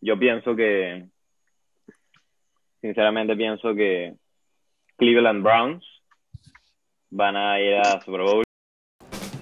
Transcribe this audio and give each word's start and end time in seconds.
yo 0.00 0.18
pienso 0.18 0.54
que, 0.54 1.06
sinceramente 2.80 3.36
pienso 3.36 3.74
que 3.74 4.14
Cleveland 4.96 5.42
Browns 5.42 5.84
van 7.10 7.36
a 7.36 7.60
ir 7.60 7.74
a 7.76 8.00
Super 8.00 8.22
Bowl. 8.22 8.42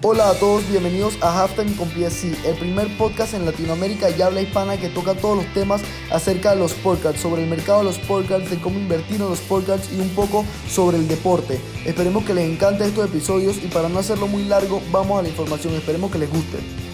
Hola 0.03 0.29
a 0.29 0.39
todos, 0.39 0.69
bienvenidos 0.69 1.21
a 1.23 1.41
Halftime 1.41 1.75
con 1.75 1.89
PSC, 1.89 2.47
el 2.47 2.55
primer 2.57 2.87
podcast 2.97 3.33
en 3.33 3.45
Latinoamérica 3.45 4.09
y 4.11 4.21
habla 4.21 4.41
hispana 4.41 4.77
que 4.77 4.89
toca 4.89 5.15
todos 5.15 5.37
los 5.37 5.53
temas 5.53 5.83
acerca 6.11 6.51
de 6.51 6.57
los 6.57 6.71
sportcards, 6.71 7.19
sobre 7.19 7.43
el 7.43 7.49
mercado 7.49 7.79
de 7.79 7.85
los 7.85 7.95
sportcards, 7.95 8.49
de 8.49 8.61
cómo 8.61 8.77
invertir 8.77 9.15
en 9.15 9.29
los 9.29 9.39
sportcards 9.39 9.91
y 9.91 9.99
un 9.99 10.09
poco 10.09 10.43
sobre 10.67 10.97
el 10.97 11.07
deporte. 11.07 11.59
Esperemos 11.85 12.25
que 12.25 12.35
les 12.35 12.49
encante 12.49 12.85
estos 12.85 13.09
episodios 13.09 13.61
y 13.63 13.67
para 13.67 13.89
no 13.89 13.97
hacerlo 13.97 14.27
muy 14.27 14.43
largo, 14.45 14.81
vamos 14.91 15.19
a 15.19 15.23
la 15.23 15.29
información, 15.29 15.73
esperemos 15.73 16.11
que 16.11 16.19
les 16.19 16.29
guste. 16.29 16.86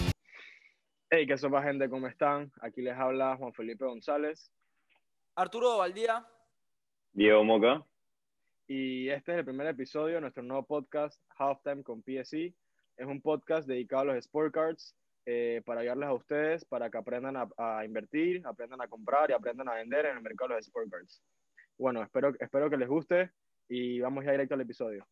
Hey, 1.16 1.28
qué 1.28 1.38
sopa 1.38 1.62
gente, 1.62 1.88
¿cómo 1.88 2.08
están? 2.08 2.50
Aquí 2.60 2.82
les 2.82 2.96
habla 2.96 3.36
Juan 3.36 3.52
Felipe 3.52 3.84
González. 3.84 4.50
Arturo 5.36 5.78
Valdía. 5.78 6.26
Diego 7.12 7.44
Moca. 7.44 7.86
Y 8.66 9.08
este 9.10 9.30
es 9.30 9.38
el 9.38 9.44
primer 9.44 9.68
episodio 9.68 10.16
de 10.16 10.22
nuestro 10.22 10.42
nuevo 10.42 10.66
podcast, 10.66 11.22
Halftime 11.38 11.84
con 11.84 12.02
PSE. 12.02 12.52
Es 12.96 13.06
un 13.06 13.22
podcast 13.22 13.68
dedicado 13.68 14.02
a 14.02 14.04
los 14.06 14.16
Sport 14.16 14.52
Cards 14.52 14.96
eh, 15.24 15.62
para 15.64 15.82
ayudarles 15.82 16.08
a 16.08 16.14
ustedes, 16.14 16.64
para 16.64 16.90
que 16.90 16.98
aprendan 16.98 17.36
a, 17.36 17.48
a, 17.58 17.84
invertir, 17.84 18.44
aprendan 18.44 18.80
a 18.80 18.88
comprar 18.88 19.30
y 19.30 19.34
aprendan 19.34 19.68
a 19.68 19.74
vender 19.74 20.06
en 20.06 20.16
el 20.16 20.22
mercado 20.22 20.48
de 20.48 20.54
los 20.56 20.66
Sport 20.66 20.90
Cards. 20.90 21.22
Bueno, 21.78 22.02
espero, 22.02 22.32
espero 22.40 22.68
que 22.68 22.76
les 22.76 22.88
guste 22.88 23.30
y 23.68 24.00
vamos 24.00 24.24
ya 24.24 24.32
directo 24.32 24.54
al 24.54 24.62
episodio. 24.62 25.06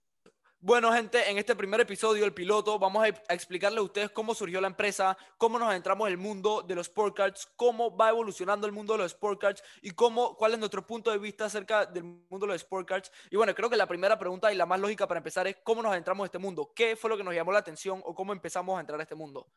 Bueno, 0.65 0.93
gente, 0.93 1.29
en 1.29 1.39
este 1.39 1.57
primer 1.57 1.80
episodio, 1.80 2.25
el 2.25 2.33
piloto, 2.33 2.79
vamos 2.79 3.02
a, 3.02 3.07
a 3.07 3.34
explicarle 3.34 3.80
a 3.80 3.83
ustedes 3.83 4.11
cómo 4.11 4.33
surgió 4.33 4.61
la 4.61 4.69
empresa, 4.69 5.19
cómo 5.37 5.59
nos 5.59 5.69
adentramos 5.69 6.07
en 6.07 6.12
el 6.12 6.19
mundo 6.19 6.62
de 6.62 6.77
los 6.77 6.87
sport 6.87 7.16
cards, 7.16 7.52
cómo 7.57 7.97
va 7.97 8.11
evolucionando 8.11 8.65
el 8.69 8.73
mundo 8.73 8.93
de 8.93 9.01
los 9.01 9.12
sport 9.12 9.41
cards 9.41 9.65
y 9.83 9.91
cómo, 9.91 10.37
cuál 10.37 10.52
es 10.52 10.61
nuestro 10.61 10.87
punto 10.87 11.11
de 11.11 11.19
vista 11.19 11.47
acerca 11.47 11.85
del 11.85 12.05
mundo 12.05 12.46
de 12.46 12.52
los 12.52 12.63
sport 12.63 12.87
cards. 12.87 13.10
Y 13.29 13.35
bueno, 13.35 13.52
creo 13.57 13.68
que 13.68 13.77
la 13.77 13.88
primera 13.88 14.16
pregunta 14.16 14.52
y 14.52 14.57
la 14.57 14.65
más 14.65 14.79
lógica 14.79 15.09
para 15.09 15.18
empezar 15.18 15.49
es 15.49 15.57
cómo 15.65 15.83
nos 15.83 15.90
adentramos 15.90 16.23
en 16.23 16.27
este 16.27 16.38
mundo. 16.38 16.71
¿Qué 16.77 16.95
fue 16.95 17.10
lo 17.10 17.16
que 17.16 17.24
nos 17.24 17.35
llamó 17.35 17.51
la 17.51 17.59
atención 17.59 18.01
o 18.05 18.15
cómo 18.15 18.33
empezamos 18.33 18.79
a 18.79 18.83
entrar 18.83 19.01
a 19.01 19.02
este 19.02 19.16
mundo? 19.16 19.49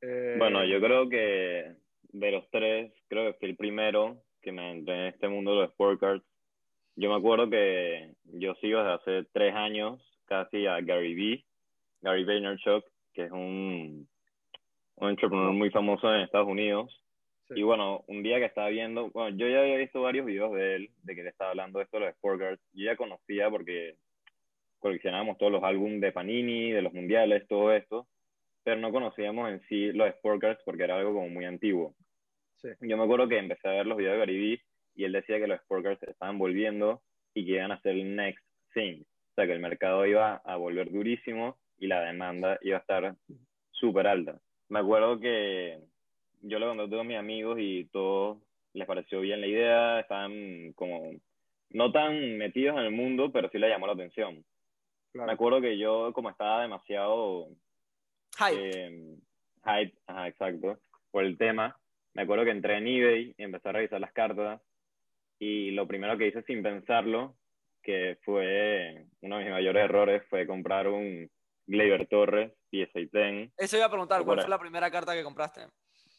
Eh... 0.00 0.36
Bueno, 0.38 0.64
yo 0.64 0.80
creo 0.80 1.06
que 1.10 1.76
de 2.04 2.30
los 2.30 2.48
tres, 2.50 2.94
creo 3.08 3.30
que 3.30 3.38
fui 3.38 3.50
el 3.50 3.56
primero 3.58 4.22
que 4.40 4.52
me 4.52 4.70
entré 4.70 4.94
en 4.94 5.06
este 5.08 5.28
mundo 5.28 5.50
de 5.50 5.56
los 5.58 5.70
sport 5.72 6.00
cards 6.00 6.24
yo 6.98 7.10
me 7.10 7.16
acuerdo 7.16 7.48
que 7.48 8.10
yo 8.24 8.54
sigo 8.56 8.80
desde 8.82 8.94
hace 8.94 9.28
tres 9.32 9.54
años 9.54 10.02
casi 10.26 10.66
a 10.66 10.80
Gary 10.80 11.14
Vee, 11.14 11.44
Gary 12.00 12.24
Vaynerchuk, 12.24 12.84
que 13.14 13.24
es 13.24 13.30
un, 13.30 14.08
un 14.96 15.08
entrepreneur 15.08 15.52
muy 15.52 15.70
famoso 15.70 16.12
en 16.12 16.22
Estados 16.22 16.48
Unidos. 16.48 17.00
Sí. 17.46 17.54
Y 17.56 17.62
bueno, 17.62 18.04
un 18.08 18.24
día 18.24 18.38
que 18.38 18.46
estaba 18.46 18.68
viendo, 18.68 19.10
bueno, 19.10 19.36
yo 19.36 19.48
ya 19.48 19.60
había 19.60 19.76
visto 19.76 20.02
varios 20.02 20.26
videos 20.26 20.52
de 20.54 20.74
él, 20.74 20.90
de 21.04 21.14
que 21.14 21.22
le 21.22 21.28
estaba 21.28 21.50
hablando 21.50 21.78
de 21.78 21.84
esto 21.84 21.98
de 21.98 22.06
los 22.06 22.14
Sport 22.14 22.40
Cards. 22.40 22.62
Yo 22.72 22.86
ya 22.86 22.96
conocía 22.96 23.48
porque 23.48 23.94
coleccionábamos 24.80 25.38
todos 25.38 25.52
los 25.52 25.62
álbumes 25.62 26.00
de 26.00 26.12
Panini, 26.12 26.72
de 26.72 26.82
los 26.82 26.92
mundiales, 26.92 27.46
todo 27.46 27.72
esto, 27.72 28.08
pero 28.64 28.80
no 28.80 28.90
conocíamos 28.90 29.48
en 29.50 29.60
sí 29.68 29.92
los 29.92 30.08
Sport 30.08 30.40
Cards 30.40 30.62
porque 30.64 30.82
era 30.82 30.96
algo 30.96 31.14
como 31.14 31.28
muy 31.28 31.44
antiguo. 31.44 31.94
Sí. 32.56 32.70
Yo 32.80 32.96
me 32.96 33.04
acuerdo 33.04 33.28
que 33.28 33.38
empecé 33.38 33.68
a 33.68 33.72
ver 33.72 33.86
los 33.86 33.96
videos 33.96 34.14
de 34.14 34.18
Gary 34.18 34.36
Vee 34.36 34.60
y 34.98 35.04
él 35.04 35.12
decía 35.12 35.38
que 35.38 35.46
los 35.46 35.60
Sport 35.60 35.84
Cards 35.84 36.02
estaban 36.02 36.38
volviendo 36.38 37.00
y 37.32 37.46
que 37.46 37.52
iban 37.52 37.70
a 37.70 37.80
ser 37.82 37.92
el 37.92 38.16
next 38.16 38.44
thing. 38.74 39.02
O 39.02 39.34
sea, 39.36 39.46
que 39.46 39.52
el 39.52 39.60
mercado 39.60 40.04
iba 40.04 40.42
a 40.44 40.56
volver 40.56 40.90
durísimo 40.90 41.56
y 41.78 41.86
la 41.86 42.00
demanda 42.00 42.58
iba 42.62 42.78
a 42.78 42.80
estar 42.80 43.14
súper 43.70 44.08
alta. 44.08 44.40
Me 44.68 44.80
acuerdo 44.80 45.20
que 45.20 45.78
yo 46.42 46.58
le 46.58 46.66
conté 46.66 46.82
a 46.82 46.90
todos 46.90 47.06
mis 47.06 47.16
amigos 47.16 47.58
y 47.60 47.84
todos 47.92 48.38
les 48.74 48.88
pareció 48.88 49.20
bien 49.20 49.40
la 49.40 49.46
idea, 49.46 50.00
estaban 50.00 50.72
como 50.72 51.12
no 51.70 51.92
tan 51.92 52.36
metidos 52.36 52.76
en 52.78 52.84
el 52.86 52.90
mundo, 52.90 53.30
pero 53.30 53.48
sí 53.50 53.58
les 53.58 53.70
llamó 53.70 53.86
la 53.86 53.92
atención. 53.92 54.44
Claro. 55.12 55.28
Me 55.28 55.32
acuerdo 55.32 55.60
que 55.60 55.78
yo, 55.78 56.12
como 56.12 56.28
estaba 56.28 56.62
demasiado 56.62 57.50
hype, 58.36 58.68
eh, 58.68 59.16
hype 59.64 59.96
ajá, 60.08 60.26
exacto, 60.26 60.80
por 61.12 61.22
el 61.22 61.38
tema, 61.38 61.78
me 62.14 62.22
acuerdo 62.22 62.44
que 62.44 62.50
entré 62.50 62.78
en 62.78 62.88
eBay 62.88 63.34
y 63.38 63.42
empecé 63.44 63.68
a 63.68 63.72
revisar 63.72 64.00
las 64.00 64.12
cartas 64.12 64.60
y 65.38 65.70
lo 65.70 65.86
primero 65.86 66.16
que 66.18 66.28
hice 66.28 66.42
sin 66.42 66.62
pensarlo, 66.62 67.36
que 67.82 68.18
fue 68.24 69.06
uno 69.20 69.38
de 69.38 69.44
mis 69.44 69.52
mayores 69.52 69.84
errores, 69.84 70.22
fue 70.28 70.46
comprar 70.46 70.88
un 70.88 71.30
Gleyber 71.66 72.06
Torres 72.08 72.52
PSA 72.70 73.00
10. 73.12 73.52
Eso 73.56 73.76
iba 73.76 73.86
a 73.86 73.90
preguntar, 73.90 74.24
¿cuál 74.24 74.40
fue 74.40 74.50
la 74.50 74.58
primera 74.58 74.90
carta 74.90 75.14
que 75.14 75.22
compraste? 75.22 75.62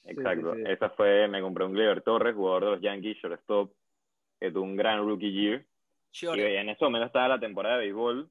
Exacto, 0.05 0.53
sí, 0.53 0.59
sí, 0.59 0.65
sí. 0.65 0.71
esa 0.71 0.89
fue, 0.91 1.27
me 1.27 1.41
compré 1.41 1.65
un 1.65 1.73
Gleyber 1.73 2.01
Torres, 2.01 2.35
jugador 2.35 2.65
de 2.65 2.71
los 2.71 2.81
Yankees, 2.81 3.17
shortstop, 3.17 3.71
que 4.39 4.51
tuvo 4.51 4.63
un 4.63 4.75
gran 4.75 4.99
rookie 4.99 5.31
year. 5.31 5.65
Sure. 6.11 6.41
Y 6.41 6.55
en 6.55 6.69
ese 6.69 6.83
momento 6.83 7.07
estaba 7.07 7.27
la 7.27 7.39
temporada 7.39 7.75
de 7.75 7.85
béisbol 7.85 8.29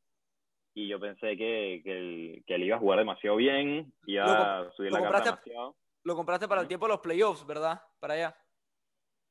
y 0.75 0.89
yo 0.89 0.99
pensé 0.99 1.37
que, 1.37 1.81
que, 1.85 1.99
él, 1.99 2.45
que 2.47 2.55
él 2.55 2.65
iba 2.65 2.77
a 2.77 2.81
jugar 2.81 2.99
demasiado 2.99 3.37
bien, 3.37 3.93
iba 4.07 4.61
a 4.61 4.73
subir 4.73 4.93
la 4.93 5.01
compraste, 5.01 5.31
carta 5.31 5.43
demasiado. 5.45 5.77
Lo 6.05 6.17
compraste 6.17 6.49
para 6.49 6.61
el 6.61 6.69
tiempo 6.69 6.87
de 6.87 6.93
los 6.93 7.01
playoffs, 7.01 7.47
¿verdad? 7.47 7.83
Para 8.01 8.15
allá. 8.15 8.37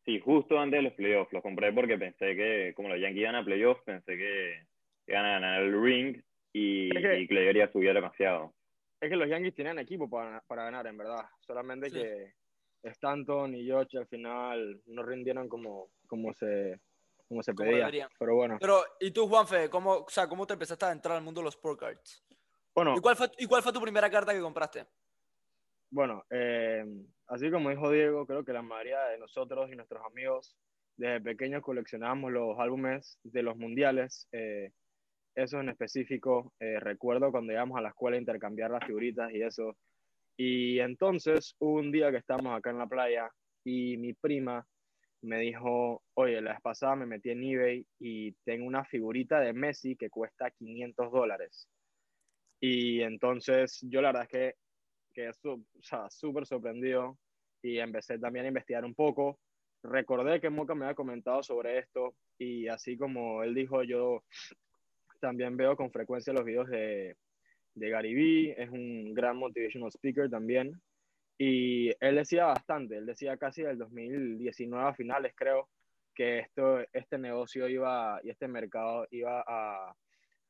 Sí, 0.08 0.22
justo 0.22 0.58
antes 0.58 0.78
de 0.78 0.84
los 0.84 0.94
playoffs. 0.94 1.34
Los 1.34 1.44
compré 1.44 1.74
porque 1.74 1.98
pensé 1.98 2.34
que, 2.34 2.72
como 2.78 2.88
los 2.88 2.98
Yankees 2.98 3.24
iban 3.24 3.36
a 3.36 3.44
playoffs, 3.44 3.84
pensé 3.84 4.16
que 4.16 4.66
iban 5.06 5.26
a 5.26 5.32
ganar 5.32 5.62
el 5.62 5.84
ring 5.84 6.24
y, 6.54 6.96
es 6.96 7.04
que, 7.04 7.20
y 7.20 7.58
iba 7.58 7.66
a 7.66 7.72
subir 7.74 7.94
demasiado. 7.94 8.54
Es 9.02 9.10
que 9.10 9.18
los 9.18 9.28
Yankees 9.28 9.54
tenían 9.54 9.80
equipo 9.80 10.10
para, 10.10 10.42
para 10.48 10.64
ganar, 10.64 10.88
en 10.88 10.98
verdad. 10.98 11.26
Solamente 11.42 11.90
sí. 11.90 11.98
que 11.98 12.36
Stanton 12.84 13.54
y 13.54 13.66
George 13.66 13.98
al 13.98 14.08
final 14.08 14.82
no 14.86 15.04
rindieron 15.04 15.50
como, 15.50 15.90
como 16.08 16.34
se, 16.34 16.80
como 17.28 17.44
se 17.44 17.54
pedía. 17.54 17.80
Deberían. 17.80 18.10
Pero 18.18 18.36
bueno. 18.36 18.58
Pero, 18.62 18.82
¿y 19.02 19.12
tú, 19.12 19.28
Juanfe? 19.28 19.70
¿cómo, 19.70 19.92
o 19.92 20.10
sea, 20.10 20.30
¿Cómo 20.30 20.48
te 20.48 20.54
empezaste 20.54 20.86
a 20.86 20.94
entrar 20.94 21.18
al 21.18 21.24
mundo 21.24 21.42
de 21.42 21.46
los 21.46 21.56
sport 21.56 21.82
cards? 21.82 22.24
Bueno. 22.74 22.96
¿Y 22.96 23.02
cuál 23.02 23.18
fue, 23.18 23.30
y 23.40 23.46
cuál 23.46 23.62
fue 23.62 23.74
tu 23.74 23.82
primera 23.82 24.10
carta 24.10 24.34
que 24.34 24.40
compraste? 24.40 24.86
Bueno, 25.90 26.24
eh, 26.30 26.84
así 27.28 27.50
como 27.50 27.70
dijo 27.70 27.92
Diego, 27.92 28.26
creo 28.26 28.44
que 28.44 28.54
la 28.54 28.62
mayoría 28.62 29.06
de 29.06 29.18
nosotros 29.18 29.72
y 29.72 29.76
nuestros 29.76 30.04
amigos 30.06 30.58
desde 30.98 31.22
pequeños 31.22 31.62
coleccionábamos 31.62 32.32
los 32.32 32.60
álbumes 32.60 33.20
de 33.24 33.44
los 33.44 33.56
mundiales. 33.56 34.28
Eh, 34.32 34.72
eso 35.36 35.60
en 35.60 35.70
específico, 35.70 36.54
eh, 36.60 36.80
recuerdo 36.80 37.32
cuando 37.32 37.54
íbamos 37.54 37.78
a 37.78 37.82
la 37.82 37.90
escuela 37.90 38.18
a 38.18 38.20
intercambiar 38.20 38.72
las 38.72 38.86
figuritas 38.86 39.32
y 39.32 39.44
eso. 39.44 39.78
Y 40.36 40.80
entonces 40.80 41.56
un 41.60 41.92
día 41.92 42.12
que 42.12 42.18
estábamos 42.18 42.58
acá 42.58 42.72
en 42.72 42.80
la 42.80 42.88
playa 42.88 43.30
y 43.64 43.98
mi 43.98 44.14
prima 44.14 44.68
me 45.22 45.40
dijo, 45.40 46.04
oye, 46.16 46.42
la 46.42 46.52
vez 46.52 46.62
pasada 46.62 46.96
me 46.96 47.06
metí 47.06 47.30
en 47.30 47.44
eBay 47.44 47.86
y 48.00 48.34
tengo 48.44 48.66
una 48.66 48.84
figurita 48.86 49.40
de 49.40 49.54
Messi 49.54 49.96
que 49.96 50.10
cuesta 50.10 50.52
500 50.52 51.12
dólares. 51.12 51.68
Y 52.60 53.02
entonces 53.02 53.80
yo 53.84 54.02
la 54.02 54.10
verdad 54.10 54.24
es 54.24 54.30
que 54.30 54.56
que 55.18 55.30
es 55.30 55.44
o 55.46 55.60
sea, 55.82 56.08
súper 56.12 56.46
sorprendido 56.46 57.18
y 57.64 57.80
empecé 57.80 58.20
también 58.20 58.46
a 58.46 58.50
investigar 58.50 58.86
un 58.86 58.94
poco. 58.94 59.40
Recordé 59.82 60.40
que 60.40 60.52
Moca 60.52 60.76
me 60.76 60.86
había 60.86 60.94
comentado 60.94 61.42
sobre 61.42 61.80
esto 61.80 62.14
y 62.38 62.68
así 62.68 62.96
como 62.98 63.42
él 63.42 63.56
dijo, 63.56 63.82
yo 63.82 64.24
también 65.20 65.58
veo 65.58 65.76
con 65.76 65.92
frecuencia 65.92 66.34
los 66.34 66.46
videos 66.46 66.70
de, 66.70 67.16
de 67.74 67.90
Gary 67.90 68.14
Vee, 68.14 68.56
es 68.62 68.70
un 68.70 69.16
gran 69.16 69.38
motivational 69.38 69.90
speaker 69.90 70.30
también. 70.30 70.80
Y 71.40 71.90
él 72.00 72.16
decía 72.16 72.46
bastante, 72.46 72.98
él 72.98 73.08
decía 73.08 73.38
casi 73.38 73.64
del 73.64 73.80
2019 73.80 74.88
a 74.88 74.94
finales 74.94 75.34
creo, 75.36 75.68
que 76.14 76.40
esto, 76.40 76.80
este 76.94 77.18
negocio 77.18 77.68
iba 77.68 78.20
y 78.24 78.30
este 78.30 78.48
mercado 78.48 79.08
iba 79.10 79.44
a, 79.48 79.96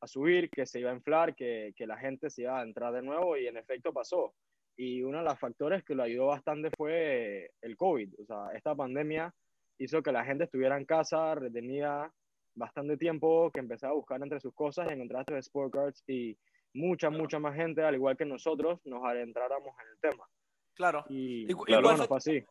a 0.02 0.08
subir, 0.08 0.50
que 0.50 0.66
se 0.66 0.82
iba 0.82 0.92
a 0.92 0.96
inflar, 0.96 1.36
que, 1.36 1.72
que 1.74 1.88
la 1.88 1.98
gente 1.98 2.30
se 2.30 2.42
iba 2.42 2.60
a 2.60 2.64
entrar 2.64 2.92
de 2.94 3.02
nuevo 3.02 3.38
y 3.38 3.48
en 3.48 3.56
efecto 3.56 3.94
pasó 3.94 4.34
y 4.78 5.02
uno 5.02 5.18
de 5.18 5.24
los 5.24 5.40
factores 5.40 5.84
que 5.84 5.96
lo 5.96 6.04
ayudó 6.04 6.28
bastante 6.28 6.70
fue 6.78 7.52
el 7.62 7.76
COVID. 7.76 8.14
O 8.22 8.26
sea, 8.26 8.52
esta 8.54 8.76
pandemia 8.76 9.34
hizo 9.80 10.02
que 10.04 10.12
la 10.12 10.24
gente 10.24 10.44
estuviera 10.44 10.78
en 10.78 10.86
casa, 10.86 11.36
retenida 11.36 12.12
bastante 12.54 12.96
tiempo, 12.96 13.52
que 13.52 13.60
empezaba 13.60 13.94
a 13.94 13.96
buscar 13.96 14.22
entre 14.22 14.40
sus 14.40 14.54
cosas 14.54 14.88
y 14.90 14.94
encontrar 14.94 15.22
estos 15.22 15.38
sport 15.40 15.74
cards 15.74 16.04
y 16.08 16.38
mucha, 16.74 17.10
mucha 17.10 17.40
más 17.40 17.56
gente, 17.56 17.84
al 17.84 17.96
igual 17.96 18.16
que 18.16 18.26
nosotros, 18.26 18.80
nos 18.86 19.04
adentráramos 19.04 19.76
en 19.84 19.90
el 19.90 20.00
tema. 20.00 20.28
Claro. 20.76 21.06
Y, 21.10 21.44
¿Y, 21.44 21.48
claro, 21.48 21.64
y 21.66 21.66
cuál 21.66 21.84
bueno, 21.84 21.98
fue, 21.98 22.08
fue 22.08 22.18
así. 22.18 22.46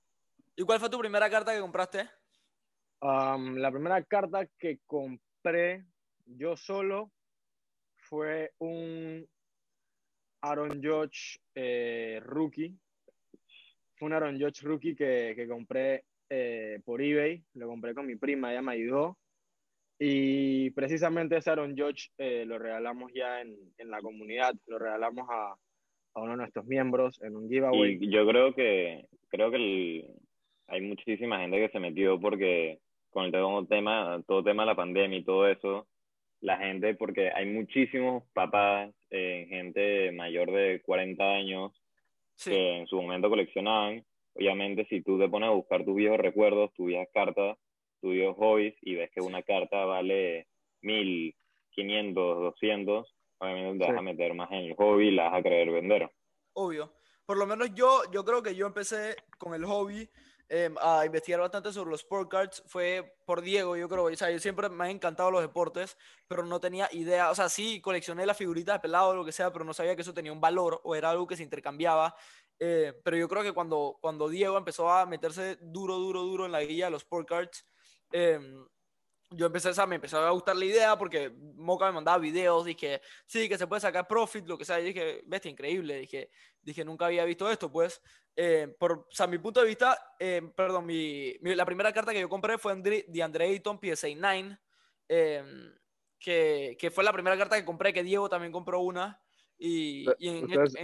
¿Y 0.56 0.62
cuál 0.64 0.80
fue 0.80 0.90
tu 0.90 0.98
primera 0.98 1.30
carta 1.30 1.54
que 1.54 1.60
compraste? 1.60 2.08
Um, 3.00 3.56
la 3.56 3.70
primera 3.70 4.02
carta 4.02 4.46
que 4.58 4.80
compré 4.86 5.84
yo 6.24 6.56
solo 6.56 7.12
fue 7.98 8.52
un 8.58 9.28
Aaron 10.50 10.80
Judge 10.82 11.38
eh, 11.54 12.20
rookie. 12.24 12.74
Fue 13.96 14.06
un 14.06 14.12
Aaron 14.12 14.38
Judge 14.40 14.62
rookie 14.62 14.94
que, 14.94 15.32
que 15.34 15.48
compré 15.48 16.04
eh, 16.28 16.80
por 16.84 17.02
eBay. 17.02 17.42
Lo 17.54 17.68
compré 17.68 17.94
con 17.94 18.06
mi 18.06 18.16
prima, 18.16 18.52
ella 18.52 18.62
me 18.62 18.72
ayudó. 18.72 19.16
Y 19.98 20.70
precisamente 20.70 21.36
ese 21.36 21.50
Aaron 21.50 21.76
Judge 21.76 22.10
eh, 22.18 22.44
lo 22.46 22.58
regalamos 22.58 23.12
ya 23.14 23.40
en, 23.40 23.56
en, 23.78 23.90
la 23.90 24.00
comunidad. 24.00 24.54
Lo 24.66 24.78
regalamos 24.78 25.26
a, 25.30 25.56
a, 26.14 26.20
uno 26.20 26.32
de 26.32 26.38
nuestros 26.38 26.66
miembros 26.66 27.20
en 27.22 27.36
un 27.36 27.48
giveaway. 27.48 27.98
Y 28.00 28.10
yo 28.10 28.26
creo 28.26 28.54
que, 28.54 29.06
creo 29.28 29.50
que 29.50 30.06
hay 30.68 30.80
muchísima 30.82 31.40
gente 31.40 31.58
que 31.58 31.70
se 31.70 31.80
metió 31.80 32.20
porque 32.20 32.80
con 33.10 33.24
el 33.24 33.32
todo 33.32 33.64
tema, 33.64 34.22
todo 34.26 34.44
tema 34.44 34.64
de 34.64 34.66
la 34.66 34.76
pandemia 34.76 35.18
y 35.18 35.24
todo 35.24 35.48
eso, 35.48 35.86
la 36.40 36.58
gente, 36.58 36.94
porque 36.94 37.30
hay 37.34 37.46
muchísimos 37.46 38.24
papás, 38.32 38.92
eh, 39.10 39.46
gente 39.48 40.12
mayor 40.12 40.50
de 40.52 40.82
40 40.82 41.24
años, 41.24 41.72
que 42.42 42.78
en 42.78 42.86
su 42.86 43.00
momento 43.00 43.28
coleccionaban. 43.28 44.04
Obviamente, 44.34 44.86
si 44.90 45.02
tú 45.02 45.18
te 45.18 45.28
pones 45.28 45.48
a 45.48 45.52
buscar 45.52 45.84
tus 45.84 45.96
viejos 45.96 46.18
recuerdos, 46.18 46.72
tus 46.74 46.86
viejas 46.86 47.08
cartas, 47.12 47.56
tus 48.00 48.12
viejos 48.12 48.36
hobbies, 48.36 48.74
y 48.82 48.94
ves 48.94 49.10
que 49.14 49.20
una 49.20 49.42
carta 49.42 49.84
vale 49.86 50.46
mil, 50.82 51.34
quinientos, 51.70 52.38
doscientos, 52.38 53.14
obviamente 53.38 53.84
te 53.84 53.90
vas 53.90 53.98
a 53.98 54.02
meter 54.02 54.34
más 54.34 54.50
en 54.52 54.58
el 54.58 54.74
hobby 54.74 55.08
y 55.08 55.10
la 55.12 55.30
vas 55.30 55.40
a 55.40 55.42
querer 55.42 55.70
vender. 55.70 56.10
Obvio. 56.52 56.92
Por 57.24 57.38
lo 57.38 57.46
menos 57.46 57.74
yo, 57.74 58.02
yo 58.12 58.24
creo 58.24 58.42
que 58.42 58.54
yo 58.54 58.66
empecé 58.66 59.16
con 59.38 59.54
el 59.54 59.64
hobby 59.64 60.08
Em, 60.48 60.76
a 60.80 61.04
investigar 61.04 61.40
bastante 61.40 61.72
sobre 61.72 61.90
los 61.90 62.02
sport 62.02 62.30
cards 62.30 62.62
fue 62.66 63.16
por 63.24 63.42
Diego, 63.42 63.76
yo 63.76 63.88
creo. 63.88 64.04
O 64.04 64.14
sea, 64.16 64.30
yo 64.30 64.38
siempre 64.38 64.68
me 64.68 64.84
han 64.84 64.90
encantado 64.90 65.30
los 65.30 65.42
deportes, 65.42 65.96
pero 66.28 66.44
no 66.44 66.60
tenía 66.60 66.88
idea. 66.92 67.30
O 67.30 67.34
sea, 67.34 67.48
sí, 67.48 67.80
coleccioné 67.80 68.24
las 68.26 68.36
figuritas 68.36 68.76
de 68.76 68.80
pelado 68.80 69.08
o 69.08 69.14
lo 69.16 69.24
que 69.24 69.32
sea, 69.32 69.52
pero 69.52 69.64
no 69.64 69.74
sabía 69.74 69.96
que 69.96 70.02
eso 70.02 70.14
tenía 70.14 70.32
un 70.32 70.40
valor 70.40 70.80
o 70.84 70.94
era 70.94 71.10
algo 71.10 71.26
que 71.26 71.36
se 71.36 71.42
intercambiaba. 71.42 72.14
Eh, 72.60 72.94
pero 73.04 73.16
yo 73.16 73.28
creo 73.28 73.42
que 73.42 73.52
cuando, 73.52 73.98
cuando 74.00 74.28
Diego 74.28 74.56
empezó 74.56 74.88
a 74.88 75.04
meterse 75.04 75.58
duro, 75.60 75.96
duro, 75.96 76.22
duro 76.22 76.46
en 76.46 76.52
la 76.52 76.62
guía 76.62 76.86
de 76.86 76.90
los 76.92 77.02
sport 77.02 77.28
cards, 77.28 77.66
eh, 78.12 78.38
yo 79.30 79.46
empecé, 79.46 79.70
a 79.80 79.86
me 79.86 79.96
empezó 79.96 80.18
a 80.18 80.30
gustar 80.30 80.56
la 80.56 80.64
idea 80.64 80.96
porque 80.96 81.30
Moca 81.56 81.86
me 81.86 81.92
mandaba 81.92 82.18
videos, 82.18 82.64
dije, 82.64 83.00
sí, 83.26 83.48
que 83.48 83.58
se 83.58 83.66
puede 83.66 83.80
sacar 83.80 84.06
profit, 84.06 84.46
lo 84.46 84.56
que 84.56 84.64
sea, 84.64 84.80
y 84.80 84.84
dije, 84.84 85.22
bestia, 85.26 85.50
increíble, 85.50 85.98
dije, 85.98 86.30
dije, 86.62 86.84
nunca 86.84 87.06
había 87.06 87.24
visto 87.24 87.50
esto, 87.50 87.70
pues, 87.70 88.00
eh, 88.36 88.74
por, 88.78 88.92
o 88.92 89.06
sea, 89.10 89.26
mi 89.26 89.38
punto 89.38 89.60
de 89.60 89.66
vista, 89.66 89.98
eh, 90.18 90.42
perdón, 90.54 90.86
mi, 90.86 91.36
la 91.40 91.66
primera 91.66 91.92
carta 91.92 92.12
que 92.12 92.20
yo 92.20 92.28
compré 92.28 92.58
fue 92.58 92.76
de 92.76 93.22
Andre 93.22 93.46
Ayton 93.46 93.80
PSA 93.80 94.08
9, 94.16 94.58
eh, 95.08 95.44
que, 96.18 96.76
que, 96.78 96.90
fue 96.90 97.02
la 97.02 97.12
primera 97.12 97.36
carta 97.36 97.56
que 97.56 97.64
compré, 97.64 97.92
que 97.92 98.02
Diego 98.02 98.28
también 98.28 98.52
compró 98.52 98.80
una, 98.80 99.20
y, 99.58 100.06
en, 100.20 100.44
ustedes, 100.44 100.74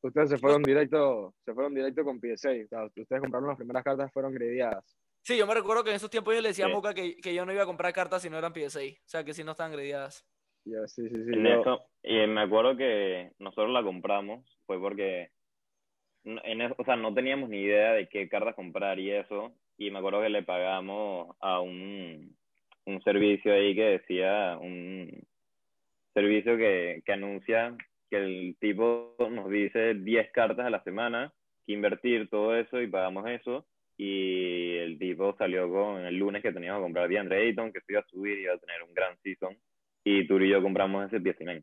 ustedes, 0.00 0.30
se 0.30 0.38
fueron 0.38 0.62
directo, 0.62 1.34
se 1.44 1.52
fueron 1.52 1.74
directo 1.74 2.04
con 2.04 2.20
PSA, 2.20 2.50
ustedes 2.96 3.20
compraron 3.20 3.48
las 3.48 3.56
primeras 3.56 3.84
cartas, 3.84 4.12
fueron 4.12 4.32
grediadas. 4.32 4.99
Sí, 5.22 5.36
yo 5.36 5.46
me 5.46 5.54
recuerdo 5.54 5.84
que 5.84 5.90
en 5.90 5.96
esos 5.96 6.10
tiempos 6.10 6.34
yo 6.34 6.40
le 6.40 6.48
decía 6.48 6.66
a 6.66 6.68
Moca 6.68 6.94
que, 6.94 7.16
que, 7.16 7.34
yo 7.34 7.44
no 7.44 7.52
iba 7.52 7.62
a 7.62 7.66
comprar 7.66 7.92
cartas 7.92 8.22
si 8.22 8.30
no 8.30 8.38
eran 8.38 8.54
PSA, 8.54 8.80
o 8.80 9.08
sea, 9.08 9.24
que 9.24 9.34
si 9.34 9.44
no 9.44 9.52
estaban 9.52 9.72
grediadas. 9.72 10.26
sí, 10.64 11.08
sí, 11.08 11.08
sí. 11.08 11.32
y 12.02 12.26
me 12.26 12.40
acuerdo 12.40 12.76
que 12.76 13.32
nosotros 13.38 13.70
la 13.70 13.82
compramos, 13.82 14.44
fue 14.66 14.80
porque, 14.80 15.30
en, 16.24 16.62
o 16.62 16.84
sea, 16.84 16.96
no 16.96 17.12
teníamos 17.12 17.50
ni 17.50 17.58
idea 17.58 17.92
de 17.92 18.08
qué 18.08 18.28
cartas 18.28 18.54
comprar 18.54 18.98
y 18.98 19.10
eso, 19.10 19.52
y 19.76 19.90
me 19.90 19.98
acuerdo 19.98 20.22
que 20.22 20.30
le 20.30 20.42
pagamos 20.42 21.36
a 21.40 21.60
un, 21.60 22.36
un 22.86 23.02
servicio 23.02 23.52
ahí 23.52 23.74
que 23.74 23.98
decía, 23.98 24.56
un 24.58 25.22
servicio 26.14 26.56
que, 26.56 27.02
que 27.04 27.12
anuncia 27.12 27.76
que 28.10 28.16
el 28.16 28.56
tipo 28.58 29.14
nos 29.30 29.48
dice 29.50 29.94
10 29.94 30.32
cartas 30.32 30.66
a 30.66 30.70
la 30.70 30.82
semana, 30.82 31.32
que 31.66 31.74
invertir 31.74 32.28
todo 32.28 32.56
eso 32.56 32.80
y 32.80 32.88
pagamos 32.88 33.28
eso 33.28 33.66
y 34.02 34.78
el 34.78 34.98
tipo 34.98 35.36
salió 35.36 35.70
con 35.70 36.06
el 36.06 36.16
lunes 36.16 36.40
que 36.40 36.52
teníamos 36.52 36.80
que 36.80 36.84
comprar 36.84 37.06
DeAndre 37.06 37.48
Ayton, 37.48 37.70
que 37.70 37.80
se 37.82 37.92
iba 37.92 38.00
a 38.00 38.06
subir 38.06 38.38
y 38.38 38.44
iba 38.44 38.54
a 38.54 38.58
tener 38.58 38.82
un 38.82 38.94
gran 38.94 39.14
season. 39.18 39.54
Y 40.02 40.26
tú 40.26 40.38
y 40.38 40.48
yo 40.48 40.62
compramos 40.62 41.06
ese 41.06 41.20
PS9. 41.20 41.62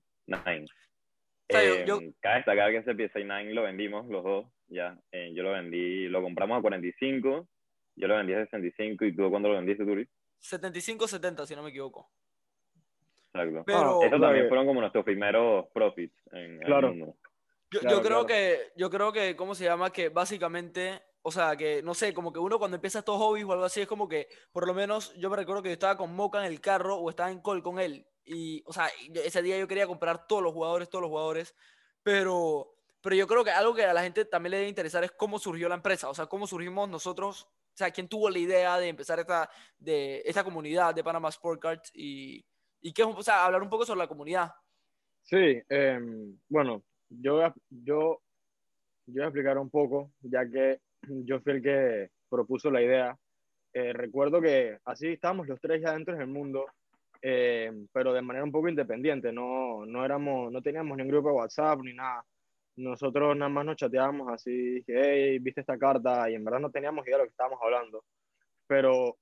Eh, 1.50 1.86
Cabe 2.20 2.36
destacar 2.36 2.70
que 2.70 2.78
ese 2.78 2.92
PS9 2.92 3.54
lo 3.54 3.64
vendimos 3.64 4.08
los 4.08 4.24
dos, 4.24 4.46
ya. 4.68 4.96
Eh, 5.12 5.32
yo 5.34 5.42
lo 5.42 5.54
vendí, 5.54 6.08
lo 6.10 6.22
compramos 6.22 6.60
a 6.60 6.62
45, 6.62 7.48
yo 7.96 8.08
lo 8.08 8.18
vendí 8.18 8.34
a 8.34 8.46
65 8.46 9.06
y 9.06 9.16
tú 9.16 9.32
cuándo 9.32 9.50
lo 9.50 9.56
vendiste, 9.56 9.84
Turi? 9.84 10.08
75-70, 10.40 11.48
si 11.48 11.56
no 11.56 11.64
me 11.64 11.70
equivoco. 11.70 12.08
Exacto. 13.34 13.64
Pero, 13.66 14.04
Estos 14.04 14.22
también 14.22 14.48
fueron 14.48 14.68
como 14.68 14.82
nuestros 14.82 15.04
primeros 15.04 15.66
profits 15.74 16.14
en 16.34 16.60
claro. 16.60 16.90
el 16.90 16.98
mundo. 16.98 17.16
Yo, 17.72 17.82
yo 17.82 18.02
creo 18.04 18.28
que, 18.28 18.74
yo 18.76 18.92
creo 18.92 19.12
que, 19.12 19.36
¿cómo 19.36 19.56
se 19.56 19.66
llama? 19.66 19.92
Que 19.92 20.10
básicamente 20.10 21.02
o 21.28 21.32
sea, 21.32 21.58
que 21.58 21.84
no 21.84 21.94
sé, 21.94 22.14
como 22.14 22.32
que 22.32 22.40
uno 22.40 22.58
cuando 22.58 22.76
empieza 22.76 23.00
estos 23.00 23.18
hobbies 23.18 23.44
o 23.44 23.52
algo 23.52 23.66
así, 23.66 23.82
es 23.82 23.88
como 23.88 24.08
que, 24.08 24.30
por 24.54 24.66
lo 24.66 24.74
menos, 24.74 25.14
yo 25.16 25.30
me 25.30 25.36
recuerdo 25.36 25.62
que 25.62 25.68
yo 25.68 25.74
estaba 25.74 25.98
con 25.98 26.16
Moca 26.16 26.40
en 26.40 26.46
el 26.46 26.62
carro 26.62 26.96
o 26.96 27.10
estaba 27.10 27.30
en 27.30 27.42
call 27.42 27.62
con 27.62 27.80
él. 27.80 28.08
Y, 28.24 28.64
o 28.66 28.72
sea, 28.72 28.88
ese 29.14 29.42
día 29.42 29.60
yo 29.60 29.68
quería 29.68 29.88
comprar 29.88 30.26
todos 30.26 30.42
los 30.42 30.54
jugadores, 30.54 30.90
todos 30.90 31.02
los 31.02 31.10
jugadores. 31.10 31.54
Pero, 32.02 32.78
pero 33.02 33.14
yo 33.14 33.28
creo 33.28 33.44
que 33.44 33.52
algo 33.52 33.76
que 33.76 33.84
a 33.84 33.94
la 33.94 34.04
gente 34.04 34.24
también 34.24 34.52
le 34.52 34.58
debe 34.60 34.70
interesar 34.70 35.04
es 35.04 35.12
cómo 35.12 35.38
surgió 35.38 35.68
la 35.68 35.76
empresa. 35.76 36.10
O 36.10 36.14
sea, 36.14 36.28
cómo 36.28 36.48
surgimos 36.48 36.88
nosotros. 36.88 37.44
O 37.44 37.78
sea, 37.78 37.92
quién 37.92 38.08
tuvo 38.08 38.30
la 38.30 38.40
idea 38.40 38.78
de 38.78 38.88
empezar 38.88 39.20
esta, 39.20 39.50
de, 39.78 40.22
esta 40.24 40.46
comunidad 40.46 40.96
de 40.96 41.04
Panama 41.04 41.28
Sport 41.28 41.62
Cards 41.62 41.92
y, 41.94 42.46
y 42.80 42.94
qué, 42.94 43.04
o 43.04 43.22
sea, 43.22 43.44
hablar 43.44 43.62
un 43.62 43.70
poco 43.70 43.86
sobre 43.86 44.00
la 44.00 44.08
comunidad. 44.08 44.54
Sí, 45.24 45.62
em, 45.68 46.40
bueno, 46.48 46.84
yo, 47.10 47.54
yo, 47.70 48.22
yo 49.08 49.14
voy 49.14 49.24
a 49.24 49.26
explicar 49.26 49.58
un 49.58 49.70
poco, 49.70 50.14
ya 50.22 50.50
que 50.50 50.80
yo 51.02 51.40
fui 51.42 51.54
el 51.54 51.62
que 51.62 52.10
propuso 52.30 52.72
la 52.72 52.82
idea. 52.82 53.18
Eh, 53.74 53.94
recuerdo 53.94 54.42
que 54.42 54.80
así 54.86 55.08
estábamos 55.08 55.48
los 55.48 55.60
tres 55.60 55.82
ya 55.82 55.94
dentro 55.94 56.16
del 56.16 56.28
mundo, 56.28 56.66
eh, 57.22 57.72
pero 57.92 58.14
de 58.14 58.22
manera 58.22 58.44
un 58.44 58.52
poco 58.52 58.70
independiente, 58.70 59.32
no, 59.32 59.86
no, 59.86 60.06
éramos, 60.06 60.52
no 60.52 60.62
teníamos 60.62 60.98
ni 60.98 61.04
un 61.04 61.10
grupo 61.10 61.30
de 61.30 61.36
WhatsApp 61.36 61.80
ni 61.82 61.94
nada. 61.94 62.24
Nosotros 62.78 63.36
nada 63.36 63.50
más 63.50 63.66
nos 63.66 63.76
chateábamos 63.76 64.32
así, 64.32 64.84
hey, 64.88 65.40
viste 65.40 65.62
esta 65.62 65.78
carta, 65.78 66.30
y 66.30 66.36
en 66.36 66.44
verdad 66.44 66.60
no 66.60 66.70
teníamos 66.70 67.06
idea 67.06 67.18
de 67.18 67.24
lo 67.24 67.28
que 67.28 67.32
estábamos 67.32 67.60
hablando. 67.62 68.04
Pero 68.68 69.18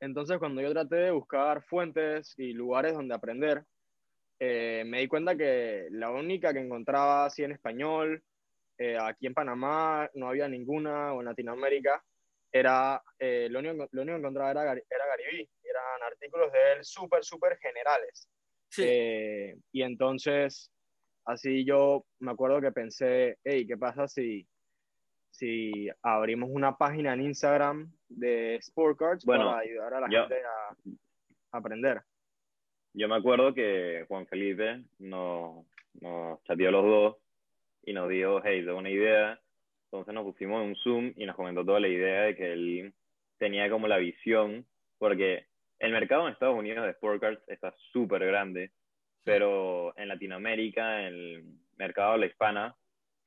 entonces 0.00 0.38
cuando 0.38 0.60
yo 0.60 0.72
traté 0.72 0.96
de 0.96 1.10
buscar 1.12 1.62
fuentes 1.62 2.34
y 2.36 2.52
lugares 2.52 2.94
donde 2.94 3.14
aprender, 3.14 3.64
eh, 4.40 4.84
me 4.86 5.00
di 5.00 5.08
cuenta 5.08 5.36
que 5.36 5.86
la 5.90 6.10
única 6.10 6.52
que 6.52 6.60
encontraba 6.60 7.26
así 7.26 7.44
en 7.44 7.52
español 7.52 8.22
eh, 8.78 8.98
aquí 9.00 9.26
en 9.26 9.34
Panamá 9.34 10.10
no 10.14 10.28
había 10.28 10.48
ninguna, 10.48 11.12
o 11.12 11.20
en 11.20 11.26
Latinoamérica, 11.26 12.02
era, 12.50 13.02
eh, 13.18 13.48
lo, 13.50 13.58
único, 13.60 13.88
lo 13.90 14.02
único 14.02 14.16
que 14.16 14.20
encontraba 14.20 14.50
era, 14.50 14.62
era 14.72 15.06
Garibí, 15.06 15.48
eran 15.62 16.02
artículos 16.12 16.52
de 16.52 16.72
él 16.72 16.84
súper, 16.84 17.24
súper 17.24 17.58
generales. 17.58 18.28
Eh, 18.78 19.56
y 19.72 19.82
entonces, 19.82 20.72
así 21.24 21.64
yo 21.64 22.04
me 22.18 22.32
acuerdo 22.32 22.60
que 22.60 22.72
pensé, 22.72 23.38
hey, 23.44 23.66
¿qué 23.66 23.76
pasa 23.76 24.08
si, 24.08 24.46
si 25.30 25.88
abrimos 26.02 26.50
una 26.52 26.76
página 26.76 27.14
en 27.14 27.22
Instagram 27.22 27.92
de 28.08 28.56
Sport 28.56 28.98
Cards 28.98 29.24
para 29.24 29.58
ayudar 29.58 29.94
a 29.94 30.00
la 30.00 30.08
gente 30.08 30.42
a, 30.44 31.56
aprender? 31.56 32.02
Yo 32.92 33.08
me 33.08 33.16
acuerdo 33.16 33.54
que 33.54 34.04
Juan 34.08 34.26
Felipe 34.26 34.84
nos, 34.98 35.66
nos 36.00 36.42
chateó 36.44 36.70
los 36.70 36.84
dos 36.84 37.23
y 37.86 37.92
nos 37.92 38.08
dijo, 38.08 38.40
hey, 38.44 38.64
tengo 38.64 38.78
una 38.78 38.90
idea. 38.90 39.40
Entonces 39.86 40.14
nos 40.14 40.24
pusimos 40.24 40.62
en 40.62 40.68
un 40.68 40.76
Zoom 40.76 41.12
y 41.16 41.26
nos 41.26 41.36
comentó 41.36 41.64
toda 41.64 41.80
la 41.80 41.88
idea 41.88 42.22
de 42.22 42.36
que 42.36 42.52
él 42.52 42.94
tenía 43.38 43.70
como 43.70 43.88
la 43.88 43.98
visión, 43.98 44.66
porque 44.98 45.46
el 45.78 45.92
mercado 45.92 46.26
en 46.26 46.32
Estados 46.32 46.58
Unidos 46.58 46.84
de 46.84 46.92
sport 46.92 47.20
cards 47.20 47.42
está 47.46 47.74
súper 47.92 48.24
grande, 48.26 48.72
pero 49.22 49.96
en 49.98 50.08
Latinoamérica, 50.08 51.00
en 51.00 51.06
el 51.06 51.44
mercado 51.76 52.12
de 52.14 52.18
la 52.18 52.26
hispana, 52.26 52.76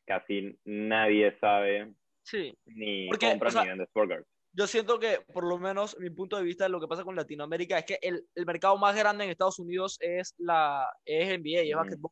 casi 0.05 0.57
nadie 0.65 1.37
sabe 1.39 1.93
sí. 2.23 2.57
ni 2.65 3.09
compra 3.09 3.63
ni 3.63 3.69
vende 3.69 3.83
sport 3.85 4.09
cards. 4.09 4.27
Yo 4.53 4.65
siento 4.65 4.99
que, 4.99 5.19
por 5.33 5.47
lo 5.47 5.59
menos, 5.59 5.95
mi 5.99 6.09
punto 6.09 6.35
de 6.37 6.43
vista 6.43 6.67
lo 6.67 6.79
que 6.79 6.87
pasa 6.87 7.03
con 7.03 7.15
Latinoamérica 7.15 7.77
es 7.77 7.85
que 7.85 7.99
el, 8.01 8.23
el 8.33 8.45
mercado 8.45 8.75
más 8.77 8.95
grande 8.95 9.23
en 9.23 9.29
Estados 9.29 9.59
Unidos 9.59 9.99
es 10.01 10.33
la 10.39 10.89
es 11.05 11.27
NBA, 11.27 11.61
es 11.61 11.75
mm 11.75 12.05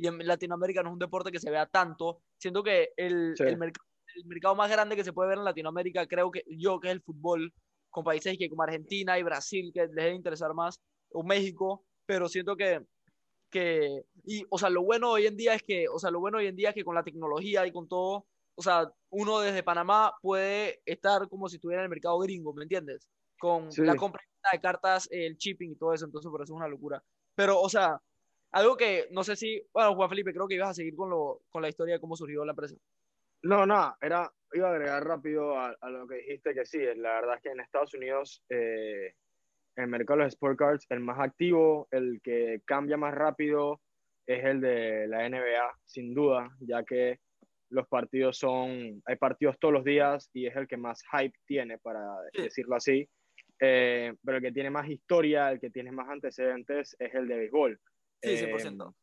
y 0.00 0.06
en 0.06 0.26
Latinoamérica 0.26 0.82
no 0.82 0.88
es 0.88 0.92
un 0.94 0.98
deporte 0.98 1.30
que 1.30 1.38
se 1.38 1.50
vea 1.50 1.66
tanto. 1.66 2.22
Siento 2.38 2.62
que 2.62 2.92
el, 2.96 3.34
el, 3.38 3.58
mercado 4.24 4.54
más 4.54 4.70
grande 4.70 4.96
que 4.96 5.04
se 5.04 5.12
puede 5.12 5.28
ver 5.28 5.38
en 5.38 5.44
Latinoamérica, 5.44 6.06
creo 6.06 6.30
que 6.30 6.42
yo, 6.48 6.80
que 6.80 6.88
es 6.88 6.92
el 6.92 7.02
fútbol, 7.02 7.52
con 7.90 8.02
países 8.02 8.38
que 8.38 8.48
como 8.48 8.62
Argentina 8.62 9.18
y 9.18 9.22
Brasil, 9.22 9.70
que 9.74 9.82
les 9.82 9.94
debe 9.94 10.14
interesar 10.14 10.54
más, 10.54 10.80
o 11.12 11.22
México, 11.22 11.84
pero 12.06 12.28
siento 12.28 12.56
que, 12.56 12.80
que, 13.50 14.04
y, 14.24 14.44
o 14.48 14.58
sea, 14.58 14.70
lo 14.70 14.82
bueno 14.82 15.10
hoy 15.10 15.26
en 15.26 15.36
día 15.36 15.54
es 15.54 15.62
que, 15.62 15.86
o 15.88 15.98
sea, 15.98 16.10
lo 16.10 16.20
bueno 16.20 16.38
hoy 16.38 16.46
en 16.46 16.56
día 16.56 16.70
es 16.70 16.74
que 16.74 16.84
con 16.84 16.94
la 16.94 17.04
tecnología 17.04 17.66
y 17.66 17.72
con 17.72 17.86
todo, 17.86 18.26
o 18.54 18.62
sea, 18.62 18.90
uno 19.10 19.40
desde 19.40 19.62
Panamá 19.62 20.14
puede 20.22 20.80
estar 20.86 21.28
como 21.28 21.48
si 21.48 21.56
estuviera 21.56 21.82
en 21.82 21.84
el 21.84 21.90
mercado 21.90 22.18
gringo, 22.20 22.54
¿me 22.54 22.62
entiendes? 22.62 23.06
Con 23.38 23.68
la 23.76 23.96
compra 23.96 24.22
de 24.50 24.60
cartas, 24.60 25.08
el 25.10 25.36
shipping 25.36 25.72
y 25.72 25.76
todo 25.76 25.92
eso, 25.92 26.06
entonces 26.06 26.30
por 26.30 26.42
eso 26.42 26.54
es 26.54 26.56
una 26.56 26.68
locura. 26.68 27.02
Pero, 27.34 27.60
o 27.60 27.68
sea, 27.68 28.00
algo 28.52 28.76
que 28.76 29.06
no 29.10 29.22
sé 29.22 29.36
si, 29.36 29.62
bueno, 29.72 29.94
Juan 29.94 30.08
Felipe, 30.08 30.32
creo 30.32 30.48
que 30.48 30.54
ibas 30.54 30.70
a 30.70 30.74
seguir 30.74 30.96
con, 30.96 31.10
lo, 31.10 31.42
con 31.50 31.62
la 31.62 31.68
historia 31.68 31.94
de 31.94 32.00
cómo 32.00 32.16
surgió 32.16 32.44
la 32.44 32.52
empresa. 32.52 32.74
No, 33.42 33.64
no, 33.64 33.96
era, 34.00 34.30
iba 34.52 34.68
a 34.68 34.72
agregar 34.72 35.04
rápido 35.04 35.58
a, 35.58 35.76
lo 35.88 36.06
que 36.06 36.16
dijiste 36.16 36.54
que 36.54 36.66
sí, 36.66 36.78
la 36.96 37.20
verdad 37.20 37.36
es 37.36 37.42
que 37.42 37.50
en 37.50 37.60
Estados 37.60 37.94
Unidos 37.94 38.42
eh, 38.48 39.14
el 39.76 39.86
mercado 39.86 40.18
de 40.18 40.24
los 40.24 40.34
sport 40.34 40.58
cards, 40.58 40.86
el 40.90 41.00
más 41.00 41.18
activo, 41.18 41.88
el 41.90 42.20
que 42.22 42.60
cambia 42.64 42.96
más 42.96 43.14
rápido 43.14 43.80
es 44.26 44.44
el 44.44 44.60
de 44.60 45.06
la 45.08 45.28
NBA, 45.28 45.78
sin 45.84 46.14
duda, 46.14 46.50
ya 46.60 46.84
que 46.84 47.18
los 47.70 47.86
partidos 47.88 48.36
son, 48.36 49.00
hay 49.06 49.16
partidos 49.16 49.58
todos 49.58 49.72
los 49.72 49.84
días 49.84 50.28
y 50.34 50.46
es 50.46 50.56
el 50.56 50.66
que 50.66 50.76
más 50.76 51.02
hype 51.12 51.36
tiene, 51.46 51.78
para 51.78 52.04
decirlo 52.32 52.76
así. 52.76 53.08
Eh, 53.60 54.14
pero 54.24 54.38
el 54.38 54.42
que 54.42 54.52
tiene 54.52 54.70
más 54.70 54.88
historia, 54.88 55.50
el 55.50 55.60
que 55.60 55.70
tiene 55.70 55.92
más 55.92 56.08
antecedentes 56.08 56.96
es 56.98 57.14
el 57.14 57.28
de 57.28 57.36
béisbol. 57.36 57.80
Sí, 58.22 58.36
100%. 58.36 58.90
Eh, 58.90 58.94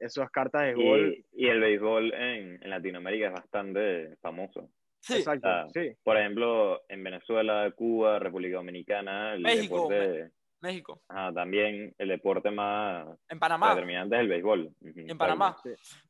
esas 0.00 0.30
cartas 0.30 0.62
de 0.62 0.74
béisbol. 0.74 1.24
Y, 1.32 1.48
el 1.48 1.60
béisbol 1.60 2.14
en, 2.14 2.62
en, 2.62 2.70
Latinoamérica 2.70 3.28
es 3.28 3.32
bastante 3.32 4.16
famoso. 4.20 4.70
Sí, 5.00 5.14
exacto. 5.14 5.48
sí. 5.72 5.92
Por 6.02 6.16
ejemplo, 6.16 6.82
en 6.88 7.04
Venezuela, 7.04 7.70
Cuba, 7.74 8.18
República 8.18 8.56
Dominicana, 8.56 9.34
el 9.34 9.42
México, 9.42 9.88
deporte, 9.88 10.32
México. 10.60 11.02
también 11.34 11.94
el 11.98 12.08
deporte 12.08 12.50
más 12.50 13.06
en 13.28 13.38
Panamá. 13.38 13.70
determinante 13.70 14.16
es 14.16 14.20
el 14.20 14.28
béisbol. 14.28 14.74
En 14.82 15.18
Panamá. 15.18 15.56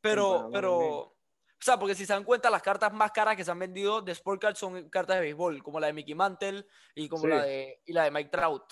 Pero, 0.01 0.49
pero, 0.53 0.79
o 0.79 1.17
sea, 1.61 1.79
porque 1.79 1.95
si 1.95 2.07
se 2.07 2.13
dan 2.13 2.25
cuenta, 2.25 2.51
las 2.51 2.63
cartas 2.63 2.93
más 2.93 3.11
caras 3.13 3.37
que 3.37 3.45
se 3.45 3.51
han 3.51 3.59
vendido 3.59 4.01
de 4.01 4.13
Sport 4.13 4.41
Cards 4.41 4.59
son 4.59 4.89
cartas 4.89 5.17
de 5.17 5.23
béisbol, 5.23 5.63
como 5.63 5.81
la 5.81 5.89
de 5.89 5.93
Mickey 5.93 6.15
Mantle 6.15 6.65
y 6.95 7.09
como 7.09 7.27
la 7.27 7.43
de, 7.43 7.81
y 7.85 7.93
la 7.93 8.05
de 8.05 8.11
Mike 8.11 8.31
Trout. 8.31 8.63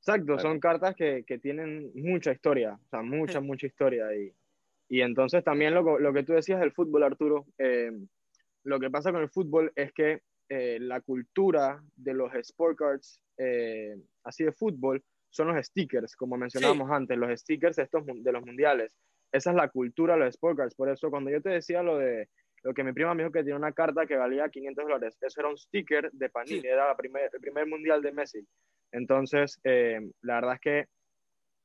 Exacto, 0.00 0.38
son 0.38 0.60
cartas 0.60 0.94
que, 0.94 1.24
que, 1.26 1.38
tienen 1.38 1.90
mucha 1.94 2.32
historia, 2.32 2.78
o 2.82 2.88
sea, 2.88 3.02
mucha, 3.02 3.40
mucha 3.40 3.66
historia. 3.66 4.14
Y, 4.14 4.32
y 4.88 5.02
entonces 5.02 5.44
también 5.44 5.74
lo, 5.74 5.98
lo, 5.98 6.12
que 6.12 6.22
tú 6.22 6.32
decías 6.32 6.60
del 6.60 6.72
fútbol, 6.72 7.02
Arturo, 7.02 7.46
eh, 7.58 7.92
lo 8.64 8.80
que 8.80 8.90
pasa 8.90 9.12
con 9.12 9.22
el 9.22 9.28
fútbol 9.28 9.72
es 9.74 9.92
que 9.92 10.22
eh, 10.48 10.78
la 10.80 11.00
cultura 11.00 11.82
de 11.94 12.14
los 12.14 12.34
sport 12.34 12.78
cards, 12.78 13.20
eh, 13.36 13.96
así 14.24 14.44
de 14.44 14.52
fútbol, 14.52 15.02
son 15.30 15.48
los 15.48 15.66
stickers, 15.66 16.16
como 16.16 16.36
mencionábamos 16.36 16.90
antes, 16.90 17.18
los 17.18 17.38
stickers 17.38 17.78
estos 17.78 18.04
de 18.06 18.32
los 18.32 18.44
mundiales. 18.44 18.94
Esa 19.30 19.50
es 19.50 19.56
la 19.56 19.68
cultura 19.68 20.14
de 20.14 20.20
los 20.20 20.28
sports 20.30 20.74
Por 20.74 20.88
eso, 20.88 21.10
cuando 21.10 21.30
yo 21.30 21.42
te 21.42 21.50
decía 21.50 21.82
lo 21.82 21.98
de 21.98 22.28
lo 22.64 22.74
que 22.74 22.82
mi 22.82 22.92
prima 22.92 23.14
me 23.14 23.22
dijo 23.22 23.32
que 23.32 23.44
tiene 23.44 23.56
una 23.58 23.72
carta 23.72 24.06
que 24.06 24.16
valía 24.16 24.48
500 24.48 24.84
dólares, 24.84 25.18
eso 25.20 25.40
era 25.40 25.48
un 25.48 25.56
sticker 25.56 26.10
de 26.10 26.28
Panini, 26.28 26.66
era 26.66 26.88
la 26.88 26.96
primer, 26.96 27.30
el 27.32 27.40
primer 27.40 27.66
mundial 27.66 28.02
de 28.02 28.12
Messi. 28.12 28.46
Entonces, 28.92 29.60
eh, 29.64 30.00
la 30.22 30.34
verdad 30.36 30.54
es 30.54 30.60
que 30.60 30.84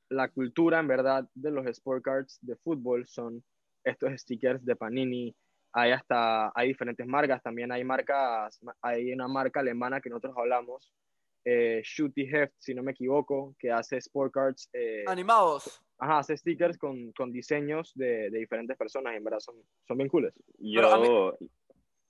la 0.10 0.30
cultura, 0.30 0.80
en 0.80 0.88
verdad, 0.88 1.27
de 1.34 1.51
los 1.51 1.65
sport 1.68 2.03
cards 2.03 2.38
de 2.42 2.56
fútbol 2.58 3.08
son 3.08 3.44
estos 3.84 4.12
stickers 4.22 4.63
de 4.65 4.75
Panini. 4.75 5.36
Hay 5.74 5.92
hasta, 5.92 6.51
hay 6.56 6.68
diferentes 6.68 7.08
marcas, 7.08 7.42
también 7.42 7.72
hay 7.72 7.84
marcas, 7.84 8.60
hay 8.82 9.12
una 9.12 9.27
marca 9.27 9.60
alemana 9.62 10.01
que 10.01 10.10
nosotros 10.10 10.36
hablamos, 10.38 10.94
eh, 11.46 11.82
Shooty 11.84 12.24
Heft, 12.24 12.53
si 12.60 12.75
no 12.75 12.84
me 12.84 12.92
equivoco, 12.92 13.56
que 13.58 13.72
hace 13.72 13.98
sport 13.98 14.32
cards. 14.32 14.70
Eh, 14.74 15.03
Animados 15.08 15.84
ajá, 16.03 16.20
hace 16.20 16.38
stickers 16.38 16.77
con, 16.77 17.12
con 17.13 17.32
diseños 17.32 17.94
de, 17.96 18.30
de, 18.30 18.39
diferentes 18.39 18.77
personas 18.77 19.13
y 19.13 19.18
en 19.18 19.24
verdad 19.24 19.39
son, 19.39 19.56
son 19.88 19.98
bien 19.98 20.10
cooles. 20.10 20.34
Yo, 20.60 21.38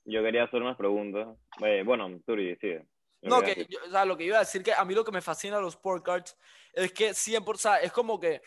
yo 0.05 0.23
quería 0.23 0.43
hacer 0.43 0.61
unas 0.61 0.77
preguntas. 0.77 1.27
Eh, 1.63 1.83
bueno, 1.85 2.09
Turi, 2.25 2.55
sí. 2.57 2.75
No, 3.23 3.41
que, 3.41 3.67
o 3.85 3.89
sea, 3.89 4.05
lo 4.05 4.17
que 4.17 4.25
iba 4.25 4.37
a 4.37 4.41
decir 4.41 4.63
que 4.63 4.73
a 4.73 4.83
mí 4.85 4.93
lo 4.93 5.03
que 5.03 5.11
me 5.11 5.21
fascina 5.21 5.57
de 5.57 5.61
los 5.61 5.75
sport 5.75 6.03
cards 6.03 6.37
es 6.73 6.91
que 6.91 7.13
siempre, 7.13 7.53
o 7.53 7.57
sea, 7.57 7.77
es 7.77 7.91
como 7.91 8.19
que 8.19 8.41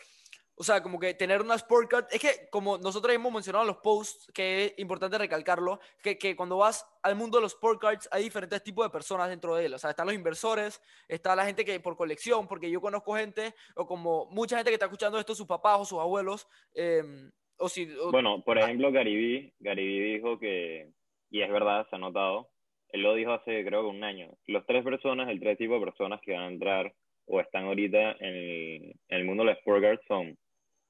o 0.59 0.63
sea, 0.63 0.81
como 0.81 0.99
que 0.99 1.13
tener 1.13 1.39
una 1.41 1.53
sport 1.53 1.87
card, 1.87 2.05
es 2.09 2.19
que 2.19 2.49
como 2.49 2.79
nosotros 2.79 3.13
hemos 3.13 3.31
mencionado 3.31 3.63
en 3.63 3.67
los 3.67 3.77
posts, 3.77 4.31
que 4.33 4.65
es 4.65 4.79
importante 4.79 5.15
recalcarlo, 5.19 5.79
que, 6.01 6.17
que 6.17 6.35
cuando 6.35 6.57
vas 6.57 6.83
al 7.03 7.15
mundo 7.15 7.37
de 7.37 7.43
los 7.43 7.53
sport 7.53 7.79
cards 7.79 8.09
hay 8.11 8.23
diferentes 8.23 8.63
tipos 8.63 8.83
de 8.83 8.89
personas 8.89 9.29
dentro 9.29 9.55
de 9.55 9.67
él. 9.67 9.75
O 9.75 9.77
sea, 9.77 9.91
están 9.91 10.07
los 10.07 10.15
inversores, 10.15 10.81
está 11.07 11.35
la 11.35 11.45
gente 11.45 11.63
que 11.63 11.79
por 11.79 11.95
colección, 11.95 12.47
porque 12.47 12.71
yo 12.71 12.81
conozco 12.81 13.15
gente, 13.15 13.53
o 13.75 13.85
como 13.85 14.25
mucha 14.31 14.55
gente 14.55 14.71
que 14.71 14.75
está 14.75 14.87
escuchando 14.87 15.19
esto, 15.19 15.35
sus 15.35 15.45
papás 15.45 15.79
o 15.79 15.85
sus 15.85 15.99
abuelos. 15.99 16.47
Em, 16.73 17.31
o 17.59 17.69
si, 17.69 17.85
bueno, 18.09 18.43
por 18.43 18.57
ah. 18.57 18.63
ejemplo, 18.63 18.91
Garibí, 18.91 19.53
Garibí 19.59 20.13
dijo 20.13 20.39
que, 20.39 20.91
y 21.29 21.41
es 21.43 21.51
verdad, 21.51 21.85
se 21.87 21.97
ha 21.97 21.99
notado, 21.99 22.49
él 22.89 23.01
lo 23.01 23.13
dijo 23.15 23.33
hace 23.33 23.65
creo 23.65 23.81
que 23.81 23.97
un 23.97 24.03
año, 24.03 24.29
los 24.47 24.65
tres 24.65 24.83
personas, 24.83 25.29
el 25.29 25.39
tres 25.39 25.57
tipos 25.57 25.79
de 25.79 25.85
personas 25.85 26.21
que 26.21 26.33
van 26.33 26.43
a 26.43 26.47
entrar 26.47 26.93
o 27.25 27.41
están 27.41 27.65
ahorita 27.65 28.11
en 28.19 28.35
el, 28.35 28.95
en 29.09 29.17
el 29.17 29.25
mundo 29.25 29.43
de 29.43 29.51
los 29.51 29.59
sport 29.59 29.81
cards 29.81 30.01
son 30.07 30.37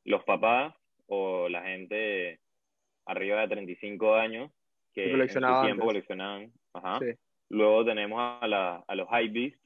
los 0.05 0.23
papás 0.23 0.73
o 1.07 1.49
la 1.49 1.63
gente 1.63 2.39
arriba 3.05 3.41
de 3.41 3.47
35 3.47 4.15
años 4.15 4.51
que 4.93 5.11
en 5.11 5.29
su 5.29 5.39
tiempo 5.63 5.85
coleccionaban. 5.85 6.51
Ajá. 6.73 6.99
Luego 7.49 7.85
tenemos 7.85 8.19
a, 8.41 8.47
la, 8.47 8.83
a 8.87 8.95
los 8.95 9.07
hypebeasts, 9.07 9.59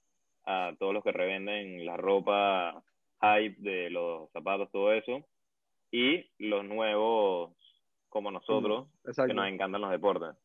a 0.46 0.74
todos 0.78 0.94
los 0.94 1.04
que 1.04 1.12
revenden 1.12 1.86
la 1.86 1.98
ropa 1.98 2.84
hype 3.22 3.56
de 3.60 3.90
los 3.90 4.30
zapatos, 4.32 4.72
todo 4.72 4.94
eso. 4.94 5.26
Y 5.92 6.30
los 6.38 6.64
nuevos, 6.64 7.54
como 8.10 8.32
nosotros, 8.32 8.88
que 9.04 9.34
nos 9.34 9.48
encantan 9.48 9.82
los 9.82 9.92
deportes. 9.92 10.36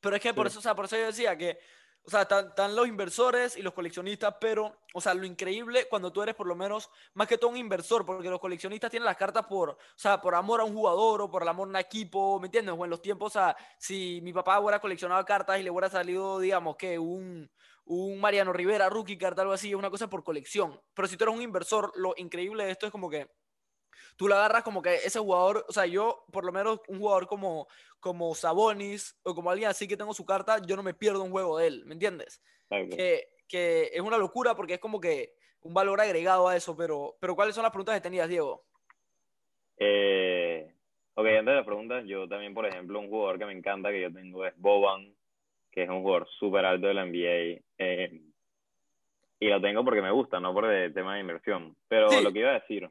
Pero 0.00 0.16
es 0.16 0.22
que 0.22 0.34
por 0.34 0.46
eso, 0.46 0.58
o 0.58 0.62
sea, 0.62 0.74
por 0.74 0.86
eso 0.86 0.96
yo 0.96 1.06
decía 1.06 1.36
que 1.36 1.58
o 2.06 2.10
sea, 2.10 2.22
están, 2.22 2.76
los 2.76 2.86
inversores 2.86 3.56
y 3.56 3.62
los 3.62 3.74
coleccionistas, 3.74 4.36
pero, 4.40 4.78
o 4.94 5.00
sea, 5.00 5.12
lo 5.12 5.26
increíble 5.26 5.88
cuando 5.88 6.12
tú 6.12 6.22
eres 6.22 6.36
por 6.36 6.46
lo 6.46 6.54
menos 6.54 6.88
más 7.14 7.26
que 7.26 7.36
todo 7.36 7.50
un 7.50 7.56
inversor, 7.56 8.06
porque 8.06 8.30
los 8.30 8.38
coleccionistas 8.38 8.92
tienen 8.92 9.06
las 9.06 9.16
cartas 9.16 9.44
por, 9.46 9.70
o 9.70 9.78
sea, 9.96 10.20
por 10.20 10.36
amor 10.36 10.60
a 10.60 10.64
un 10.64 10.72
jugador 10.72 11.22
o 11.22 11.30
por 11.30 11.42
el 11.42 11.48
amor 11.48 11.66
a 11.66 11.70
un 11.70 11.76
equipo, 11.76 12.38
¿me 12.38 12.46
entiendes? 12.46 12.76
O 12.78 12.84
en 12.84 12.90
los 12.90 13.02
tiempos, 13.02 13.32
o 13.32 13.38
sea, 13.40 13.56
si 13.76 14.20
mi 14.22 14.32
papá 14.32 14.60
hubiera 14.60 14.80
coleccionado 14.80 15.24
cartas 15.24 15.58
y 15.58 15.64
le 15.64 15.70
hubiera 15.70 15.90
salido, 15.90 16.38
digamos, 16.38 16.76
que 16.76 16.96
un, 16.96 17.50
un 17.86 18.20
Mariano 18.20 18.52
Rivera 18.52 18.88
rookie 18.88 19.18
card, 19.18 19.40
algo 19.40 19.54
así, 19.54 19.70
es 19.70 19.74
una 19.74 19.90
cosa 19.90 20.08
por 20.08 20.22
colección. 20.22 20.80
Pero 20.94 21.08
si 21.08 21.16
tú 21.16 21.24
eres 21.24 21.34
un 21.34 21.42
inversor, 21.42 21.90
lo 21.96 22.14
increíble 22.18 22.66
de 22.66 22.70
esto 22.70 22.86
es 22.86 22.92
como 22.92 23.10
que 23.10 23.28
tú 24.16 24.28
la 24.28 24.36
agarras 24.36 24.62
como 24.62 24.82
que 24.82 24.94
ese 24.96 25.18
jugador, 25.18 25.64
o 25.68 25.72
sea, 25.72 25.86
yo 25.86 26.24
por 26.32 26.44
lo 26.44 26.52
menos 26.52 26.80
un 26.88 26.98
jugador 26.98 27.26
como, 27.26 27.68
como 28.00 28.34
Sabonis 28.34 29.18
o 29.22 29.34
como 29.34 29.50
alguien 29.50 29.68
así 29.68 29.88
que 29.88 29.96
tengo 29.96 30.14
su 30.14 30.24
carta, 30.24 30.58
yo 30.66 30.76
no 30.76 30.82
me 30.82 30.94
pierdo 30.94 31.22
un 31.22 31.30
juego 31.30 31.58
de 31.58 31.66
él, 31.66 31.84
¿me 31.86 31.94
entiendes? 31.94 32.42
Que, 32.68 33.28
que, 33.48 33.90
es 33.92 34.00
una 34.00 34.18
locura 34.18 34.54
porque 34.54 34.74
es 34.74 34.80
como 34.80 35.00
que 35.00 35.34
un 35.60 35.74
valor 35.74 36.00
agregado 36.00 36.48
a 36.48 36.56
eso, 36.56 36.76
pero, 36.76 37.16
pero 37.20 37.34
¿cuáles 37.34 37.54
son 37.54 37.62
las 37.62 37.72
preguntas 37.72 37.94
que 37.94 38.00
tenías, 38.00 38.28
Diego? 38.28 38.64
Eh, 39.78 40.72
ok, 41.14 41.26
antes 41.26 41.46
de 41.46 41.54
las 41.54 41.66
preguntas, 41.66 42.04
yo 42.06 42.28
también, 42.28 42.54
por 42.54 42.66
ejemplo, 42.66 42.98
un 42.98 43.08
jugador 43.08 43.38
que 43.38 43.46
me 43.46 43.52
encanta 43.52 43.90
que 43.90 44.02
yo 44.02 44.12
tengo 44.12 44.46
es 44.46 44.54
Boban, 44.56 45.14
que 45.70 45.82
es 45.82 45.88
un 45.88 46.02
jugador 46.02 46.28
súper 46.38 46.64
alto 46.64 46.86
de 46.86 46.94
la 46.94 47.04
NBA. 47.04 47.60
Eh, 47.78 48.20
y 49.38 49.48
lo 49.48 49.60
tengo 49.60 49.84
porque 49.84 50.02
me 50.02 50.10
gusta, 50.10 50.40
no 50.40 50.54
por 50.54 50.64
el 50.64 50.94
tema 50.94 51.14
de 51.14 51.20
inversión. 51.20 51.76
Pero 51.88 52.08
lo 52.20 52.32
que 52.32 52.38
iba 52.38 52.50
a 52.50 52.60
decir, 52.60 52.88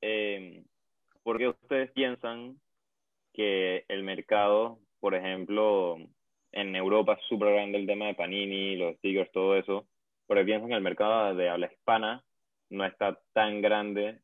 eh, 0.00 0.64
¿por 1.22 1.38
qué 1.38 1.48
ustedes 1.48 1.90
piensan 1.92 2.60
que 3.32 3.84
el 3.88 4.02
mercado, 4.02 4.78
por 5.00 5.14
ejemplo, 5.14 5.96
en 6.52 6.76
Europa 6.76 7.14
es 7.14 7.26
súper 7.28 7.52
grande 7.52 7.78
el 7.78 7.86
tema 7.86 8.06
de 8.06 8.14
Panini, 8.14 8.76
los 8.76 8.96
stickers, 8.96 9.30
todo 9.32 9.56
eso, 9.56 9.86
porque 10.26 10.44
piensan 10.44 10.68
que 10.68 10.76
el 10.76 10.82
mercado 10.82 11.34
de 11.34 11.48
habla 11.48 11.70
hispana 11.72 12.24
no 12.70 12.84
está 12.84 13.20
tan 13.32 13.60
grande 13.60 14.20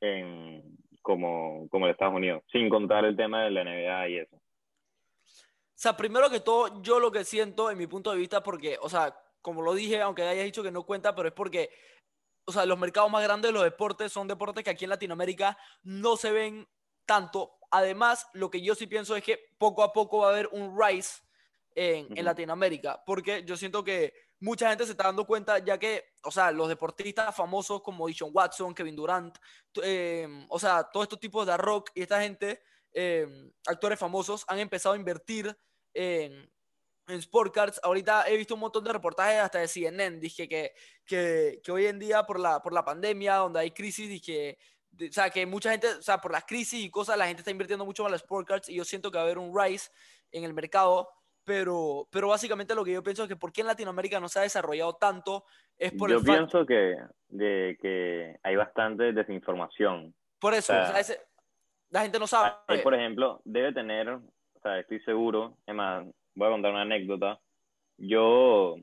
en, 0.00 0.62
como, 1.02 1.68
como 1.70 1.86
en 1.86 1.92
Estados 1.92 2.14
Unidos, 2.14 2.42
sin 2.50 2.68
contar 2.68 3.04
el 3.04 3.16
tema 3.16 3.44
de 3.44 3.50
la 3.50 3.64
NBA 3.64 4.08
y 4.08 4.18
eso. 4.18 4.36
O 4.36 5.78
sea, 5.78 5.96
primero 5.96 6.30
que 6.30 6.40
todo, 6.40 6.82
yo 6.82 6.98
lo 6.98 7.12
que 7.12 7.24
siento 7.24 7.70
en 7.70 7.78
mi 7.78 7.86
punto 7.86 8.10
de 8.10 8.18
vista, 8.18 8.42
porque, 8.42 8.78
o 8.80 8.88
sea, 8.88 9.14
como 9.42 9.62
lo 9.62 9.74
dije, 9.74 10.00
aunque 10.00 10.22
hayas 10.22 10.44
dicho 10.44 10.62
que 10.62 10.70
no 10.70 10.84
cuenta, 10.84 11.14
pero 11.14 11.28
es 11.28 11.34
porque 11.34 11.70
o 12.46 12.52
sea, 12.52 12.64
los 12.64 12.78
mercados 12.78 13.10
más 13.10 13.22
grandes 13.22 13.50
de 13.50 13.52
los 13.52 13.64
deportes 13.64 14.12
son 14.12 14.28
deportes 14.28 14.64
que 14.64 14.70
aquí 14.70 14.84
en 14.84 14.90
Latinoamérica 14.90 15.58
no 15.82 16.16
se 16.16 16.30
ven 16.30 16.68
tanto. 17.04 17.58
Además, 17.70 18.26
lo 18.32 18.50
que 18.50 18.62
yo 18.62 18.74
sí 18.74 18.86
pienso 18.86 19.16
es 19.16 19.22
que 19.22 19.54
poco 19.58 19.82
a 19.82 19.92
poco 19.92 20.18
va 20.18 20.28
a 20.28 20.30
haber 20.30 20.48
un 20.52 20.78
rise 20.80 21.22
en, 21.74 22.16
en 22.16 22.24
Latinoamérica, 22.24 23.02
porque 23.04 23.44
yo 23.44 23.56
siento 23.56 23.84
que 23.84 24.14
mucha 24.40 24.68
gente 24.68 24.84
se 24.84 24.92
está 24.92 25.04
dando 25.04 25.26
cuenta 25.26 25.58
ya 25.58 25.78
que, 25.78 26.12
o 26.22 26.30
sea, 26.30 26.50
los 26.50 26.68
deportistas 26.68 27.34
famosos 27.34 27.82
como 27.82 28.06
Dishon 28.06 28.30
Watson, 28.32 28.74
Kevin 28.74 28.96
Durant, 28.96 29.36
em, 29.82 30.46
o 30.48 30.58
sea, 30.58 30.84
todos 30.84 31.04
estos 31.04 31.20
tipos 31.20 31.46
de 31.46 31.56
rock 31.56 31.90
y 31.94 32.02
esta 32.02 32.20
gente, 32.20 32.62
em, 32.92 33.50
actores 33.66 33.98
famosos, 33.98 34.44
han 34.48 34.58
empezado 34.58 34.94
a 34.94 34.98
invertir 34.98 35.56
en, 35.94 36.50
en 37.08 37.18
Sport 37.18 37.54
Cards. 37.54 37.80
Ahorita 37.82 38.28
he 38.28 38.36
visto 38.36 38.54
un 38.54 38.60
montón 38.60 38.84
de 38.84 38.92
reportajes 38.92 39.40
hasta 39.40 39.58
de 39.58 39.68
CNN. 39.68 40.18
Dije 40.18 40.48
que, 40.48 40.72
que, 41.04 41.60
que, 41.62 41.72
hoy 41.72 41.86
en 41.86 41.98
día, 41.98 42.24
por 42.24 42.38
la, 42.38 42.60
por 42.60 42.72
la 42.72 42.84
pandemia, 42.84 43.36
donde 43.36 43.60
hay 43.60 43.70
crisis, 43.70 44.08
dije. 44.08 44.58
o 44.94 45.12
sea, 45.12 45.30
que 45.30 45.46
mucha 45.46 45.70
gente, 45.70 45.88
o 45.88 46.02
sea, 46.02 46.18
por 46.18 46.32
las 46.32 46.44
crisis 46.44 46.84
y 46.84 46.90
cosas, 46.90 47.16
la 47.18 47.26
gente 47.26 47.40
está 47.40 47.50
invirtiendo 47.50 47.84
mucho 47.84 48.04
en 48.04 48.12
las 48.12 48.22
Sport 48.22 48.48
Cards 48.48 48.68
y 48.68 48.76
yo 48.76 48.84
siento 48.84 49.10
que 49.10 49.18
va 49.18 49.22
a 49.22 49.26
haber 49.26 49.38
un 49.38 49.56
rise 49.56 49.90
en 50.32 50.44
el 50.44 50.54
mercado. 50.54 51.08
Pero, 51.44 52.08
pero 52.10 52.26
básicamente 52.26 52.74
lo 52.74 52.84
que 52.84 52.92
yo 52.92 53.04
pienso 53.04 53.22
es 53.22 53.28
que 53.28 53.36
por 53.36 53.52
qué 53.52 53.60
en 53.60 53.68
Latinoamérica 53.68 54.18
no 54.18 54.28
se 54.28 54.40
ha 54.40 54.42
desarrollado 54.42 54.94
tanto 54.94 55.44
es 55.78 55.92
por 55.92 56.10
yo 56.10 56.18
el 56.18 56.24
pienso 56.24 56.66
que, 56.66 56.96
de, 57.28 57.78
que 57.80 58.36
hay 58.42 58.56
bastante 58.56 59.12
desinformación. 59.12 60.12
Por 60.40 60.54
eso, 60.54 60.72
o 60.72 60.86
sea, 60.86 61.16
la 61.90 62.02
gente 62.02 62.18
no 62.18 62.26
sabe. 62.26 62.52
por 62.82 62.94
ejemplo, 62.94 63.40
debe 63.44 63.72
tener, 63.72 64.08
o 64.08 64.22
sea, 64.60 64.80
estoy 64.80 65.00
seguro, 65.02 65.56
es 65.66 65.74
más, 65.74 66.04
voy 66.36 66.46
a 66.46 66.50
contar 66.52 66.70
una 66.70 66.82
anécdota. 66.82 67.40
Yo, 67.98 68.76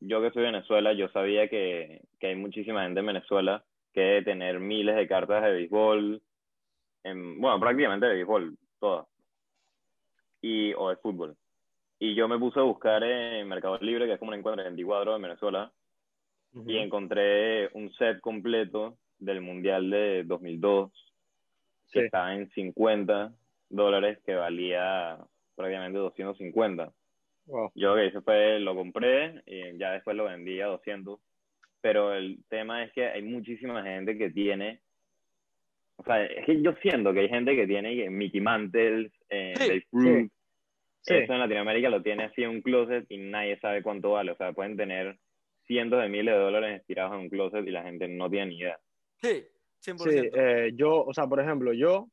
yo 0.00 0.20
que 0.20 0.30
soy 0.32 0.42
de 0.42 0.52
Venezuela, 0.52 0.92
yo 0.92 1.08
sabía 1.08 1.48
que, 1.48 2.02
que 2.20 2.28
hay 2.28 2.36
muchísima 2.36 2.82
gente 2.82 3.00
en 3.00 3.06
Venezuela 3.06 3.64
que 3.94 4.00
debe 4.00 4.22
tener 4.22 4.60
miles 4.60 4.94
de 4.94 5.08
cartas 5.08 5.42
de 5.42 5.52
béisbol, 5.52 6.20
en, 7.04 7.40
bueno, 7.40 7.58
prácticamente 7.58 8.06
de 8.06 8.14
béisbol, 8.14 8.58
todas. 8.78 9.06
y, 10.42 10.74
o 10.74 10.90
de 10.90 10.96
fútbol. 10.96 11.34
Y 11.98 12.14
yo 12.14 12.28
me 12.28 12.38
puse 12.38 12.60
a 12.60 12.64
buscar 12.64 13.02
en 13.02 13.48
Mercado 13.48 13.78
Libre, 13.78 14.06
que 14.06 14.12
es 14.12 14.18
como 14.18 14.32
un 14.32 14.38
encuentro 14.38 14.62
en 14.62 14.68
24 14.74 15.16
en 15.16 15.22
Venezuela, 15.22 15.72
y 16.66 16.76
encontré 16.78 17.68
un 17.74 17.92
set 17.94 18.20
completo 18.20 18.96
del 19.18 19.40
Mundial 19.40 19.88
de 19.90 20.24
2002, 20.24 20.90
que 21.90 22.06
estaba 22.06 22.34
en 22.34 22.50
50 22.50 23.32
dólares, 23.70 24.18
que 24.24 24.34
valía 24.34 25.18
prácticamente 25.56 25.98
250. 25.98 26.92
Yo 27.46 27.70
lo 27.74 27.94
que 27.94 28.06
hice 28.06 28.20
fue, 28.20 28.58
lo 28.60 28.74
compré 28.74 29.42
y 29.46 29.78
ya 29.78 29.92
después 29.92 30.16
lo 30.16 30.24
vendí 30.24 30.60
a 30.60 30.66
200. 30.66 31.18
Pero 31.80 32.12
el 32.14 32.44
tema 32.48 32.84
es 32.84 32.92
que 32.92 33.06
hay 33.06 33.22
muchísima 33.22 33.82
gente 33.82 34.18
que 34.18 34.30
tiene 34.30 34.80
o 35.96 36.04
sea, 36.04 36.24
es 36.24 36.44
que 36.44 36.60
yo 36.62 36.72
siento 36.82 37.12
que 37.12 37.20
hay 37.20 37.28
gente 37.28 37.56
que 37.56 37.66
tiene 37.66 38.10
Mickey 38.10 38.40
Mantles, 38.40 39.10
eh, 39.30 39.82
Fruit. 39.90 40.30
Eso 41.06 41.32
en 41.32 41.38
Latinoamérica 41.38 41.88
lo 41.88 42.02
tiene 42.02 42.24
así 42.24 42.42
en 42.42 42.50
un 42.50 42.62
closet 42.62 43.06
y 43.08 43.16
nadie 43.16 43.58
sabe 43.60 43.82
cuánto 43.82 44.10
vale. 44.10 44.32
O 44.32 44.36
sea, 44.36 44.52
pueden 44.52 44.76
tener 44.76 45.16
cientos 45.66 46.02
de 46.02 46.08
miles 46.08 46.34
de 46.34 46.40
dólares 46.40 46.80
estirados 46.80 47.14
en 47.14 47.20
un 47.20 47.28
closet 47.28 47.66
y 47.66 47.70
la 47.70 47.84
gente 47.84 48.08
no 48.08 48.28
tiene 48.28 48.46
ni 48.46 48.58
idea. 48.58 48.78
Sí, 49.22 49.44
100%. 49.80 50.10
Sí, 50.10 50.30
eh, 50.34 50.72
yo, 50.74 51.04
o 51.04 51.14
sea, 51.14 51.26
por 51.26 51.40
ejemplo, 51.40 51.72
yo, 51.72 52.08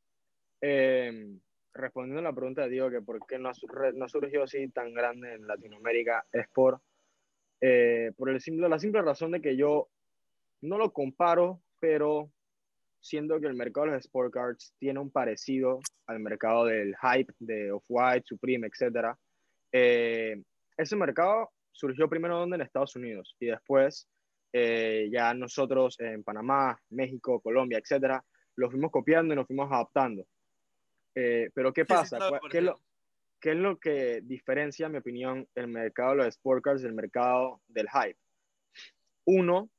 em, 0.62 1.40
respondiendo 1.74 2.20
a 2.20 2.32
la 2.32 2.36
pregunta 2.36 2.64
de 2.64 2.70
Diego, 2.70 2.90
que 2.90 3.02
por 3.02 3.26
qué 3.26 3.40
no, 3.40 3.52
no 3.96 4.08
surgió 4.08 4.44
así 4.44 4.68
tan 4.70 4.94
grande 4.94 5.34
en 5.34 5.48
Latinoamérica, 5.48 6.26
es 6.32 6.48
por, 6.50 6.82
eh, 7.62 8.12
por 8.16 8.32
la 8.32 8.40
simple 8.80 9.02
razón 9.02 9.32
de 9.32 9.42
que 9.42 9.56
yo 9.56 9.90
no 10.62 10.78
lo 10.78 10.92
comparo, 10.94 11.62
pero 11.80 12.32
siendo 13.00 13.40
que 13.40 13.48
el 13.48 13.56
mercado 13.56 13.88
de 13.88 13.94
los 13.94 14.06
sport 14.06 14.34
cards 14.34 14.74
tiene 14.80 15.00
un 15.00 15.12
parecido 15.12 15.80
al 16.08 16.20
mercado 16.20 16.66
del 16.66 16.96
hype 16.96 17.34
de 17.40 17.72
Off-White, 17.72 18.26
Supreme, 18.26 18.68
etc. 18.68 19.16
Eh, 19.72 20.42
ese 20.78 20.96
mercado 20.96 21.52
surgió 21.72 22.08
primero 22.08 22.40
donde 22.40 22.56
en 22.56 22.62
Estados 22.62 22.96
Unidos 22.96 23.36
y 23.40 23.48
después 23.48 24.08
eh, 24.54 25.10
ya 25.12 25.34
nosotros 25.34 26.00
en 26.00 26.24
Panamá, 26.24 26.80
México, 26.92 27.42
Colombia, 27.42 27.80
etc. 27.80 28.22
lo 28.56 28.70
fuimos 28.70 28.92
copiando 28.92 29.34
y 29.34 29.38
nos 29.38 29.48
fuimos 29.48 29.70
adaptando. 29.72 30.26
Eh, 31.16 31.50
pero 31.54 31.74
¿qué 31.74 31.86
pasa? 31.86 32.18
¿Qué, 32.50 32.58
es 32.60 32.64
lo, 32.64 32.80
¿Qué 33.40 33.52
es 33.52 33.58
lo 33.58 33.80
que 33.80 34.22
diferencia, 34.24 34.88
en 34.88 34.94
mi 34.94 34.98
opinión, 34.98 35.48
el 35.56 35.68
mercado 35.68 36.12
de 36.12 36.18
los 36.18 36.28
sport 36.28 36.64
cards 36.64 36.82
del 36.82 36.94
mercado 36.94 37.62
del 37.68 37.88
hype? 37.90 38.18
Uno, 39.26 39.70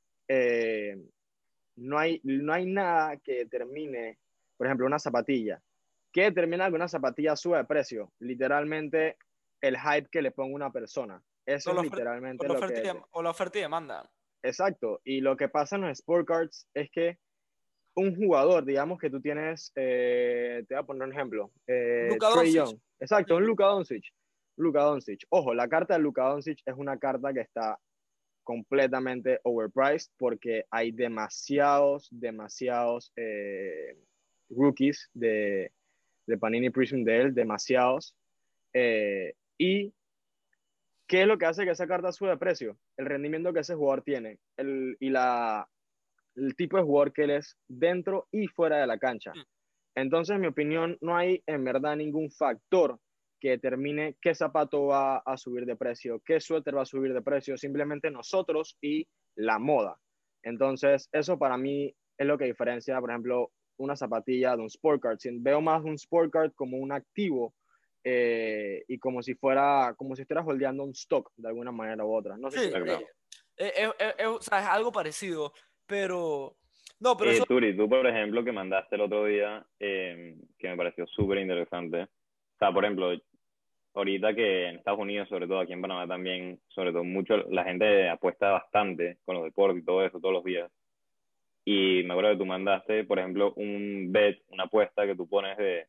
no 1.75 1.99
hay, 1.99 2.21
no 2.23 2.53
hay 2.53 2.65
nada 2.65 3.17
que 3.17 3.39
determine, 3.39 4.17
por 4.57 4.67
ejemplo, 4.67 4.85
una 4.85 4.99
zapatilla. 4.99 5.61
¿Qué 6.11 6.23
determina 6.23 6.69
que 6.69 6.75
una 6.75 6.87
zapatilla 6.87 7.35
sube 7.35 7.57
de 7.57 7.65
precio? 7.65 8.13
Literalmente 8.19 9.17
el 9.61 9.77
hype 9.77 10.07
que 10.09 10.21
le 10.21 10.31
ponga 10.31 10.55
una 10.55 10.71
persona. 10.71 11.21
Eso 11.45 11.75
es 11.75 11.83
literalmente 11.83 12.47
lo 12.47 12.55
que... 12.55 12.93
o 13.11 13.21
la 13.21 13.29
oferta 13.31 13.59
y 13.59 13.61
demanda. 13.61 14.09
Exacto. 14.41 15.01
Y 15.03 15.21
lo 15.21 15.35
que 15.35 15.49
pasa 15.49 15.75
en 15.75 15.83
los 15.83 15.91
sport 15.99 16.27
cards 16.27 16.67
es 16.73 16.89
que 16.89 17.19
un 17.95 18.15
jugador, 18.15 18.65
digamos 18.65 18.99
que 18.99 19.09
tú 19.09 19.21
tienes, 19.21 19.71
eh, 19.75 20.63
te 20.67 20.75
voy 20.75 20.83
a 20.83 20.85
poner 20.85 21.07
un 21.07 21.13
ejemplo. 21.13 21.51
Eh, 21.65 22.09
Luka 22.11 22.29
Doncic. 22.29 22.79
Exacto, 22.99 23.37
un 23.37 23.45
Luka 23.45 23.65
Doncic. 23.65 24.03
Luka 24.57 24.81
Doncic. 24.81 25.25
Ojo, 25.29 25.53
la 25.53 25.67
carta 25.67 25.95
de 25.95 26.01
Luka 26.01 26.23
Doncic 26.23 26.59
es 26.65 26.75
una 26.77 26.97
carta 26.97 27.33
que 27.33 27.41
está 27.41 27.79
completamente 28.43 29.39
overpriced 29.43 30.11
porque 30.17 30.65
hay 30.69 30.91
demasiados, 30.91 32.07
demasiados 32.11 33.11
eh, 33.15 33.97
rookies 34.49 35.09
de, 35.13 35.71
de, 36.27 36.37
Panini 36.37 36.69
Prism 36.69 37.03
de 37.03 37.21
él, 37.21 37.33
demasiados. 37.33 38.15
Eh, 38.73 39.33
y 39.57 39.93
¿qué 41.07 41.21
es 41.21 41.27
lo 41.27 41.37
que 41.37 41.45
hace 41.45 41.65
que 41.65 41.71
esa 41.71 41.87
carta 41.87 42.11
suba 42.11 42.31
de 42.31 42.37
precio? 42.37 42.77
El 42.97 43.07
rendimiento 43.07 43.53
que 43.53 43.61
ese 43.61 43.75
jugador 43.75 44.03
tiene 44.03 44.39
el, 44.57 44.95
y 44.99 45.09
la, 45.09 45.67
el 46.35 46.55
tipo 46.55 46.77
de 46.77 46.83
jugador 46.83 47.13
que 47.13 47.23
él 47.23 47.31
es 47.31 47.57
dentro 47.67 48.27
y 48.31 48.47
fuera 48.47 48.77
de 48.79 48.87
la 48.87 48.97
cancha. 48.97 49.31
Mm. 49.33 49.43
Entonces, 49.95 50.35
en 50.35 50.41
mi 50.41 50.47
opinión, 50.47 50.97
no 51.01 51.15
hay 51.15 51.41
en 51.47 51.63
verdad 51.63 51.95
ningún 51.95 52.29
factor 52.29 52.99
que 53.39 53.51
determine 53.51 54.17
qué 54.21 54.33
zapato 54.35 54.87
va 54.87 55.17
a 55.17 55.37
subir 55.37 55.65
de 55.65 55.75
precio, 55.75 56.21
qué 56.25 56.39
suéter 56.39 56.75
va 56.75 56.81
a 56.81 56.85
subir 56.85 57.13
de 57.13 57.21
precio, 57.21 57.57
simplemente 57.57 58.11
nosotros 58.11 58.77
y 58.81 59.07
la 59.35 59.59
moda. 59.59 59.97
Entonces, 60.43 61.09
eso 61.11 61.37
para 61.37 61.57
mí 61.57 61.93
es 62.17 62.27
lo 62.27 62.37
que 62.37 62.45
diferencia, 62.45 62.99
por 62.99 63.11
ejemplo, 63.11 63.51
una 63.77 63.95
zapatilla 63.95 64.55
de 64.55 64.61
un 64.61 64.67
sport 64.67 65.01
card. 65.01 65.17
Veo 65.39 65.61
más 65.61 65.83
un 65.83 65.95
sport 65.95 66.31
card 66.31 66.51
como 66.55 66.77
un 66.77 66.91
activo 66.91 67.53
eh, 68.03 68.83
y 68.87 68.99
como 68.99 69.21
si 69.21 69.35
fuera, 69.35 69.93
como 69.97 70.15
si 70.15 70.21
estuvieras 70.21 70.47
holdeando 70.47 70.83
un 70.83 70.91
stock 70.91 71.31
de 71.35 71.47
alguna 71.47 71.71
manera 71.71 72.05
u 72.05 72.13
otra. 72.13 72.37
No 72.37 72.51
sé 72.51 72.59
si 72.59 72.75
eh, 73.57 73.89
eh, 73.99 74.13
es, 74.17 74.51
algo 74.51 74.91
parecido, 74.91 75.53
pero... 75.87 76.55
No, 76.99 77.17
pero 77.17 77.43
Turi, 77.45 77.75
tú 77.75 77.89
por 77.89 78.07
ejemplo 78.07 78.43
que 78.43 78.51
mandaste 78.51 78.95
el 78.95 79.01
otro 79.01 79.25
día, 79.25 79.65
que 79.77 80.37
me 80.63 80.77
pareció 80.77 81.05
súper 81.07 81.39
interesante, 81.39 82.03
o 82.03 82.57
sea, 82.57 82.71
por 82.71 82.85
ejemplo, 82.85 83.11
ahorita 83.93 84.33
que 84.33 84.67
en 84.67 84.75
Estados 84.77 84.99
Unidos, 84.99 85.27
sobre 85.27 85.47
todo 85.47 85.59
aquí 85.59 85.73
en 85.73 85.81
Panamá 85.81 86.07
también, 86.07 86.59
sobre 86.69 86.91
todo 86.91 87.03
mucho, 87.03 87.37
la 87.49 87.63
gente 87.65 88.07
apuesta 88.09 88.51
bastante 88.51 89.17
con 89.25 89.35
los 89.35 89.43
deportes 89.43 89.81
y 89.81 89.85
todo 89.85 90.05
eso 90.05 90.19
todos 90.19 90.33
los 90.33 90.43
días. 90.43 90.71
Y 91.65 92.03
me 92.03 92.13
acuerdo 92.13 92.31
que 92.31 92.37
tú 92.37 92.45
mandaste, 92.45 93.03
por 93.05 93.19
ejemplo, 93.19 93.53
un 93.55 94.11
bet, 94.11 94.41
una 94.49 94.65
apuesta 94.65 95.05
que 95.05 95.15
tú 95.15 95.27
pones 95.27 95.57
de 95.57 95.87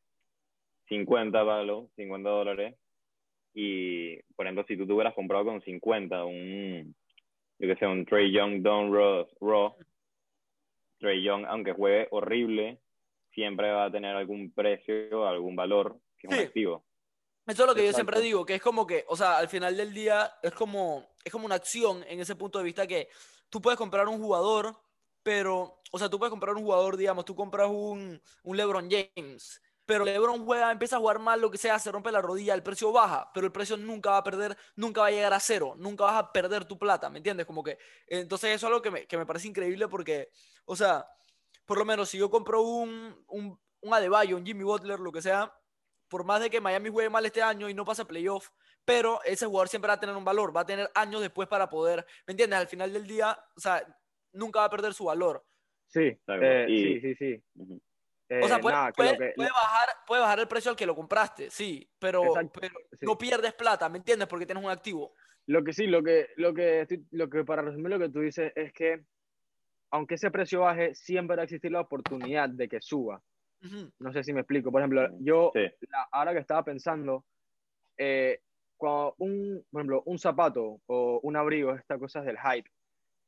50 0.89 1.45
palos, 1.45 1.91
50 1.97 2.29
dólares. 2.29 2.75
Y, 3.55 4.17
por 4.35 4.47
ejemplo, 4.47 4.65
si 4.67 4.77
tú 4.77 4.87
te 4.87 4.93
hubieras 4.93 5.15
comprado 5.15 5.45
con 5.45 5.61
50 5.61 6.25
un, 6.25 6.95
yo 7.59 7.69
que 7.69 7.77
sé, 7.77 7.87
un 7.87 8.05
Trey 8.05 8.33
Young 8.33 8.63
Don 8.63 8.93
Raw, 8.93 9.77
Trey 10.99 11.23
Young, 11.23 11.45
aunque 11.47 11.73
juegue 11.73 12.09
horrible, 12.11 12.81
siempre 13.33 13.71
va 13.71 13.87
a 13.87 13.91
tener 13.91 14.17
algún 14.17 14.53
precio, 14.53 15.27
algún 15.27 15.57
valor 15.57 15.99
que 16.19 16.27
es 16.27 16.33
un 16.33 16.41
activo. 16.41 16.85
Eso 17.47 17.63
es 17.63 17.69
lo 17.69 17.75
que 17.75 17.87
yo 17.87 17.93
siempre 17.93 18.21
digo, 18.21 18.45
que 18.45 18.57
es 18.57 18.63
como 18.63 18.87
que, 18.87 19.05
o 19.09 19.17
sea, 19.17 19.39
al 19.39 19.49
final 19.49 19.77
del 19.77 19.95
día 19.95 20.33
es 20.43 20.53
como, 20.53 21.07
es 21.23 21.31
como 21.31 21.47
una 21.47 21.55
acción 21.55 22.05
en 22.09 22.19
ese 22.19 22.35
punto 22.35 22.59
de 22.59 22.65
vista 22.65 22.87
que 22.87 23.09
tú 23.49 23.61
puedes 23.61 23.79
comprar 23.79 24.09
un 24.09 24.19
jugador, 24.19 24.75
pero, 25.23 25.81
o 25.93 25.99
sea, 25.99 26.09
tú 26.09 26.19
puedes 26.19 26.31
comprar 26.31 26.57
un 26.57 26.65
jugador, 26.65 26.97
digamos, 26.97 27.25
tú 27.25 27.37
compras 27.37 27.69
un, 27.69 28.21
un 28.43 28.57
LeBron 28.57 28.89
James, 28.91 29.63
pero 29.87 30.05
LeBron 30.05 30.45
juega, 30.45 30.73
empieza 30.73 30.97
a 30.97 30.99
jugar 30.99 31.21
mal, 31.21 31.41
lo 31.41 31.51
que 31.51 31.59
sea, 31.59 31.79
se 31.79 31.93
rompe 31.93 32.11
la 32.11 32.21
rodilla, 32.21 32.55
el 32.55 32.63
precio 32.63 32.91
baja, 32.91 33.31
pero 33.33 33.47
el 33.47 33.53
precio 33.53 33.77
nunca 33.77 34.11
va 34.11 34.19
a 34.19 34.25
perder, 34.25 34.57
nunca 34.75 35.03
va 35.03 35.07
a 35.07 35.11
llegar 35.13 35.33
a 35.33 35.41
cero, 35.41 35.75
nunca 35.79 36.05
vas 36.05 36.17
a 36.17 36.33
perder 36.33 36.65
tu 36.65 36.77
plata, 36.77 37.09
¿me 37.09 37.19
entiendes? 37.19 37.47
Como 37.47 37.63
que, 37.63 37.79
entonces 38.09 38.51
eso 38.51 38.67
es 38.67 38.71
algo 38.71 38.83
que 38.83 38.91
me, 38.91 39.07
que 39.07 39.17
me 39.17 39.25
parece 39.25 39.47
increíble 39.47 39.87
porque, 39.87 40.31
o 40.65 40.75
sea, 40.75 41.09
por 41.65 41.79
lo 41.79 41.85
menos 41.85 42.09
si 42.09 42.19
yo 42.19 42.29
compro 42.29 42.63
un, 42.63 43.25
un, 43.29 43.59
un 43.81 43.95
Adebayo, 43.95 44.37
un 44.37 44.45
Jimmy 44.45 44.65
Butler, 44.65 44.99
lo 44.99 45.13
que 45.13 45.23
sea, 45.23 45.55
por 46.09 46.25
más 46.25 46.41
de 46.41 46.51
que 46.51 46.61
Miami 46.61 46.91
juegue 46.91 47.11
mal 47.11 47.25
este 47.25 47.43
año 47.43 47.69
y 47.69 47.75
no 47.75 47.85
pase 47.85 48.05
playoff, 48.05 48.51
pero 48.85 49.21
ese 49.25 49.47
jugador 49.47 49.69
siempre 49.69 49.89
va 49.89 49.95
a 49.95 50.01
tener 50.01 50.17
un 50.17 50.25
valor, 50.25 50.57
va 50.57 50.61
a 50.63 50.67
tener 50.67 50.91
años 50.95 51.21
después 51.21 51.49
para 51.49 51.69
poder, 51.69 52.05
¿me 52.27 52.33
entiendes? 52.33 52.59
Al 52.59 52.69
final 52.69 52.93
del 52.93 53.07
día, 53.07 53.39
o 53.57 53.61
sea, 53.61 53.85
nunca 54.33 54.61
va 54.61 54.67
a 54.67 54.71
perder 54.71 54.95
su 54.95 55.05
valor. 55.05 55.45
Sí, 55.89 56.19
eh, 56.27 56.67
sí, 56.69 57.01
sí, 57.01 57.15
sí. 57.15 57.83
O 58.29 58.49
sea, 58.49 58.59
puede, 58.61 58.81
bajar, 59.37 59.89
puede 60.07 60.21
bajar 60.21 60.41
el 60.41 60.49
precio 60.49 60.71
al 60.71 60.77
que 60.77 60.87
lo 60.87 60.95
compraste, 60.95 61.51
sí, 61.51 61.89
pero, 61.99 62.23
no 63.01 63.19
pierdes 63.19 63.55
plata, 63.55 63.89
¿me 63.89 63.99
entiendes? 63.99 64.29
Porque 64.29 64.47
tienes 64.47 64.65
un 64.65 64.71
activo. 64.71 65.15
Lo 65.47 65.63
que 65.63 65.73
sí, 65.73 65.87
lo 65.87 66.03
que, 66.03 66.29
lo 66.37 66.53
que, 66.53 66.87
lo 67.13 67.31
que 67.31 67.45
para 67.45 67.63
resumir 67.63 67.91
lo 67.91 67.99
que 67.99 68.09
tú 68.09 68.21
dices 68.21 68.53
es 68.57 68.73
que 68.73 69.05
aunque 69.91 70.17
ese 70.17 70.31
precio 70.31 70.61
baje, 70.61 70.95
siempre 70.95 71.37
va 71.37 71.43
a 71.43 71.45
existir 71.45 71.71
la 71.71 71.81
oportunidad 71.81 72.49
de 72.49 72.69
que 72.69 72.81
suba. 72.81 73.23
No 73.99 74.13
sé 74.13 74.23
si 74.23 74.33
me 74.33 74.41
explico. 74.41 74.71
Por 74.71 74.81
ejemplo, 74.81 75.09
yo 75.21 75.53
ahora 76.13 76.33
que 76.33 76.41
estaba 76.41 76.63
pensando, 76.63 77.25
eh, 77.97 78.41
cuando 78.77 79.15
un, 79.19 79.65
por 79.71 79.81
ejemplo, 79.81 80.03
un 80.07 80.19
zapato 80.19 80.81
o 80.87 81.21
un 81.23 81.37
abrigo, 81.37 81.75
estas 81.75 81.99
cosas 81.99 82.25
del 82.25 82.39
hype, 82.39 82.71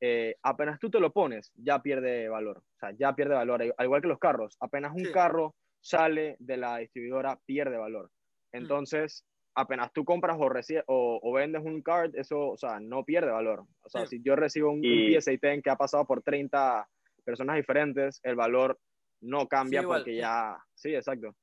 eh, 0.01 0.37
apenas 0.43 0.79
tú 0.79 0.91
te 0.91 1.01
lo 1.01 1.13
pones, 1.13 1.53
ya 1.57 1.81
pierde 1.83 2.29
valor. 2.29 2.59
O 2.59 2.79
sea, 2.79 2.93
ya 2.99 3.15
pierde 3.15 3.35
valor. 3.35 3.63
Al 3.63 3.85
igual 3.85 4.03
que 4.03 4.09
los 4.09 4.19
carros, 4.19 4.57
apenas 4.61 4.93
un 4.95 5.11
carro 5.13 5.55
sale 5.81 6.37
de 6.39 6.57
la 6.57 6.79
distribuidora, 6.79 7.39
pierde 7.45 7.77
valor. 7.77 8.11
Mm. 8.53 8.57
Entonces, 8.59 9.25
apenas 9.55 9.93
tú 9.93 10.05
compras 10.05 10.37
o, 10.39 11.21
o, 11.23 11.33
vendes 11.33 11.63
un 11.65 11.83
card, 11.83 12.15
eso, 12.15 12.51
o 12.51 12.57
sea, 12.57 12.79
no 12.81 13.05
pierde 13.05 13.31
valor. 13.31 13.65
O 13.83 13.89
sea, 13.89 14.07
si 14.07 14.23
yo 14.23 14.37
recibo 14.37 14.71
un, 14.71 14.85
y... 14.85 15.15
un 15.15 15.21
PSA 15.21 15.33
que 15.63 15.71
ha 15.71 15.77
pasado 15.77 16.07
por 16.07 16.23
30 16.23 16.89
personas 17.25 17.57
diferentes, 17.57 18.21
el 18.23 18.37
valor 18.37 18.79
no 19.21 19.49
cambia 19.49 19.83
porque 19.83 20.17
ya, 20.17 20.57
sí, 20.75 20.95
exacto. 20.95 21.35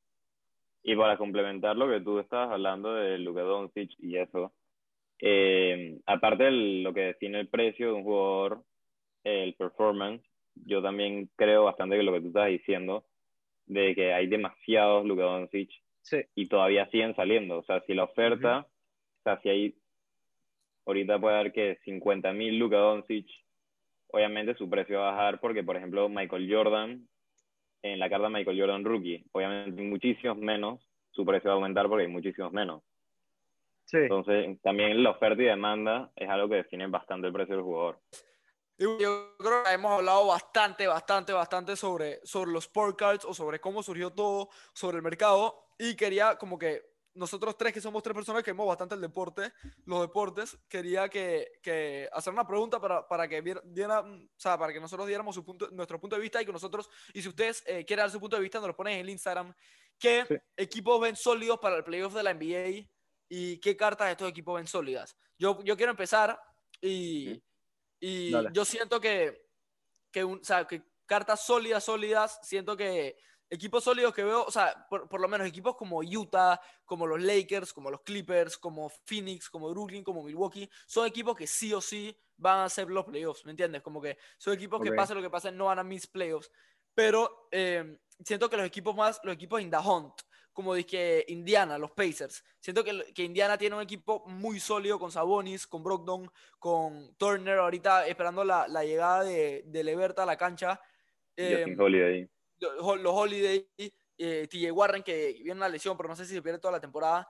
Y 0.81 0.95
para 0.95 1.17
complementar 1.17 1.75
lo 1.75 1.89
que 1.89 1.99
tú 2.01 2.19
estabas 2.19 2.51
hablando 2.51 2.93
de 2.93 3.17
Luka 3.17 3.41
Doncic 3.41 3.91
y 3.97 4.17
eso, 4.17 4.53
eh, 5.19 5.99
aparte 6.06 6.45
de 6.45 6.51
lo 6.51 6.93
que 6.93 7.01
define 7.01 7.39
el 7.39 7.47
precio 7.47 7.88
de 7.88 7.93
un 7.93 8.04
jugador, 8.04 8.63
el 9.23 9.54
performance, 9.56 10.23
yo 10.56 10.82
también 10.82 11.30
creo 11.36 11.65
bastante 11.65 11.97
que 11.97 12.04
lo 12.04 12.13
que 12.13 12.21
tú 12.21 12.28
estás 12.28 12.47
diciendo, 12.47 13.06
de 13.65 13.95
que 13.95 14.13
hay 14.13 14.28
demasiados 14.28 15.06
Luka 15.06 15.23
Doncic 15.23 15.71
y 16.36 16.47
todavía 16.47 16.88
siguen 16.89 17.15
saliendo. 17.15 17.58
O 17.60 17.63
sea, 17.63 17.82
si 17.82 17.93
la 17.93 18.04
oferta, 18.04 18.60
o 18.60 19.23
sea, 19.23 19.39
si 19.41 19.49
hay, 19.49 19.75
ahorita 20.86 21.19
puede 21.19 21.36
haber 21.36 21.51
que 21.51 21.80
50 21.84 22.32
mil 22.34 22.58
Luka 22.58 22.78
Doncic, 22.78 23.28
obviamente 24.08 24.56
su 24.56 24.69
precio 24.69 24.99
va 24.99 25.10
a 25.10 25.12
bajar 25.12 25.39
porque, 25.39 25.63
por 25.63 25.75
ejemplo, 25.78 26.08
Michael 26.10 26.54
Jordan, 26.54 27.08
en 27.82 27.99
la 27.99 28.10
carta 28.10 28.30
Michael 28.30 28.60
Jordan 28.60 28.84
Rookie, 28.84 29.25
obviamente 29.32 29.82
muchísimos 29.82 30.38
menos, 30.38 30.88
su 31.12 31.25
precio 31.25 31.49
va 31.49 31.54
a 31.54 31.56
aumentar 31.56 31.88
porque 31.88 32.06
hay 32.06 32.12
muchísimos 32.12 32.51
menos. 32.51 32.84
Sí. 33.85 33.97
Entonces, 33.97 34.59
también 34.61 35.01
la 35.03 35.11
oferta 35.11 35.41
y 35.41 35.45
demanda 35.45 36.11
es 36.15 36.29
algo 36.29 36.49
que 36.49 36.55
define 36.55 36.87
bastante 36.87 37.27
el 37.27 37.33
precio 37.33 37.55
del 37.55 37.63
jugador. 37.63 37.99
Yo 38.77 39.37
creo 39.37 39.63
que 39.63 39.71
hemos 39.71 39.91
hablado 39.91 40.27
bastante, 40.27 40.85
bastante, 40.85 41.31
bastante 41.31 41.75
sobre, 41.77 42.19
sobre 42.25 42.51
los 42.51 42.65
sport 42.65 42.97
cards 42.97 43.25
o 43.25 43.33
sobre 43.33 43.61
cómo 43.61 43.81
surgió 43.81 44.11
todo, 44.11 44.49
sobre 44.73 44.97
el 44.97 45.03
mercado. 45.03 45.69
Y 45.77 45.95
quería 45.95 46.35
como 46.35 46.57
que 46.57 46.81
nosotros 47.13 47.57
tres, 47.57 47.71
que 47.71 47.79
somos 47.79 48.03
tres 48.03 48.13
personas 48.13 48.43
que 48.43 48.51
vemos 48.51 48.67
bastante 48.67 48.95
el 48.95 49.01
deporte, 49.01 49.53
los 49.85 50.01
deportes, 50.01 50.57
quería 50.67 51.07
que, 51.07 51.47
que 51.63 52.09
hacer 52.11 52.33
una 52.33 52.45
pregunta 52.45 52.79
para, 52.81 53.07
para 53.07 53.29
que 53.29 53.41
diera, 53.63 54.01
o 54.01 54.27
sea, 54.35 54.57
para 54.57 54.73
que 54.73 54.81
nosotros 54.81 55.07
diéramos 55.07 55.33
su 55.33 55.45
punto, 55.45 55.69
nuestro 55.71 55.99
punto 55.99 56.17
de 56.17 56.21
vista 56.21 56.41
y 56.41 56.45
que 56.45 56.51
nosotros, 56.51 56.89
y 57.13 57.21
si 57.21 57.29
ustedes 57.29 57.63
eh, 57.67 57.85
quieren 57.85 58.03
dar 58.03 58.11
su 58.11 58.19
punto 58.19 58.35
de 58.35 58.41
vista, 58.41 58.59
nos 58.59 58.67
lo 58.67 58.75
ponen 58.75 58.95
en 58.95 58.99
el 59.01 59.09
Instagram. 59.09 59.53
¿Qué 59.97 60.25
equipos 60.57 60.99
ven 60.99 61.15
sólidos 61.15 61.57
para 61.59 61.77
el 61.77 61.85
playoff 61.85 62.13
de 62.13 62.23
la 62.23 62.33
NBA 62.33 62.89
y 63.29 63.57
qué 63.59 63.75
cartas 63.75 64.07
de 64.07 64.11
estos 64.11 64.29
equipos 64.29 64.55
ven 64.55 64.67
sólidas? 64.67 65.15
Yo, 65.38 65.63
yo 65.63 65.75
quiero 65.75 65.91
empezar 65.91 66.39
y... 66.81 67.41
Y 67.99 68.31
yo 68.51 68.65
siento 68.65 68.99
que, 68.99 69.47
que, 70.11 70.23
o 70.23 70.39
sea, 70.43 70.65
que 70.65 70.83
cartas 71.05 71.45
sólidas, 71.45 71.83
sólidas, 71.83 72.39
siento 72.43 72.75
que 72.75 73.17
equipos 73.49 73.83
sólidos 73.83 74.13
que 74.13 74.23
veo, 74.23 74.43
o 74.43 74.51
sea, 74.51 74.85
por, 74.89 75.07
por, 75.07 75.21
lo 75.21 75.27
menos 75.27 75.47
equipos 75.47 75.75
como 75.75 76.01
Utah, 76.01 76.59
como 76.83 77.07
los 77.07 77.21
Lakers, 77.21 77.73
como 77.73 77.89
los 77.89 78.01
Clippers, 78.01 78.57
como 78.57 78.89
Phoenix, 79.05 79.49
como 79.49 79.69
Brooklyn, 79.69 80.03
como 80.03 80.23
Milwaukee, 80.23 80.69
son 80.85 81.07
equipos 81.07 81.35
que 81.35 81.47
sí 81.47 81.73
o 81.73 81.81
sí 81.81 82.15
van 82.38 82.59
a 82.59 82.65
hacer 82.65 82.89
los 82.89 83.05
playoffs, 83.05 83.45
¿me 83.45 83.51
entiendes? 83.51 83.81
Como 83.81 84.01
que 84.01 84.17
son 84.38 84.53
equipos 84.53 84.81
que 84.81 84.91
pase 84.91 85.15
lo 85.15 85.21
que 85.21 85.29
pase, 85.29 85.51
no 85.51 85.65
van 85.65 85.79
a 85.79 85.83
mis 85.83 86.07
playoffs. 86.07 86.51
Pero 86.93 87.47
eh, 87.51 87.97
siento 88.23 88.49
que 88.49 88.57
los 88.57 88.65
equipos 88.65 88.95
más, 88.95 89.19
los 89.23 89.35
equipos 89.35 89.61
in 89.61 89.69
the 89.69 89.77
hunt, 89.77 90.13
como 90.55 90.73
dije 90.73 91.25
Indiana, 91.27 91.77
los 91.77 91.91
Pacers. 91.91 92.43
Siento 92.61 92.81
que, 92.81 93.13
que, 93.13 93.23
Indiana 93.23 93.57
tiene 93.57 93.75
un 93.75 93.81
equipo 93.81 94.23
muy 94.25 94.61
sólido 94.61 94.97
con 94.97 95.11
Sabonis, 95.11 95.67
con 95.67 95.83
Brogdon, 95.83 96.31
con 96.57 97.13
Turner, 97.17 97.59
ahorita 97.59 98.07
esperando 98.07 98.45
la, 98.45 98.65
la 98.69 98.85
llegada 98.85 99.25
de, 99.25 99.63
de, 99.65 99.83
Leverta 99.83 100.23
a 100.23 100.25
la 100.25 100.37
cancha. 100.37 100.79
Eh, 101.35 101.75
Holiday. 101.77 102.29
Los, 102.59 103.01
los 103.01 103.13
Holiday, 103.13 103.69
eh, 104.17 104.47
TJ 104.49 104.71
Warren, 104.71 105.03
que 105.03 105.33
viene 105.33 105.51
una 105.51 105.67
lesión, 105.67 105.97
pero 105.97 106.07
no 106.07 106.15
sé 106.15 106.25
si 106.25 106.33
se 106.33 106.41
pierde 106.41 106.59
toda 106.59 106.71
la 106.71 106.79
temporada. 106.79 107.27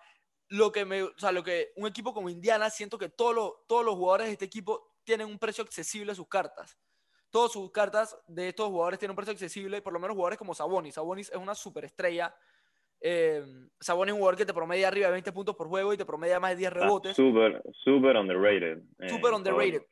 Lo 0.50 0.72
que 0.72 0.86
me, 0.86 1.02
o 1.02 1.18
sea, 1.18 1.32
lo 1.32 1.44
que 1.44 1.74
un 1.78 1.88
equipo 1.88 2.14
como 2.14 2.30
Indiana, 2.30 2.70
siento 2.70 3.00
que 3.00 3.10
todos 3.10 3.34
los, 3.34 3.54
todos 3.68 3.84
los 3.84 3.96
jugadores 3.96 4.28
de 4.28 4.34
este 4.34 4.46
equipo 4.46 5.00
tienen 5.04 5.26
un 5.26 5.40
precio 5.40 5.64
accesible 5.64 6.12
a 6.12 6.16
sus 6.16 6.28
cartas. 6.28 6.78
Todas 7.32 7.52
sus 7.52 7.72
cartas 7.72 8.16
de 8.28 8.50
estos 8.50 8.68
jugadores 8.68 9.00
tienen 9.00 9.14
un 9.14 9.16
precio 9.16 9.34
accesible, 9.34 9.82
por 9.82 9.94
lo 9.94 10.00
menos 10.00 10.14
jugadores 10.14 10.38
como 10.38 10.54
Sabonis. 10.54 10.94
Sabonis 10.94 11.32
es 11.32 11.38
una 11.38 11.56
superestrella 11.56 12.36
eh, 13.08 13.44
Sabonis 13.80 14.10
es 14.10 14.14
un 14.14 14.20
jugador 14.20 14.36
que 14.36 14.48
te 14.48 14.54
promedia 14.54 14.88
arriba 14.88 15.08
de 15.08 15.14
20 15.14 15.32
puntos 15.32 15.56
por 15.56 15.68
juego 15.68 15.94
y 15.94 15.98
te 15.98 16.06
promedia 16.06 16.40
más 16.40 16.52
de 16.52 16.56
10 16.56 16.74
rebotes. 16.74 17.16
super, 17.16 17.62
super 17.84 18.18
underrated. 18.18 18.80
Eh, 18.98 19.10
super 19.10 19.32
underrated. 19.32 19.84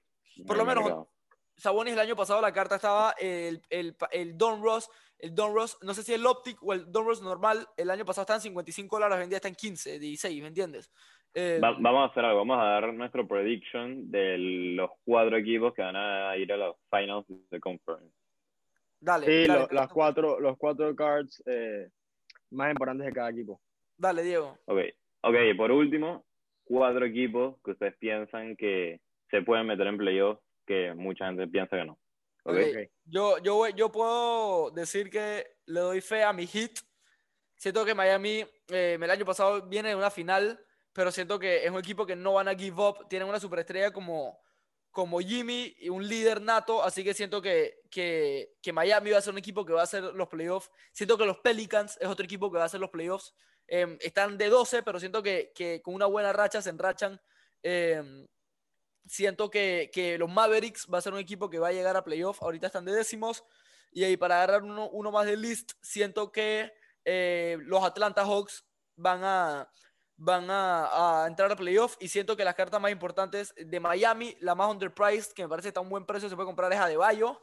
Por, 0.47 0.57
lo 0.57 0.65
menos, 0.65 1.07
Sabonis 1.55 1.93
el 1.93 1.99
año 1.99 2.15
pasado 2.15 2.41
la 2.41 2.51
carta 2.51 2.77
estaba 2.77 3.13
el, 3.19 3.61
el, 3.69 3.95
el 4.11 4.35
Don 4.35 4.63
Ross, 4.63 4.89
el 5.19 5.35
Don 5.35 5.53
Ross, 5.53 5.77
no 5.83 5.93
sé 5.93 6.01
si 6.01 6.11
el 6.11 6.25
Optic 6.25 6.57
o 6.63 6.73
el 6.73 6.91
Don 6.91 7.05
Ross 7.05 7.21
normal, 7.21 7.67
el 7.77 7.91
año 7.91 8.03
pasado 8.03 8.23
estaba 8.23 8.37
en 8.37 8.41
55 8.41 8.95
dólares, 8.95 9.17
hoy 9.17 9.23
en 9.25 9.29
día 9.29 9.37
está 9.37 9.47
en 9.47 9.55
15, 9.55 9.99
16, 9.99 10.41
¿me 10.41 10.47
entiendes? 10.47 10.91
Eh, 11.35 11.59
vamos 11.61 12.09
a 12.09 12.11
hacer 12.11 12.25
algo, 12.25 12.39
vamos 12.39 12.57
a 12.59 12.65
dar 12.65 12.91
nuestro 12.95 13.27
prediction 13.27 14.09
de 14.09 14.39
los 14.39 14.89
cuatro 15.05 15.37
equipos 15.37 15.71
que 15.75 15.83
van 15.83 15.95
a 15.95 16.35
ir 16.35 16.51
a 16.51 16.57
los 16.57 16.77
finals 16.89 17.27
de 17.27 17.59
conference. 17.59 18.15
Dale. 18.99 19.25
Sí, 19.27 19.51
las 19.69 19.91
cuatro, 19.91 20.39
los 20.39 20.57
cuatro 20.57 20.95
cards 20.95 21.43
eh, 21.45 21.89
más 22.53 22.71
importantes 22.71 23.07
de 23.07 23.13
cada 23.13 23.29
equipo. 23.29 23.59
Dale, 23.97 24.23
Diego. 24.23 24.57
Ok, 24.65 24.79
ok, 25.21 25.35
por 25.57 25.71
último, 25.71 26.25
cuatro 26.63 27.05
equipos 27.05 27.55
que 27.63 27.71
ustedes 27.71 27.95
piensan 27.97 28.55
que 28.55 29.01
se 29.29 29.41
pueden 29.41 29.67
meter 29.67 29.87
en 29.87 29.97
playoff 29.97 30.39
que 30.65 30.93
mucha 30.93 31.27
gente 31.27 31.47
piensa 31.47 31.77
que 31.77 31.85
no. 31.85 31.99
Okay. 32.45 32.89
Yo, 33.05 33.37
yo, 33.39 33.69
yo 33.69 33.91
puedo 33.91 34.71
decir 34.71 35.09
que 35.09 35.45
le 35.65 35.79
doy 35.79 36.01
fe 36.01 36.23
a 36.23 36.33
mi 36.33 36.45
hit. 36.45 36.79
Siento 37.55 37.85
que 37.85 37.95
Miami 37.95 38.43
eh, 38.69 38.97
el 39.01 39.09
año 39.09 39.25
pasado 39.25 39.61
viene 39.67 39.89
de 39.89 39.95
una 39.95 40.09
final, 40.09 40.59
pero 40.91 41.11
siento 41.11 41.39
que 41.39 41.63
es 41.63 41.71
un 41.71 41.79
equipo 41.79 42.05
que 42.05 42.15
no 42.15 42.33
van 42.33 42.49
a 42.49 42.55
give 42.55 42.81
up. 42.81 43.07
Tienen 43.07 43.29
una 43.29 43.39
superestrella 43.39 43.91
como, 43.91 44.37
como 44.93 45.19
Jimmy 45.19 45.75
y 45.79 45.89
un 45.89 46.07
líder 46.07 46.39
nato, 46.39 46.83
así 46.83 47.03
que 47.03 47.15
siento 47.15 47.41
que, 47.41 47.81
que, 47.89 48.53
que, 48.61 48.71
Miami 48.71 49.09
va 49.09 49.17
a 49.17 49.21
ser 49.21 49.33
un 49.33 49.39
equipo 49.39 49.65
que 49.65 49.73
va 49.73 49.81
a 49.81 49.85
hacer 49.85 50.03
los 50.03 50.29
playoffs. 50.29 50.69
Siento 50.91 51.17
que 51.17 51.25
los 51.25 51.39
Pelicans 51.39 51.97
es 51.99 52.07
otro 52.07 52.23
equipo 52.23 52.51
que 52.51 52.57
va 52.57 52.63
a 52.63 52.67
hacer 52.67 52.79
los 52.79 52.91
playoffs. 52.91 53.33
Em, 53.67 53.97
están 53.99 54.37
de 54.37 54.49
12, 54.49 54.83
pero 54.83 54.99
siento 54.99 55.23
que, 55.23 55.51
que, 55.55 55.81
con 55.81 55.95
una 55.95 56.05
buena 56.05 56.31
racha 56.31 56.61
se 56.61 56.69
enrachan. 56.69 57.19
Em, 57.63 58.27
siento 59.07 59.49
que, 59.49 60.15
los 60.19 60.29
Mavericks 60.29 60.87
va 60.93 60.99
a 60.99 61.01
ser 61.01 61.13
un 61.13 61.19
equipo 61.19 61.49
que 61.49 61.57
va 61.57 61.69
a 61.69 61.73
llegar 61.73 61.97
a 61.97 62.03
playoffs. 62.03 62.43
Ahorita 62.43 62.67
están 62.67 62.85
de 62.85 62.93
décimos. 62.93 63.43
Y 63.91 64.03
ahí 64.03 64.15
para 64.15 64.35
agarrar 64.35 64.63
uno, 64.63 64.89
uno 64.89 65.11
más 65.11 65.25
de 65.25 65.37
list, 65.37 65.71
siento 65.81 66.31
que 66.31 66.71
eh, 67.03 67.57
los 67.61 67.83
Atlanta 67.83 68.23
Hawks 68.23 68.63
van 68.95 69.23
a, 69.23 69.71
van 70.17 70.47
a, 70.49 71.25
entrar 71.27 71.51
a 71.51 71.55
playoff 71.55 71.97
y 71.99 72.07
siento 72.07 72.37
que 72.37 72.45
las 72.45 72.55
cartas 72.55 72.79
más 72.79 72.91
importantes 72.91 73.53
de 73.57 73.79
Miami, 73.79 74.35
la 74.39 74.55
más 74.55 74.69
underpriced, 74.69 75.33
que 75.33 75.43
me 75.43 75.49
parece 75.49 75.65
que 75.65 75.69
está 75.69 75.79
a 75.79 75.83
un 75.83 75.89
buen 75.89 76.05
precio, 76.05 76.29
se 76.29 76.35
puede 76.35 76.45
comprar 76.45 76.71
es 76.71 76.79
a 76.79 76.87
De 76.87 76.97
Bayo. 76.97 77.41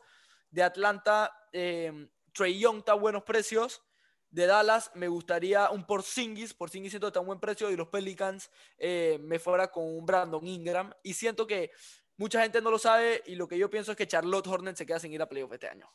De 0.50 0.62
Atlanta, 0.62 1.32
eh, 1.52 2.08
Trey 2.32 2.58
Young 2.58 2.78
está 2.78 2.92
a 2.92 2.96
buenos 2.96 3.22
precios. 3.22 3.82
De 4.30 4.46
Dallas 4.46 4.92
me 4.94 5.08
gustaría 5.08 5.70
un 5.70 5.84
Porzingis, 5.84 6.54
Porzingis 6.54 6.92
siento 6.92 7.06
que 7.06 7.10
está 7.10 7.18
a 7.18 7.22
un 7.22 7.26
buen 7.26 7.40
precio 7.40 7.68
y 7.70 7.76
los 7.76 7.88
Pelicans 7.88 8.50
eh, 8.78 9.18
me 9.20 9.40
fuera 9.40 9.68
con 9.72 9.84
un 9.84 10.06
Brandon 10.06 10.46
Ingram 10.46 10.92
y 11.02 11.14
siento 11.14 11.48
que 11.48 11.72
mucha 12.16 12.40
gente 12.42 12.62
no 12.62 12.70
lo 12.70 12.78
sabe 12.78 13.22
y 13.26 13.34
lo 13.34 13.48
que 13.48 13.58
yo 13.58 13.68
pienso 13.68 13.90
es 13.90 13.96
que 13.96 14.06
Charlotte 14.06 14.46
Hornets 14.46 14.78
se 14.78 14.86
queda 14.86 15.00
sin 15.00 15.12
ir 15.12 15.20
a 15.20 15.28
playoff 15.28 15.52
este 15.52 15.68
año. 15.68 15.90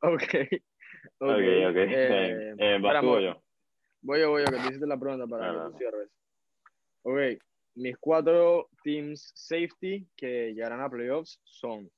Ok. 0.00 0.22
Ok, 1.18 1.44
ok. 1.68 1.76
Eh, 1.76 2.54
eh, 2.58 2.78
yo. 2.80 3.42
Voy 4.02 4.20
yo, 4.20 4.30
voy 4.30 4.42
yo, 4.44 4.46
que 4.46 4.58
te 4.58 4.68
hiciste 4.68 4.86
la 4.86 4.98
pregunta 4.98 5.26
para 5.26 5.52
que 5.52 5.70
tú 5.70 5.78
cierres. 5.78 6.08
Ok, 7.02 7.42
mis 7.74 7.96
cuatro 7.98 8.68
teams 8.82 9.32
safety 9.34 10.06
que 10.16 10.52
llegarán 10.52 10.80
a 10.80 10.90
playoffs 10.90 11.40
son 11.44 11.90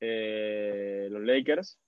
eh, 0.00 1.08
los 1.10 1.22
Lakers. 1.22 1.78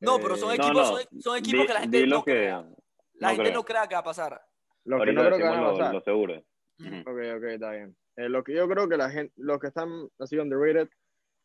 No, 0.00 0.18
pero 0.18 0.36
son 0.36 0.52
eh, 0.52 0.54
equipos, 0.54 1.08
Son, 1.20 1.36
equipos 1.36 1.66
que 1.66 1.74
la 1.74 1.80
gente 1.80 2.06
no 2.06 2.22
crea. 2.22 2.66
La 3.14 3.34
gente 3.34 3.52
no 3.52 3.64
crea 3.64 3.86
que 3.86 3.94
va 3.94 4.00
a 4.00 4.04
pasar. 4.04 4.40
Los 4.84 5.04
que 5.04 5.12
no 5.12 5.24
creo 5.24 5.38
que 5.38 5.44
van 5.44 5.64
a 5.64 5.70
pasar. 5.70 5.94
Lo, 5.94 6.00
seguro. 6.00 6.36
Ok, 6.38 7.18
ok, 7.36 7.44
está 7.44 7.72
bien. 7.72 7.96
Eh, 8.16 8.28
lo 8.28 8.42
que 8.42 8.54
yo 8.54 8.68
creo 8.68 8.88
que 8.88 8.96
la 8.96 9.10
gente, 9.10 9.32
los 9.36 9.58
que 9.58 9.66
están 9.66 10.08
así 10.18 10.38
underrated, 10.38 10.88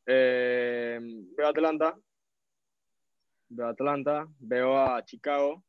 eh, 0.05 0.99
veo 1.35 1.47
a 1.47 1.49
Atlanta, 1.49 1.97
veo 3.49 3.67
a 3.67 3.71
Atlanta, 3.71 4.27
veo 4.39 4.77
a 4.77 5.03
Chicago, 5.03 5.63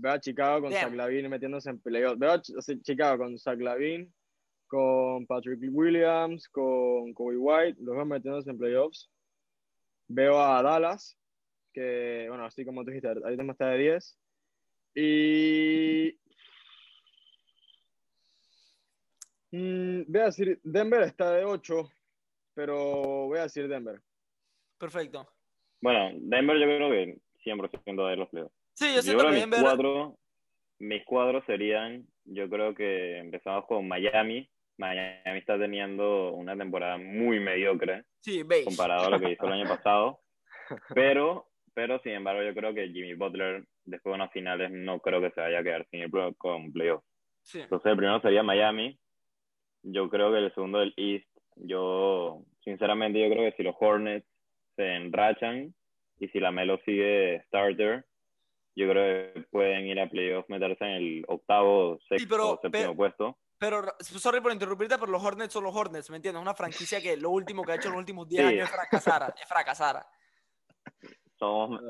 Veo 0.00 0.12
a 0.12 0.20
Chicago 0.20 0.62
con 0.62 0.72
Zach 0.72 0.94
Lavin 0.94 1.28
metiéndose 1.28 1.70
en 1.70 1.80
playoffs. 1.80 2.18
Veo 2.18 2.32
a 2.32 2.42
Chicago 2.82 3.24
con 3.24 3.38
Zach 3.38 3.58
Lavin, 3.58 4.12
con 4.68 5.26
Patrick 5.26 5.60
Williams, 5.72 6.48
con 6.48 7.12
Kobe 7.14 7.36
White, 7.36 7.80
los 7.80 7.96
veo 7.96 8.04
metiéndose 8.04 8.50
en 8.50 8.58
playoffs. 8.58 9.10
Veo 10.06 10.40
a 10.40 10.62
Dallas, 10.62 11.18
que, 11.72 12.26
bueno, 12.28 12.44
así 12.44 12.64
como 12.64 12.84
tú 12.84 12.90
dijiste, 12.90 13.08
ahorita 13.08 13.42
está 13.42 13.70
de 13.70 13.78
10. 13.78 14.18
Y. 14.94 16.18
Mm, 19.50 20.02
voy 20.06 20.20
a 20.20 20.24
decir, 20.26 20.60
Denver 20.62 21.02
está 21.02 21.32
de 21.32 21.44
8, 21.44 21.90
pero 22.54 23.26
voy 23.26 23.38
a 23.38 23.42
decir 23.42 23.66
Denver. 23.68 24.00
Perfecto. 24.78 25.28
Bueno, 25.80 26.10
Denver 26.20 26.58
yo 26.58 26.66
creo 26.66 26.90
que 26.90 27.18
100% 27.44 28.08
de 28.08 28.16
los 28.16 28.28
playoffs. 28.28 28.57
Sí, 28.78 28.94
yo 28.94 29.02
siento 29.02 29.24
que 29.24 29.44
mis, 29.44 29.60
cuadros, 29.60 30.14
mis 30.78 31.04
cuadros 31.04 31.44
serían, 31.46 32.06
yo 32.24 32.48
creo 32.48 32.76
que 32.76 33.18
empezamos 33.18 33.66
con 33.66 33.88
Miami. 33.88 34.48
Miami 34.76 35.40
está 35.40 35.58
teniendo 35.58 36.32
una 36.34 36.56
temporada 36.56 36.96
muy 36.96 37.40
mediocre 37.40 38.04
sí, 38.20 38.44
comparado 38.64 39.06
a 39.06 39.10
lo 39.10 39.18
que 39.18 39.32
hizo 39.32 39.46
el 39.46 39.54
año 39.54 39.68
pasado. 39.68 40.20
Pero, 40.94 41.48
pero 41.74 41.98
sin 42.04 42.12
embargo, 42.12 42.40
yo 42.44 42.54
creo 42.54 42.72
que 42.72 42.88
Jimmy 42.90 43.14
Butler, 43.14 43.64
después 43.84 44.12
de 44.12 44.14
unas 44.14 44.30
finales, 44.30 44.70
no 44.70 45.00
creo 45.00 45.20
que 45.20 45.32
se 45.32 45.40
vaya 45.40 45.58
a 45.58 45.64
quedar 45.64 45.84
sin 45.90 46.02
el 46.02 46.36
con 46.36 46.70
playoff. 46.72 47.02
Sí. 47.42 47.58
Entonces, 47.58 47.90
el 47.90 47.96
primero 47.96 48.20
sería 48.20 48.44
Miami. 48.44 48.96
Yo 49.82 50.08
creo 50.08 50.30
que 50.30 50.38
el 50.38 50.54
segundo 50.54 50.78
del 50.78 50.94
East, 50.96 51.26
yo, 51.56 52.44
sinceramente, 52.62 53.18
yo 53.18 53.28
creo 53.28 53.50
que 53.50 53.56
si 53.56 53.64
los 53.64 53.74
Hornets 53.80 54.28
se 54.76 54.94
enrachan 54.94 55.74
y 56.20 56.28
si 56.28 56.38
la 56.38 56.52
Melo 56.52 56.78
sigue 56.84 57.42
starter, 57.46 58.04
yo 58.78 58.88
creo 58.88 59.34
que 59.34 59.40
pueden 59.50 59.86
ir 59.86 59.98
a 59.98 60.08
playoffs, 60.08 60.48
meterse 60.48 60.84
en 60.84 60.90
el 60.90 61.24
octavo, 61.26 61.98
sexto 62.08 62.52
o 62.52 62.60
séptimo 62.62 62.94
puesto. 62.94 63.36
Pero, 63.58 63.82
sorry 63.98 64.40
por 64.40 64.52
interrumpirte, 64.52 64.96
pero 64.98 65.10
los 65.10 65.24
Hornets 65.24 65.52
son 65.52 65.64
los 65.64 65.74
Hornets, 65.74 66.08
¿me 66.10 66.16
entiendes? 66.16 66.40
Una 66.40 66.54
franquicia 66.54 67.00
que 67.00 67.16
lo 67.16 67.30
último 67.30 67.64
que 67.64 67.72
ha 67.72 67.74
hecho 67.74 67.88
en 67.88 67.94
los 67.94 67.98
últimos 67.98 68.28
10 68.28 68.44
años 68.44 68.68
es 68.68 68.70
fracasar, 68.70 69.34
es 69.36 69.48
fracasar. 69.48 70.06
Somos, 71.40 71.80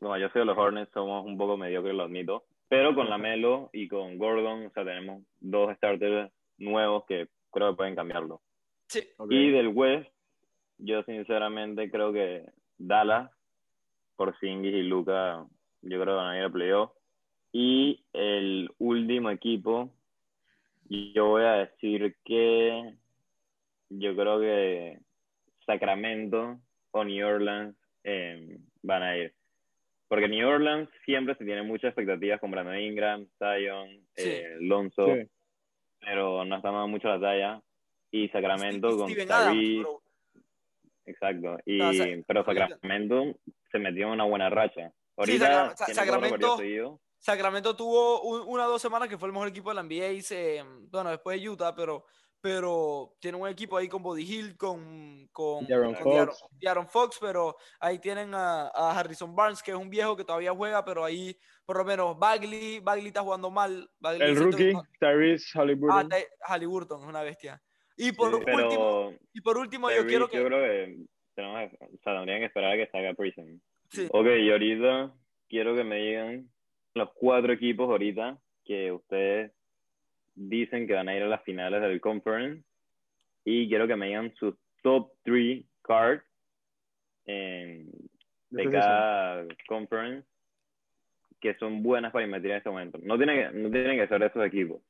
no, 0.00 0.18
yo 0.18 0.28
soy 0.30 0.40
de 0.40 0.44
los 0.44 0.58
Hornets, 0.58 0.90
somos 0.92 1.24
un 1.24 1.38
poco 1.38 1.56
mediocres, 1.56 1.94
lo 1.94 2.02
admito. 2.02 2.46
Pero 2.66 2.96
con 2.96 3.08
la 3.08 3.16
Melo 3.18 3.70
y 3.72 3.86
con 3.86 4.18
Gordon, 4.18 4.66
o 4.66 4.70
sea, 4.70 4.84
tenemos 4.84 5.22
dos 5.38 5.72
starters 5.76 6.32
nuevos 6.58 7.04
que 7.06 7.28
creo 7.52 7.70
que 7.70 7.76
pueden 7.76 7.94
cambiarlo. 7.94 8.42
Sí. 8.88 9.08
Y 9.30 9.52
del 9.52 9.68
West, 9.68 10.10
yo 10.78 11.04
sinceramente 11.04 11.88
creo 11.92 12.12
que 12.12 12.44
Dallas, 12.76 13.30
por 14.16 14.36
Singis 14.40 14.74
y 14.74 14.82
Luca, 14.82 15.46
yo 15.82 16.00
creo 16.00 16.04
que 16.04 16.22
van 16.22 16.34
a 16.34 16.38
ir 16.38 16.44
a 16.44 16.50
playoff. 16.50 16.90
Y 17.52 18.04
el 18.12 18.70
último 18.78 19.30
equipo, 19.30 19.90
yo 20.88 21.26
voy 21.26 21.44
a 21.44 21.52
decir 21.52 22.16
que 22.24 22.94
yo 23.90 24.16
creo 24.16 24.40
que 24.40 24.98
Sacramento 25.66 26.58
o 26.92 27.04
New 27.04 27.26
Orleans 27.26 27.76
eh, 28.04 28.58
van 28.82 29.02
a 29.02 29.16
ir. 29.16 29.34
Porque 30.08 30.28
New 30.28 30.46
Orleans 30.46 30.88
siempre 31.04 31.34
se 31.36 31.44
tiene 31.44 31.62
muchas 31.62 31.88
expectativas 31.88 32.40
con 32.40 32.50
Brandon 32.50 32.78
Ingram, 32.78 33.26
Zion, 33.38 33.88
eh, 34.16 34.56
Lonzo, 34.60 35.06
pero 36.00 36.44
no 36.44 36.56
está 36.56 36.70
dando 36.70 36.88
mucho 36.88 37.08
la 37.08 37.20
talla. 37.20 37.62
Y 38.10 38.28
Sacramento 38.28 38.96
con 38.96 39.08
Tyree. 39.08 39.82
Exacto. 41.06 41.58
Y, 41.64 41.78
pero 42.26 42.44
Sacramento 42.44 43.34
se 43.70 43.78
metió 43.78 44.06
en 44.06 44.12
una 44.12 44.24
buena 44.24 44.50
racha. 44.50 44.92
Ahorita 45.22 45.76
Sacramento, 45.76 46.58
Sacramento 47.18 47.76
tuvo 47.76 48.22
una 48.44 48.66
o 48.66 48.70
dos 48.70 48.82
semanas 48.82 49.08
que 49.08 49.16
fue 49.16 49.28
el 49.28 49.32
mejor 49.32 49.48
equipo 49.48 49.70
de 49.70 49.76
la 49.76 49.82
NBA, 49.82 50.88
bueno, 50.90 51.10
después 51.10 51.40
de 51.40 51.48
Utah, 51.48 51.74
pero 51.74 52.04
pero 52.42 53.14
tiene 53.20 53.38
un 53.38 53.48
equipo 53.48 53.76
ahí 53.76 53.88
con 53.88 54.02
Body 54.02 54.24
Hill, 54.24 54.56
con, 54.56 55.28
con, 55.30 55.64
Aaron, 55.72 56.88
Fox. 56.88 57.18
pero 57.20 57.56
ahí 57.78 58.00
tienen 58.00 58.34
a, 58.34 58.66
Harrison 58.98 59.34
Barnes, 59.34 59.62
que 59.62 59.70
es 59.70 59.76
un 59.76 59.88
viejo 59.88 60.16
que 60.16 60.24
todavía 60.24 60.52
juega, 60.52 60.84
pero 60.84 61.04
ahí 61.04 61.38
por 61.64 61.76
lo 61.76 61.84
menos 61.84 62.18
Bagley, 62.18 62.80
Bagley 62.80 63.06
está 63.06 63.22
jugando 63.22 63.48
mal. 63.48 63.88
el 64.02 64.36
rookie, 64.36 64.72
Tyrese 64.98 65.56
Halliburton. 65.56 66.12
Ah, 66.12 66.16
Halliburton, 66.48 67.02
es 67.02 67.06
una 67.06 67.22
bestia. 67.22 67.62
Y 67.96 68.10
por 68.10 68.34
último, 68.34 69.12
y 69.32 69.40
por 69.40 69.56
último 69.56 69.88
yo 69.92 70.04
quiero 70.04 70.28
que... 70.28 70.38
Yo 70.38 70.44
creo 70.44 70.58
que 70.58 70.96
tenemos, 71.36 71.72
o 71.74 71.98
sea, 72.02 72.14
tendrían 72.16 72.40
que 72.40 72.46
esperar 72.46 72.72
a 72.72 72.76
que 72.76 72.90
salga 72.90 73.14
Prison. 73.14 73.62
Sí. 73.92 74.08
Ok, 74.10 74.26
y 74.40 74.50
ahorita 74.50 75.12
quiero 75.48 75.76
que 75.76 75.84
me 75.84 75.96
digan 75.96 76.48
los 76.94 77.10
cuatro 77.12 77.52
equipos 77.52 77.90
ahorita 77.90 78.38
que 78.64 78.90
ustedes 78.90 79.52
dicen 80.34 80.86
que 80.86 80.94
van 80.94 81.08
a 81.08 81.16
ir 81.16 81.22
a 81.22 81.28
las 81.28 81.42
finales 81.42 81.82
del 81.82 82.00
conference 82.00 82.64
y 83.44 83.68
quiero 83.68 83.86
que 83.86 83.96
me 83.96 84.06
digan 84.06 84.34
sus 84.36 84.54
top 84.82 85.12
3 85.24 85.64
cards 85.82 86.24
de 87.26 88.70
cada 88.70 89.46
conference 89.68 90.26
que 91.40 91.54
son 91.56 91.82
buenas 91.82 92.12
para 92.12 92.24
invertir 92.24 92.52
en 92.52 92.56
este 92.58 92.70
momento. 92.70 92.98
No 93.02 93.16
tienen 93.16 93.52
que, 93.52 93.58
no 93.58 93.70
tienen 93.70 93.98
que 93.98 94.08
ser 94.08 94.22
esos 94.22 94.46
equipos. 94.46 94.80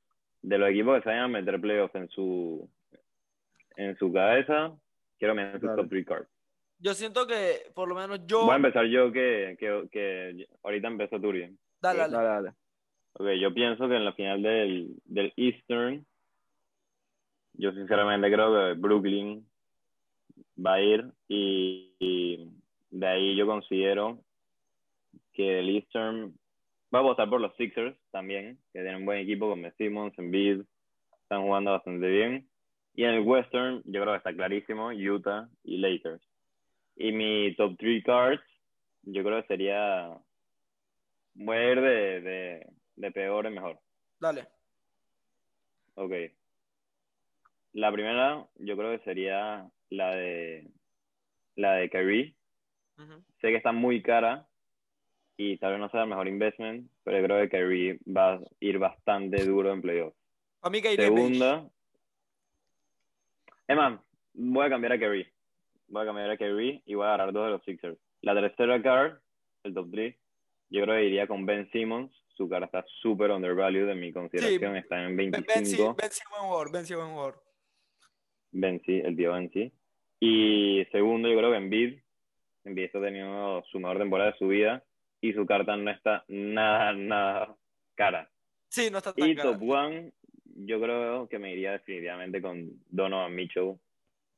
De 0.42 0.58
los 0.58 0.68
equipos 0.70 0.96
que 0.96 1.02
se 1.02 1.08
vayan 1.08 1.24
a 1.24 1.28
meter 1.28 1.60
playoffs 1.60 1.94
en 1.94 2.08
su 2.08 2.68
en 3.76 3.96
su 3.96 4.12
cabeza, 4.12 4.76
quiero 5.18 5.34
meter 5.34 5.60
sus 5.60 5.74
top 5.74 5.88
3 5.88 6.06
cards. 6.06 6.31
Yo 6.82 6.94
siento 6.94 7.28
que, 7.28 7.70
por 7.74 7.88
lo 7.88 7.94
menos 7.94 8.26
yo... 8.26 8.42
Voy 8.42 8.54
a 8.54 8.56
empezar 8.56 8.86
yo 8.86 9.12
que, 9.12 9.56
que, 9.58 9.88
que 9.92 10.48
ahorita 10.64 10.88
empezó 10.88 11.20
Turi. 11.20 11.56
Dale, 11.80 12.00
dale. 12.00 12.12
dale, 12.12 12.28
dale. 12.28 12.52
Ok, 13.12 13.28
yo 13.40 13.54
pienso 13.54 13.88
que 13.88 13.94
en 13.94 14.04
la 14.04 14.12
final 14.14 14.42
del, 14.42 14.96
del 15.04 15.32
Eastern, 15.36 16.04
yo 17.52 17.72
sinceramente 17.72 18.32
creo 18.32 18.52
que 18.52 18.80
Brooklyn 18.80 19.46
va 20.58 20.74
a 20.74 20.82
ir 20.82 21.04
y, 21.28 22.48
de 22.90 23.06
ahí 23.06 23.36
yo 23.36 23.46
considero 23.46 24.18
que 25.34 25.60
el 25.60 25.76
Eastern 25.76 26.34
va 26.92 26.98
a 26.98 27.02
votar 27.02 27.30
por 27.30 27.40
los 27.40 27.54
Sixers 27.54 27.96
también, 28.10 28.58
que 28.72 28.80
tienen 28.80 28.96
un 28.96 29.06
buen 29.06 29.20
equipo 29.20 29.48
con 29.48 29.72
Simmons, 29.78 30.18
Embiid, 30.18 30.62
están 31.22 31.42
jugando 31.42 31.70
bastante 31.70 32.08
bien. 32.08 32.48
Y 32.94 33.04
en 33.04 33.10
el 33.10 33.20
Western, 33.20 33.82
yo 33.84 34.02
creo 34.02 34.14
que 34.14 34.18
está 34.18 34.34
clarísimo, 34.34 34.88
Utah 34.88 35.48
y 35.62 35.78
Lakers. 35.78 36.31
Y 36.96 37.12
mi 37.12 37.54
top 37.56 37.76
3 37.78 38.04
cards, 38.04 38.42
yo 39.02 39.24
creo 39.24 39.40
que 39.42 39.48
sería, 39.48 40.10
voy 41.34 41.56
a 41.56 41.72
ir 41.72 41.80
de 41.80 42.66
de 42.96 43.10
peor 43.10 43.46
en 43.46 43.54
mejor. 43.54 43.78
Dale. 44.20 44.46
Ok. 45.94 46.12
La 47.74 47.90
primera, 47.90 48.46
yo 48.56 48.76
creo 48.76 48.96
que 48.96 49.04
sería 49.04 49.68
la 49.90 50.14
de 50.14 50.68
la 51.56 51.74
de 51.74 51.90
Kyrie. 51.90 52.34
Sé 53.40 53.48
que 53.48 53.56
está 53.56 53.72
muy 53.72 54.00
cara 54.02 54.46
y 55.36 55.58
tal 55.58 55.72
vez 55.72 55.80
no 55.80 55.88
sea 55.88 56.02
el 56.02 56.08
mejor 56.08 56.28
investment, 56.28 56.88
pero 57.02 57.24
creo 57.24 57.40
que 57.40 57.48
Kyrie 57.48 57.98
va 58.06 58.34
a 58.34 58.40
ir 58.60 58.78
bastante 58.78 59.44
duro 59.44 59.72
en 59.72 59.82
playoffs. 59.82 60.16
A 60.60 60.70
mí 60.70 60.80
Kyrie 60.80 61.06
Segunda. 61.06 61.68
Emma, 63.66 64.00
voy 64.34 64.66
a 64.66 64.70
cambiar 64.70 64.92
a 64.92 64.98
Kyrie. 64.98 65.32
Voy 65.92 66.02
a 66.02 66.06
cambiar 66.06 66.30
a 66.30 66.36
Kyrie 66.38 66.82
y 66.86 66.94
voy 66.94 67.04
a 67.04 67.08
agarrar 67.08 67.32
dos 67.32 67.44
de 67.44 67.50
los 67.50 67.64
Sixers. 67.64 67.98
La 68.22 68.34
tercera 68.34 68.82
card, 68.82 69.18
el 69.62 69.74
top 69.74 69.90
3, 69.90 70.16
yo 70.70 70.82
creo 70.82 70.96
que 70.96 71.04
iría 71.04 71.26
con 71.26 71.44
Ben 71.44 71.70
Simmons 71.70 72.10
su 72.34 72.48
cara 72.48 72.64
está 72.64 72.82
súper 73.02 73.30
undervalued 73.30 73.90
en 73.90 74.00
mi 74.00 74.10
consideración, 74.10 74.74
está 74.76 75.04
en 75.04 75.16
25. 75.16 75.54
Benzi, 75.54 75.76
buen 76.30 76.42
jugador, 76.44 76.72
Benzi 76.72 76.94
buen 76.94 77.10
jugador. 77.10 77.42
Benzi, 78.52 79.00
el 79.00 79.16
tío 79.16 79.32
Benzi. 79.34 79.70
Y 80.18 80.82
segundo, 80.92 81.28
yo 81.28 81.36
creo 81.36 81.50
que 81.50 81.58
Embiid, 81.58 81.98
Embiid 82.64 82.84
está 82.86 83.02
teniendo 83.02 83.62
su 83.70 83.78
mejor 83.78 83.98
temporada 83.98 84.30
de 84.30 84.38
su 84.38 84.48
vida 84.48 84.82
y 85.20 85.34
su 85.34 85.44
carta 85.44 85.76
no 85.76 85.90
está 85.90 86.24
nada, 86.28 86.94
nada 86.94 87.54
cara. 87.94 88.30
Sí, 88.68 88.88
no 88.90 88.98
está 88.98 89.12
tan 89.12 89.28
y 89.28 89.34
top 89.34 89.60
one, 89.62 90.12
yo 90.56 90.80
creo 90.80 91.28
que 91.28 91.38
me 91.38 91.52
iría 91.52 91.72
definitivamente 91.72 92.40
con 92.40 92.70
Donovan 92.88 93.34
Mitchell. 93.34 93.74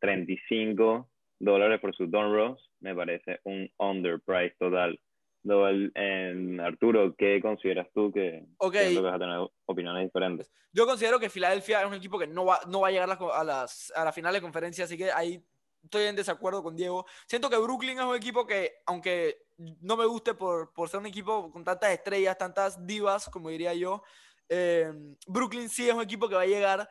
35 0.00 1.08
dólares 1.44 1.80
por 1.80 1.94
su 1.94 2.06
Don 2.06 2.32
Ross, 2.32 2.70
me 2.80 2.94
parece 2.94 3.40
un 3.44 3.70
underprice 3.78 4.56
total. 4.58 4.98
En 5.46 6.58
Arturo, 6.58 7.14
¿qué 7.16 7.38
consideras 7.42 7.86
tú 7.92 8.10
que, 8.10 8.46
okay. 8.56 8.96
vas 8.96 9.14
a 9.14 9.18
tener 9.18 9.38
opiniones 9.66 10.04
diferentes? 10.04 10.50
Yo 10.72 10.86
considero 10.86 11.20
que 11.20 11.28
Filadelfia 11.28 11.82
es 11.82 11.86
un 11.86 11.94
equipo 11.94 12.18
que 12.18 12.26
no 12.26 12.46
va, 12.46 12.60
no 12.66 12.80
va 12.80 12.88
a 12.88 12.90
llegar 12.90 13.10
a 13.10 13.44
las, 13.44 13.92
a 13.94 14.04
la 14.04 14.12
final 14.12 14.32
de 14.32 14.40
conferencia, 14.40 14.84
así 14.84 14.96
que 14.96 15.12
ahí 15.12 15.44
estoy 15.82 16.04
en 16.04 16.16
desacuerdo 16.16 16.62
con 16.62 16.74
Diego. 16.74 17.04
Siento 17.26 17.50
que 17.50 17.58
Brooklyn 17.58 17.98
es 17.98 18.04
un 18.04 18.16
equipo 18.16 18.46
que, 18.46 18.76
aunque 18.86 19.44
no 19.58 19.98
me 19.98 20.06
guste 20.06 20.32
por, 20.32 20.72
por 20.72 20.88
ser 20.88 21.00
un 21.00 21.06
equipo 21.06 21.50
con 21.52 21.62
tantas 21.62 21.92
estrellas, 21.92 22.38
tantas 22.38 22.84
divas, 22.86 23.28
como 23.28 23.50
diría 23.50 23.74
yo, 23.74 24.02
eh, 24.48 24.90
Brooklyn 25.26 25.68
sí 25.68 25.88
es 25.88 25.94
un 25.94 26.02
equipo 26.02 26.28
que 26.28 26.34
va 26.34 26.42
a 26.42 26.46
llegar. 26.46 26.88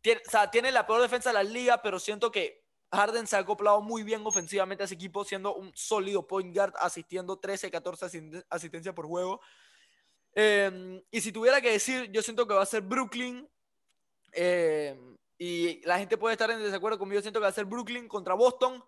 Tiene, 0.00 0.20
o 0.24 0.30
sea, 0.30 0.50
tiene 0.50 0.70
la 0.70 0.86
peor 0.86 1.02
defensa 1.02 1.30
de 1.30 1.34
la 1.34 1.42
liga, 1.42 1.82
pero 1.82 1.98
siento 1.98 2.30
que 2.30 2.62
Harden 2.90 3.26
se 3.26 3.36
ha 3.36 3.40
acoplado 3.40 3.80
muy 3.80 4.02
bien 4.02 4.22
ofensivamente 4.24 4.82
a 4.82 4.86
ese 4.86 4.94
equipo, 4.94 5.24
siendo 5.24 5.54
un 5.54 5.72
sólido 5.74 6.26
point 6.26 6.54
guard, 6.54 6.72
asistiendo 6.78 7.38
13, 7.38 7.70
14 7.70 8.44
asistencias 8.48 8.94
por 8.94 9.06
juego. 9.06 9.40
Em, 10.32 11.02
y 11.10 11.20
si 11.20 11.32
tuviera 11.32 11.60
que 11.60 11.72
decir, 11.72 12.10
yo 12.10 12.22
siento 12.22 12.46
que 12.46 12.54
va 12.54 12.62
a 12.62 12.66
ser 12.66 12.82
Brooklyn. 12.82 13.48
Em, 14.32 15.16
y 15.36 15.84
la 15.86 15.98
gente 15.98 16.16
puede 16.16 16.32
estar 16.32 16.50
en 16.50 16.60
desacuerdo 16.60 16.98
conmigo. 16.98 17.20
Siento 17.20 17.40
que 17.40 17.44
va 17.44 17.48
a 17.48 17.52
ser 17.52 17.64
Brooklyn 17.64 18.08
contra 18.08 18.34
Boston, 18.34 18.82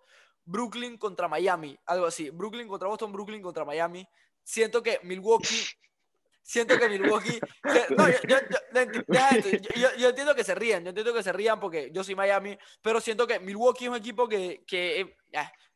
Brooklyn 0.45 0.97
contra 0.97 1.29
Miami, 1.29 1.79
algo 1.87 2.07
así. 2.07 2.31
Brooklyn 2.31 2.69
contra 2.69 2.89
Boston, 2.89 3.13
Brooklyn 3.13 3.43
contra 3.43 3.65
Miami. 3.65 4.07
Siento 4.43 4.83
que 4.83 4.99
Milwaukee 5.03 5.67
siento 6.43 6.79
que 6.79 6.89
Milwaukee. 6.89 7.39
no, 7.97 8.09
yo, 9.97 10.09
entiendo 10.09 10.35
que 10.35 10.45
se 10.45 10.55
rían, 10.55 10.83
yo 10.85 10.91
entiendo 10.91 11.15
que 11.15 11.23
se 11.23 11.33
rían 11.33 11.61
porque 11.61 11.91
yo 11.93 12.05
soy 12.05 12.15
Miami, 12.15 12.57
pero 12.83 13.01
siento 13.01 13.27
que 13.27 13.41
Milwaukee 13.41 13.85
es 13.85 13.91
un 13.91 13.97
equipo 13.97 14.29
que. 14.29 14.63
que 14.67 15.17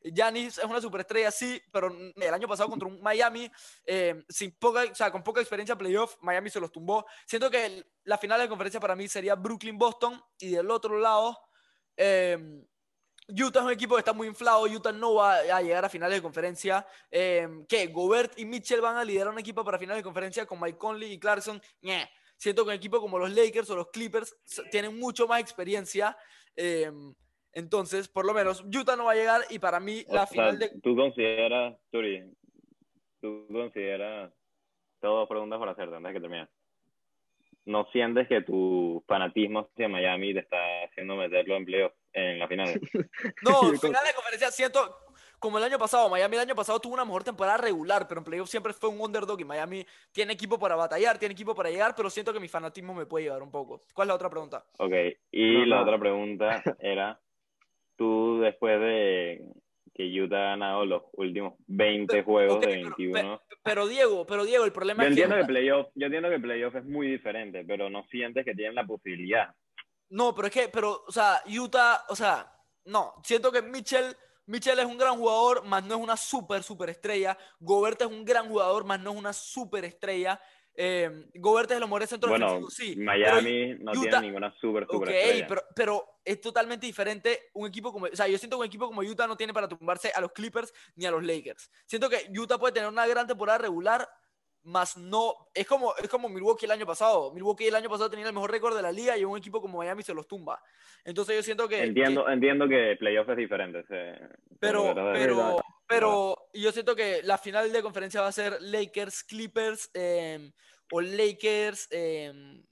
Giannis 0.05 0.59
es 0.59 0.64
una 0.64 0.83
superestrella, 0.83 1.31
sí, 1.31 1.61
pero 1.72 1.88
el 1.88 2.35
año 2.35 2.46
pasado 2.46 2.68
contra 2.68 2.87
un 2.87 3.00
Miami 3.00 3.50
eh, 3.87 4.22
sin 4.29 4.53
poca, 4.53 4.85
o 4.90 4.94
sea, 4.94 5.11
con 5.11 5.22
poca 5.22 5.40
experiencia 5.40 5.77
playoff, 5.77 6.16
Miami 6.20 6.50
se 6.50 6.61
los 6.61 6.70
tumbó. 6.70 7.07
Siento 7.27 7.50
que 7.50 7.87
la 8.05 8.18
final 8.18 8.38
de 8.38 8.48
conferencia 8.48 8.81
para 8.81 8.94
mí 8.94 9.09
sería 9.09 9.35
Brooklyn-Boston 9.35 10.20
y 10.38 10.50
del 10.50 10.70
otro 10.70 10.98
lado. 10.98 11.38
Eh, 11.96 12.38
Utah 13.28 13.60
es 13.60 13.64
un 13.64 13.72
equipo 13.72 13.94
que 13.94 14.00
está 14.00 14.12
muy 14.12 14.28
inflado. 14.28 14.64
Utah 14.64 14.92
no 14.92 15.14
va 15.14 15.37
a 15.37 15.62
llegar 15.62 15.84
a 15.84 15.88
finales 15.88 16.18
de 16.18 16.22
conferencia. 16.22 16.87
Eh, 17.10 17.48
¿Qué? 17.68 17.87
Gobert 17.87 18.38
y 18.38 18.44
Mitchell 18.44 18.80
van 18.80 18.96
a 18.96 19.04
liderar 19.04 19.32
un 19.32 19.38
equipo 19.38 19.64
para 19.64 19.78
finales 19.78 20.00
de 20.00 20.04
conferencia 20.04 20.46
con 20.46 20.60
Mike 20.60 20.78
Conley 20.78 21.12
y 21.12 21.18
Clarkson. 21.18 21.60
Siento 22.37 22.64
que 22.64 22.68
un 22.68 22.74
equipo 22.74 23.00
como 23.00 23.18
los 23.18 23.32
Lakers 23.32 23.70
o 23.70 23.76
los 23.76 23.88
Clippers 23.88 24.37
tienen 24.70 24.98
mucho 24.98 25.26
más 25.26 25.40
experiencia. 25.40 26.16
Em, 26.56 27.14
entonces, 27.52 28.08
por 28.08 28.26
lo 28.26 28.34
menos, 28.34 28.62
Utah 28.64 28.96
no 28.96 29.04
va 29.04 29.12
a 29.12 29.16
llegar 29.16 29.42
y 29.48 29.58
para 29.58 29.80
mí 29.80 30.04
la 30.08 30.26
final 30.26 30.58
de. 30.58 30.70
¿Tú 30.82 30.94
consideras, 30.96 31.76
Turi, 31.90 32.22
tú 33.20 33.46
consideras 33.50 34.32
tengo 35.04 35.16
dos 35.16 35.28
preguntas 35.28 35.58
para 35.58 35.72
hacerte 35.72 35.96
antes 35.96 36.08
de 36.08 36.14
que 36.14 36.20
termine. 36.22 36.48
¿No 37.66 37.87
sientes 37.92 38.29
que 38.29 38.42
tu 38.42 39.03
fanatismo 39.07 39.61
hacia 39.61 39.88
Miami 39.88 40.35
te 40.35 40.40
está 40.40 40.59
haciendo 40.85 41.16
meterlo 41.16 41.57
en 41.57 41.64
playoff 41.64 41.92
en 42.12 42.38
la 42.38 42.48
final? 42.48 42.68
No, 43.42 43.62
en 43.72 43.81
final 43.81 44.05
de 44.05 44.14
conferencia 44.14 44.50
siento 44.50 44.98
como 45.38 45.59
el 45.59 45.64
año 45.64 45.79
pasado. 45.79 46.09
Miami 46.09 46.37
el 46.37 46.42
año 46.42 46.55
pasado 46.55 46.81
tuvo 46.81 46.94
una 46.94 47.05
mejor 47.05 47.24
temporada 47.24 47.59
regular, 47.59 48.07
pero 48.09 48.20
en 48.20 48.24
playoff 48.24 48.48
siempre 48.48 48.72
fue 48.72 48.88
un 48.90 49.00
underdog 49.00 49.40
y 49.40 49.44
Miami 49.44 49.87
tiene 50.12 50.33
equipo 50.33 50.59
para 50.59 50.77
batallar, 50.77 51.18
tiene 51.18 51.33
equipo 51.33 51.55
para 51.55 51.70
llegar, 51.70 51.94
pero 51.94 52.11
siento 52.11 52.33
que 52.33 52.40
mi 52.40 52.48
fanatismo 52.48 52.94
me 52.94 53.07
puede 53.07 53.24
llevar 53.24 53.42
un 53.42 53.50
poco. 53.50 53.81
¿Cuál 53.92 54.07
es 54.07 54.09
la 54.09 54.14
otra 54.14 54.31
pregunta? 54.31 54.64
Ok, 54.79 54.92
y 55.31 55.66
la 55.66 55.83
otra 55.83 55.98
pregunta 55.98 56.62
era, 56.79 57.20
tú 57.96 58.40
después 58.40 58.81
de 58.81 59.42
que 59.94 60.20
Utah 60.20 60.37
ha 60.37 60.50
ganado 60.50 60.85
los 60.85 61.02
últimos 61.12 61.54
20 61.68 62.22
juegos 62.24 62.61
de 62.61 62.66
21. 62.66 63.40
Pero, 63.62 63.87
Diego, 63.87 64.26
pero 64.26 64.44
Diego, 64.44 64.64
el 64.64 64.72
problema 64.72 65.04
yo 65.04 65.09
es 65.09 65.12
entiendo 65.12 65.37
que... 65.37 65.44
playoff, 65.44 65.87
yo 65.94 66.07
entiendo 66.07 66.30
que 66.30 66.40
playoff 66.40 66.74
es 66.74 66.85
muy 66.85 67.07
diferente, 67.07 67.64
pero 67.64 67.88
no 67.88 68.04
sientes 68.11 68.44
que 68.44 68.54
tienen 68.54 68.74
la 68.74 68.85
posibilidad. 68.85 69.54
No, 70.11 70.35
pero 70.35 70.48
es 70.48 70.54
que, 70.54 70.68
pero, 70.68 71.04
o 71.07 71.12
sea, 71.12 71.42
Utah, 71.46 72.04
o 72.09 72.16
sea, 72.16 72.52
no, 72.87 73.14
siento 73.22 73.52
que 73.52 73.62
Mitchell, 73.62 74.16
Mitchell 74.46 74.78
es 74.78 74.85
un 74.85 74.98
gran 74.98 75.16
jugador, 75.16 75.64
más 75.64 75.85
no 75.85 75.94
es 75.94 76.00
una 76.00 76.16
super, 76.16 76.62
super 76.62 76.90
estrella. 76.90 77.38
Gobert 77.61 78.02
es 78.02 78.09
un 78.09 78.24
gran 78.24 78.48
jugador, 78.48 78.85
más 78.85 79.00
no 79.00 79.12
es 79.12 79.16
una 79.16 79.33
super 79.33 79.85
estrella. 79.85 80.40
Eh, 80.76 81.26
Gobert 81.34 81.70
es 81.70 81.76
el 81.76 81.84
mejor 81.84 82.06
centro 82.06 82.28
bueno, 82.28 82.68
sí. 82.68 82.96
Miami 82.96 83.76
no 83.80 83.92
tiene 83.92 84.20
ninguna 84.22 84.52
super, 84.60 84.87
super 84.90 85.08
okay, 85.08 85.44
pero, 85.48 85.62
pero 85.74 86.18
es 86.24 86.40
totalmente 86.40 86.87
diferente 86.87 87.50
un 87.54 87.68
equipo 87.68 87.92
como... 87.92 88.06
O 88.06 88.16
sea, 88.16 88.26
yo 88.26 88.38
siento 88.38 88.56
que 88.56 88.60
un 88.60 88.66
equipo 88.66 88.87
como 88.87 89.02
Utah 89.02 89.26
no 89.26 89.37
tiene 89.37 89.54
para 89.54 89.68
tumbarse 89.68 90.10
a 90.14 90.20
los 90.20 90.32
Clippers 90.32 90.72
ni 90.96 91.06
a 91.06 91.10
los 91.10 91.22
Lakers. 91.22 91.70
Siento 91.87 92.08
que 92.08 92.28
Utah 92.37 92.58
puede 92.58 92.72
tener 92.72 92.88
una 92.88 93.06
gran 93.06 93.26
temporada 93.26 93.58
regular, 93.58 94.08
más 94.64 94.96
no... 94.96 95.35
Es 95.55 95.66
como, 95.66 95.94
es 95.96 96.09
como 96.09 96.29
Milwaukee 96.29 96.64
el 96.66 96.72
año 96.72 96.87
pasado. 96.87 97.33
Milwaukee 97.33 97.66
el 97.66 97.74
año 97.74 97.88
pasado 97.88 98.11
tenía 98.11 98.27
el 98.27 98.33
mejor 98.33 98.50
récord 98.50 98.74
de 98.74 98.83
la 98.83 98.92
liga 98.92 99.16
y 99.16 99.24
un 99.24 99.37
equipo 99.37 99.61
como 99.61 99.79
Miami 99.79 100.03
se 100.03 100.14
los 100.14 100.27
tumba. 100.27 100.62
Entonces 101.05 101.37
yo 101.37 101.42
siento 101.42 101.68
que... 101.68 101.83
Entiendo 101.83 102.24
que, 102.24 102.33
entiendo 102.33 102.68
que 102.68 102.96
playoff 102.98 103.29
es 103.29 103.37
diferente. 103.37 103.85
pero, 104.59 104.94
pero, 105.12 105.57
pero 105.87 106.48
yo 106.55 106.72
siento 106.72 106.96
que 106.96 107.22
la 107.22 107.38
final 107.38 107.70
de 107.70 107.83
conferencia 107.83 108.22
va 108.22 108.29
a 108.29 108.33
ser 108.33 108.61
Lakers, 108.61 109.24
Clippers 109.24 109.90
em, 109.92 110.50
o 110.90 111.00
Lakers, 111.00 111.88
em, 111.90 112.64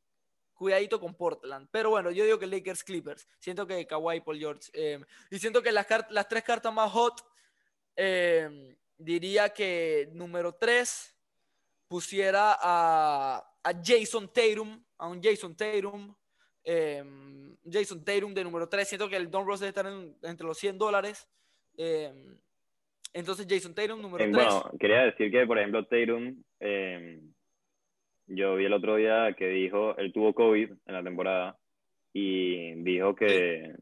cuidadito 0.54 0.98
con 0.98 1.14
Portland. 1.14 1.68
Pero 1.70 1.90
bueno, 1.90 2.10
yo 2.10 2.24
digo 2.24 2.38
que 2.38 2.46
Lakers, 2.46 2.84
Clippers. 2.84 3.28
Siento 3.38 3.66
que 3.66 3.86
Kawhi, 3.86 4.22
Paul 4.22 4.38
George. 4.38 4.70
Em, 4.72 5.04
y 5.30 5.38
siento 5.38 5.62
que 5.62 5.72
las, 5.72 5.86
las 6.10 6.28
tres 6.28 6.42
cartas 6.42 6.72
más 6.72 6.90
hot, 6.90 7.22
diría 8.96 9.50
que 9.50 10.08
número 10.12 10.54
tres 10.54 11.11
pusiera 11.92 12.56
a, 12.58 13.44
a 13.62 13.72
Jason 13.84 14.32
Tatum, 14.32 14.82
a 14.96 15.08
un 15.08 15.20
Jason 15.22 15.54
Tatum. 15.54 16.14
Jason 16.64 18.02
Tatum 18.02 18.32
de 18.32 18.44
número 18.44 18.66
3. 18.66 18.88
Siento 18.88 19.10
que 19.10 19.16
el 19.16 19.30
Don 19.30 19.46
Ross 19.46 19.60
debe 19.60 19.68
estar 19.68 19.86
entre 20.22 20.46
los 20.46 20.56
100 20.56 20.78
dólares. 20.78 21.28
Entonces, 23.12 23.46
Jason 23.46 23.74
Tatum, 23.74 24.00
número 24.00 24.24
3. 24.24 24.28
Eh, 24.28 24.32
bueno, 24.32 24.70
quería 24.80 25.02
decir 25.02 25.30
que, 25.30 25.46
por 25.46 25.58
ejemplo, 25.58 25.84
Tatum, 25.84 26.42
eh, 26.60 27.20
yo 28.26 28.56
vi 28.56 28.64
el 28.64 28.72
otro 28.72 28.96
día 28.96 29.34
que 29.36 29.48
dijo, 29.48 29.94
él 29.98 30.14
tuvo 30.14 30.32
COVID 30.32 30.70
en 30.86 30.94
la 30.94 31.02
temporada 31.02 31.58
y 32.14 32.72
dijo 32.82 33.14
que, 33.14 33.74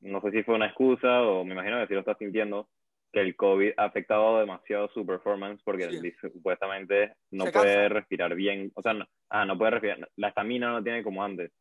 no 0.00 0.22
sé 0.22 0.30
si 0.30 0.42
fue 0.42 0.54
una 0.54 0.68
excusa 0.68 1.22
o 1.22 1.44
me 1.44 1.52
imagino 1.52 1.78
que 1.80 1.88
sí 1.88 1.92
lo 1.92 2.00
está 2.00 2.16
sintiendo, 2.16 2.70
que 3.12 3.20
el 3.20 3.36
COVID 3.36 3.72
ha 3.76 3.84
afectado 3.84 4.38
demasiado 4.38 4.88
su 4.88 5.04
performance 5.04 5.60
porque 5.64 5.88
supuestamente 6.20 7.14
no 7.30 7.44
puede 7.44 7.88
respirar 7.88 8.34
bien, 8.34 8.72
o 8.74 8.82
sea, 8.82 8.94
no, 8.94 9.06
ah, 9.28 9.44
no 9.44 9.58
puede 9.58 9.72
respirar, 9.72 10.08
la 10.16 10.28
estamina 10.28 10.70
no 10.70 10.82
tiene 10.82 11.02
como 11.02 11.22
antes. 11.22 11.52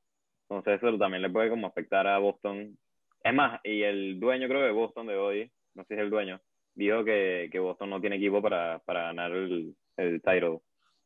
Entonces 0.50 0.82
eso 0.82 0.98
también 0.98 1.22
le 1.22 1.30
puede 1.30 1.50
como 1.50 1.68
afectar 1.68 2.08
a 2.08 2.18
Boston. 2.18 2.78
Es 3.24 3.34
más, 3.34 3.60
y 3.64 3.84
el 3.84 4.20
dueño 4.20 4.48
creo 4.48 4.62
de 4.62 4.72
Boston 4.72 5.08
de 5.08 5.16
hoy, 5.16 5.52
no 5.76 5.84
sé 5.84 5.90
si 5.90 5.94
es 5.96 6.00
el 6.02 6.10
dueño, 6.10 6.42
dijo 6.74 7.04
que, 7.04 7.50
que 7.52 7.60
Boston 7.60 7.90
no 7.90 8.02
tiene 8.02 8.16
equipo 8.16 8.42
para, 8.42 8.80
para 8.80 9.04
ganar 9.04 9.32
el, 9.32 9.76
el 9.98 10.22
title. 10.22 10.60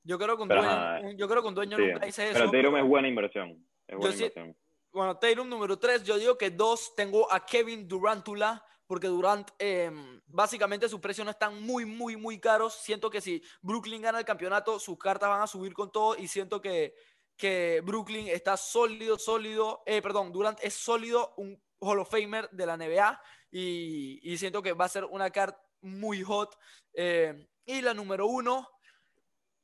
Yo 0.03 0.19
creo 0.19 0.37
que 0.37 0.43
un 0.43 0.49
dueño, 0.49 1.11
yo 1.15 1.27
creo 1.27 1.41
que 1.41 1.47
un 1.47 1.55
dueño 1.55 1.77
nunca 1.77 2.05
dice 2.05 2.29
eso. 2.29 2.33
Pero 2.39 2.51
Tatum 2.51 2.77
es 2.77 2.85
buena 2.85 3.07
inversión. 3.07 3.65
Es 3.87 3.97
buena 3.97 4.15
inversión. 4.15 4.55
bueno, 4.91 5.17
Tatum 5.17 5.49
número 5.49 5.79
3, 5.79 6.03
yo 6.03 6.17
digo 6.17 6.37
que 6.37 6.51
dos, 6.51 6.93
tengo 6.95 7.31
a 7.31 7.43
Kevin 7.43 7.87
Durantula, 7.87 8.63
porque 8.87 9.07
Durant, 9.07 9.49
em, 9.59 10.21
básicamente 10.27 10.89
sus 10.89 10.99
precios 10.99 11.25
no 11.25 11.31
están 11.31 11.61
muy, 11.61 11.85
muy, 11.85 12.15
muy 12.15 12.39
caros. 12.39 12.75
Siento 12.75 13.09
que 13.09 13.21
si 13.21 13.41
Brooklyn 13.61 14.01
gana 14.01 14.19
el 14.19 14.25
campeonato, 14.25 14.79
sus 14.79 14.97
cartas 14.97 15.29
van 15.29 15.41
a 15.41 15.47
subir 15.47 15.73
con 15.73 15.91
todo 15.91 16.15
y 16.15 16.27
siento 16.27 16.61
que, 16.61 16.95
que 17.35 17.81
Brooklyn 17.83 18.27
está 18.27 18.57
sólido, 18.57 19.17
sólido, 19.17 19.83
eh, 19.85 20.01
perdón, 20.01 20.31
Durant 20.31 20.59
es 20.61 20.73
sólido, 20.73 21.33
un 21.37 21.61
Hall 21.79 21.99
of 21.99 22.09
Famer 22.09 22.49
de 22.51 22.65
la 22.65 22.77
NBA 22.77 23.21
y, 23.51 24.37
siento 24.37 24.61
que 24.61 24.73
va 24.73 24.85
a 24.85 24.89
ser 24.89 25.05
una 25.05 25.29
carta 25.29 25.61
muy 25.81 26.23
hot. 26.23 26.57
Eh, 26.93 27.47
y 27.65 27.81
la 27.81 27.93
número 27.93 28.27
uno 28.27 28.69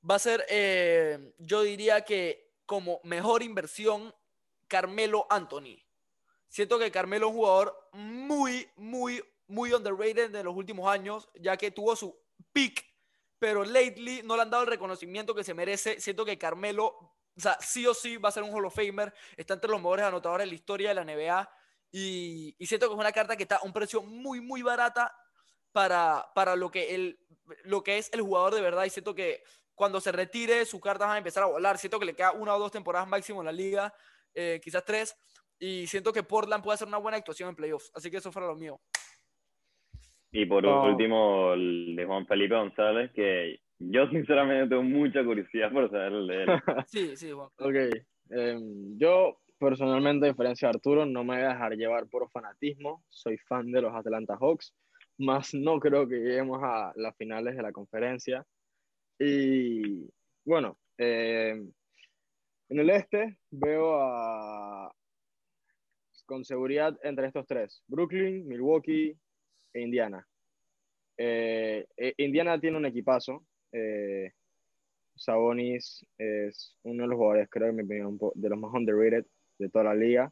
va 0.09 0.15
a 0.15 0.19
ser, 0.19 0.45
eh, 0.49 1.33
yo 1.37 1.61
diría 1.61 2.01
que 2.01 2.51
como 2.65 3.01
mejor 3.03 3.43
inversión, 3.43 4.13
Carmelo 4.67 5.27
Anthony. 5.29 5.83
Siento 6.51 6.77
que 6.77 6.91
Carmelo 6.91 7.27
es 7.27 7.31
un 7.31 7.37
jugador 7.37 7.89
muy, 7.93 8.69
muy, 8.75 9.23
muy 9.47 9.73
underrated 9.73 10.31
de 10.31 10.43
los 10.43 10.53
últimos 10.53 10.91
años, 10.91 11.29
ya 11.39 11.55
que 11.55 11.71
tuvo 11.71 11.95
su 11.95 12.13
peak, 12.51 12.85
pero 13.39 13.63
lately 13.63 14.21
no 14.23 14.35
le 14.35 14.41
han 14.41 14.49
dado 14.49 14.63
el 14.63 14.69
reconocimiento 14.69 15.33
que 15.33 15.45
se 15.45 15.53
merece. 15.53 16.01
Siento 16.01 16.25
que 16.25 16.37
Carmelo, 16.37 16.87
o 16.87 17.39
sea, 17.39 17.57
sí 17.61 17.87
o 17.87 17.93
sí 17.93 18.17
va 18.17 18.27
a 18.27 18.33
ser 18.33 18.43
un 18.43 18.53
Hall 18.53 18.65
of 18.65 18.75
Famer, 18.75 19.13
está 19.37 19.53
entre 19.53 19.71
los 19.71 19.79
mejores 19.79 20.03
anotadores 20.03 20.43
de 20.43 20.49
la 20.49 20.55
historia 20.55 20.89
de 20.89 20.95
la 20.95 21.05
NBA. 21.05 21.49
Y, 21.89 22.53
siento 22.65 22.89
que 22.89 22.95
es 22.95 22.99
una 22.99 23.13
carta 23.13 23.37
que 23.37 23.43
está 23.43 23.55
a 23.55 23.63
un 23.63 23.71
precio 23.71 24.01
muy, 24.01 24.41
muy 24.41 24.61
barata 24.61 25.15
para, 25.71 26.33
para 26.35 26.57
lo, 26.57 26.69
que 26.69 26.93
el, 26.95 27.25
lo 27.63 27.81
que 27.81 27.97
es 27.97 28.11
el 28.11 28.23
jugador 28.23 28.55
de 28.55 28.61
verdad. 28.61 28.83
Y 28.83 28.89
siento 28.89 29.15
que 29.15 29.41
cuando 29.73 30.01
se 30.01 30.11
retire, 30.11 30.65
sus 30.65 30.81
cartas 30.81 31.07
van 31.07 31.15
a 31.15 31.19
empezar 31.19 31.43
a 31.43 31.45
volar. 31.45 31.77
Siento 31.77 31.97
que 31.97 32.05
le 32.07 32.13
queda 32.13 32.33
una 32.33 32.53
o 32.53 32.59
dos 32.59 32.73
temporadas 32.73 33.07
máximo 33.07 33.39
en 33.39 33.45
la 33.45 33.53
liga, 33.53 33.93
eh, 34.33 34.59
quizás 34.61 34.83
tres. 34.83 35.15
Y 35.61 35.85
siento 35.85 36.11
que 36.11 36.23
Portland 36.23 36.63
puede 36.63 36.73
hacer 36.73 36.87
una 36.87 36.97
buena 36.97 37.17
actuación 37.17 37.49
en 37.49 37.55
playoffs. 37.55 37.91
Así 37.93 38.09
que 38.09 38.17
eso 38.17 38.31
fuera 38.31 38.47
lo 38.47 38.55
mío. 38.55 38.81
Y 40.31 40.47
por 40.47 40.65
último, 40.65 41.53
el 41.53 41.95
de 41.95 42.03
Juan 42.03 42.25
Felipe 42.25 42.55
González, 42.55 43.11
que 43.13 43.59
yo 43.77 44.07
sinceramente 44.09 44.69
tengo 44.69 44.81
mucha 44.81 45.23
curiosidad 45.23 45.71
por 45.71 45.91
saber 45.91 46.13
de 46.13 46.43
él. 46.43 46.47
sí, 46.87 47.15
sí, 47.15 47.29
Juan. 47.29 47.49
Ok. 47.59 47.75
Em, 48.31 48.97
yo 48.97 49.37
personalmente, 49.59 50.25
a 50.25 50.29
diferencia 50.29 50.67
de 50.67 50.77
Arturo, 50.77 51.05
no 51.05 51.23
me 51.23 51.35
voy 51.35 51.45
a 51.45 51.49
dejar 51.49 51.73
llevar 51.75 52.07
por 52.07 52.27
fanatismo. 52.31 53.03
Soy 53.09 53.37
fan 53.37 53.71
de 53.71 53.83
los 53.83 53.93
Atlanta 53.93 54.35
Hawks, 54.39 54.73
más 55.19 55.53
no 55.53 55.79
creo 55.79 56.07
que 56.07 56.15
lleguemos 56.15 56.59
a 56.63 56.91
las 56.95 57.15
finales 57.17 57.55
de 57.55 57.61
la 57.61 57.71
conferencia. 57.71 58.43
Y 59.19 60.09
bueno, 60.43 60.79
eh, 60.97 61.51
en 62.69 62.79
el 62.79 62.89
este 62.89 63.37
veo 63.51 64.01
a, 64.01 64.91
con 66.31 66.45
seguridad 66.45 66.97
entre 67.03 67.27
estos 67.27 67.45
tres, 67.45 67.83
Brooklyn, 67.87 68.47
Milwaukee 68.47 69.13
e 69.73 69.81
Indiana. 69.81 70.25
Eh, 71.17 71.85
eh, 71.97 72.13
Indiana 72.17 72.57
tiene 72.57 72.77
un 72.77 72.85
equipazo. 72.85 73.43
Sabonis 75.13 76.05
es 76.17 76.77
uno 76.83 77.03
de 77.03 77.09
los 77.09 77.17
jugadores, 77.17 77.49
creo, 77.49 77.67
en 77.67 77.75
mi 77.75 77.83
opinión, 77.83 78.17
de 78.33 78.49
los 78.49 78.57
más 78.57 78.73
underrated 78.73 79.25
de 79.59 79.69
toda 79.69 79.83
la 79.83 79.93
liga. 79.93 80.31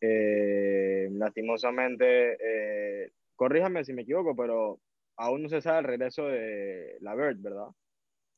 Eh, 0.00 1.08
lastimosamente, 1.10 2.36
eh, 2.40 3.10
corríjame 3.34 3.84
si 3.84 3.92
me 3.92 4.02
equivoco, 4.02 4.36
pero 4.36 4.78
aún 5.16 5.42
no 5.42 5.48
se 5.48 5.60
sabe 5.60 5.80
el 5.80 5.84
regreso 5.86 6.28
de 6.28 6.98
la 7.00 7.16
Bird, 7.16 7.40
¿verdad? 7.40 7.68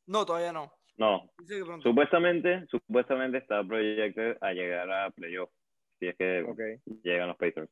No, 0.07 0.25
todavía 0.25 0.53
no. 0.53 0.73
No. 0.97 1.31
Supuestamente, 1.83 2.67
supuestamente 2.71 3.39
está 3.39 3.63
proyectado 3.63 4.37
a 4.41 4.53
llegar 4.53 4.91
a 4.91 5.11
playoff, 5.11 5.51
si 5.99 6.09
es 6.09 6.17
que 6.17 6.45
llegan 7.03 7.29
los 7.29 7.37
Pacers. 7.37 7.71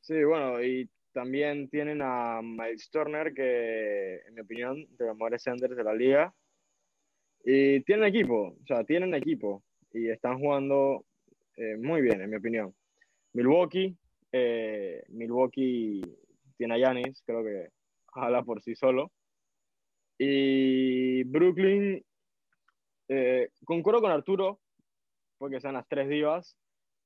Sí, 0.00 0.22
bueno, 0.24 0.62
y 0.62 0.88
también 1.12 1.68
tienen 1.68 2.00
a 2.02 2.40
Miles 2.42 2.90
Turner, 2.90 3.34
que 3.34 4.20
en 4.26 4.34
mi 4.34 4.40
opinión, 4.40 4.86
de 4.96 5.06
los 5.06 5.16
mejores 5.16 5.42
centers 5.42 5.76
de 5.76 5.84
la 5.84 5.94
liga. 5.94 6.34
Y 7.44 7.80
tienen 7.80 8.06
equipo, 8.06 8.56
o 8.62 8.66
sea, 8.66 8.84
tienen 8.84 9.14
equipo. 9.14 9.62
Y 9.92 10.08
están 10.08 10.38
jugando 10.38 11.04
eh, 11.56 11.76
muy 11.76 12.00
bien, 12.02 12.20
en 12.20 12.30
mi 12.30 12.36
opinión. 12.36 12.74
Milwaukee, 13.32 13.96
eh, 14.32 15.02
Milwaukee 15.08 16.00
tiene 16.56 16.74
a 16.74 16.78
Yanis, 16.78 17.22
creo 17.24 17.42
que 17.42 17.68
habla 18.14 18.42
por 18.42 18.62
sí 18.62 18.74
solo. 18.74 19.10
Y 20.18 21.24
Brooklyn, 21.24 22.04
eh, 23.08 23.48
concuerdo 23.64 24.00
con 24.00 24.10
Arturo, 24.10 24.60
porque 25.38 25.60
son 25.60 25.74
las 25.74 25.88
tres 25.88 26.08
divas, 26.08 26.56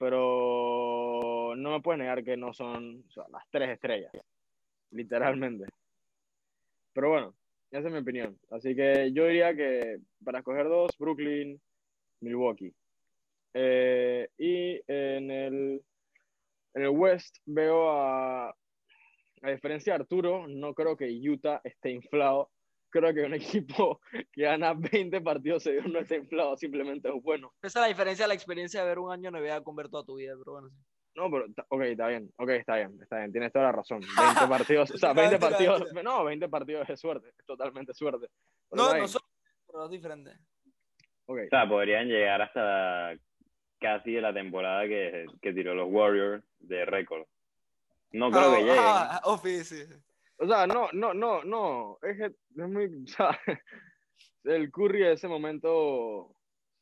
pero 0.05 1.55
no 1.57 1.71
me 1.71 1.81
puedes 1.81 1.99
negar 1.99 2.23
que 2.23 2.37
no 2.37 2.53
son 2.53 3.03
las 3.33 3.43
tres 3.51 3.71
estrellas, 3.71 4.13
literalmente. 4.91 5.65
Pero 6.93 7.09
bueno, 7.09 7.35
Esa 7.71 7.89
es 7.89 7.93
mi 7.95 8.01
opinión. 8.01 8.39
Así 8.51 8.77
que 8.77 9.11
yo 9.15 9.27
diría 9.27 9.57
que 9.57 9.99
para 10.23 10.41
escoger 10.41 10.69
dos, 10.69 10.91
Brooklyn, 10.99 11.59
Milwaukee. 12.21 12.75
Eh, 13.55 14.29
y 14.37 14.75
en 14.87 15.31
el, 15.31 15.83
en 16.75 16.83
el 16.83 16.91
West 16.91 17.39
veo 17.47 17.91
a, 17.91 18.51
a 18.51 19.51
diferencia 19.51 19.95
de 19.95 20.01
Arturo, 20.03 20.47
no 20.47 20.75
creo 20.75 20.99
que 20.99 21.09
Utah 21.09 21.63
esté 21.65 21.93
inflado. 21.93 22.51
Creo 22.95 23.13
que 23.13 23.23
un 23.23 23.35
equipo 23.89 24.01
que 24.33 24.43
gana 24.43 24.73
20 24.73 25.21
partidos 25.21 25.65
seguidos 25.65 25.87
no 25.89 25.99
está 25.99 26.15
inflado, 26.15 26.57
simplemente 26.57 27.09
es 27.09 27.23
bueno. 27.23 27.53
Esa 27.61 27.81
es 27.81 27.83
la 27.83 27.89
diferencia 27.89 28.25
de 28.25 28.29
la 28.29 28.35
experiencia 28.35 28.83
de 28.83 28.87
ver 28.89 29.01
un 29.01 29.11
año 29.11 29.33
NBA 29.33 29.65
con 29.65 29.75
ver 29.75 29.89
toda 29.89 30.05
tu 30.05 30.15
vida, 30.15 30.35
pero 30.39 30.53
bueno. 30.53 30.71
No, 31.17 31.29
pero, 31.31 31.47
ok, 31.71 31.81
está 31.83 32.07
bien, 32.07 32.31
ok, 32.39 32.49
está 32.51 32.77
bien, 32.77 32.97
está 33.03 33.19
bien, 33.19 33.33
tienes 33.33 33.53
toda 33.53 33.65
la 33.67 33.73
razón. 33.73 33.99
20 34.01 34.07
partidos, 34.49 34.91
o 34.93 34.97
sea, 34.99 35.13
20 35.13 35.39
partidos, 35.41 35.93
no, 36.05 36.25
20 36.25 36.49
partidos 36.49 36.89
es 36.89 37.01
suerte, 37.01 37.31
es 37.37 37.45
totalmente 37.47 37.93
suerte. 37.95 38.29
Pero 38.71 38.83
No, 38.85 38.97
no 38.97 39.09
son, 39.09 39.23
pero 39.67 39.85
es 39.87 39.91
diferente. 39.91 40.31
O 41.27 41.35
sea, 41.51 41.69
podrían 41.69 42.07
llegar 42.07 42.43
hasta 42.43 43.17
casi 43.81 44.13
de 44.13 44.21
la 44.21 44.33
temporada 44.33 44.87
que, 44.87 45.27
que 45.43 45.53
tiró 45.53 45.75
los 45.75 45.89
Warriors 45.91 46.45
de 46.61 46.85
récord. 46.85 47.27
No 48.13 48.31
creo 48.31 48.43
Ah, 48.53 48.55
que 48.55 48.61
lleguen. 48.63 48.79
ah, 48.79 49.21
oh, 49.25 49.39
sí, 49.39 49.65
sí. 49.65 49.83
O 50.45 50.47
sea, 50.47 50.67
no, 50.67 50.89
no, 50.93 51.15
no, 51.15 51.43
no, 51.43 51.99
es 52.03 52.19
que 52.19 52.25
es 52.27 52.69
muy, 52.69 52.85
o 53.05 53.07
sea, 53.07 53.41
el 54.45 54.71
Curry 54.71 55.01
de 55.01 55.13
ese 55.13 55.27
momento, 55.27 55.73
O 55.73 56.35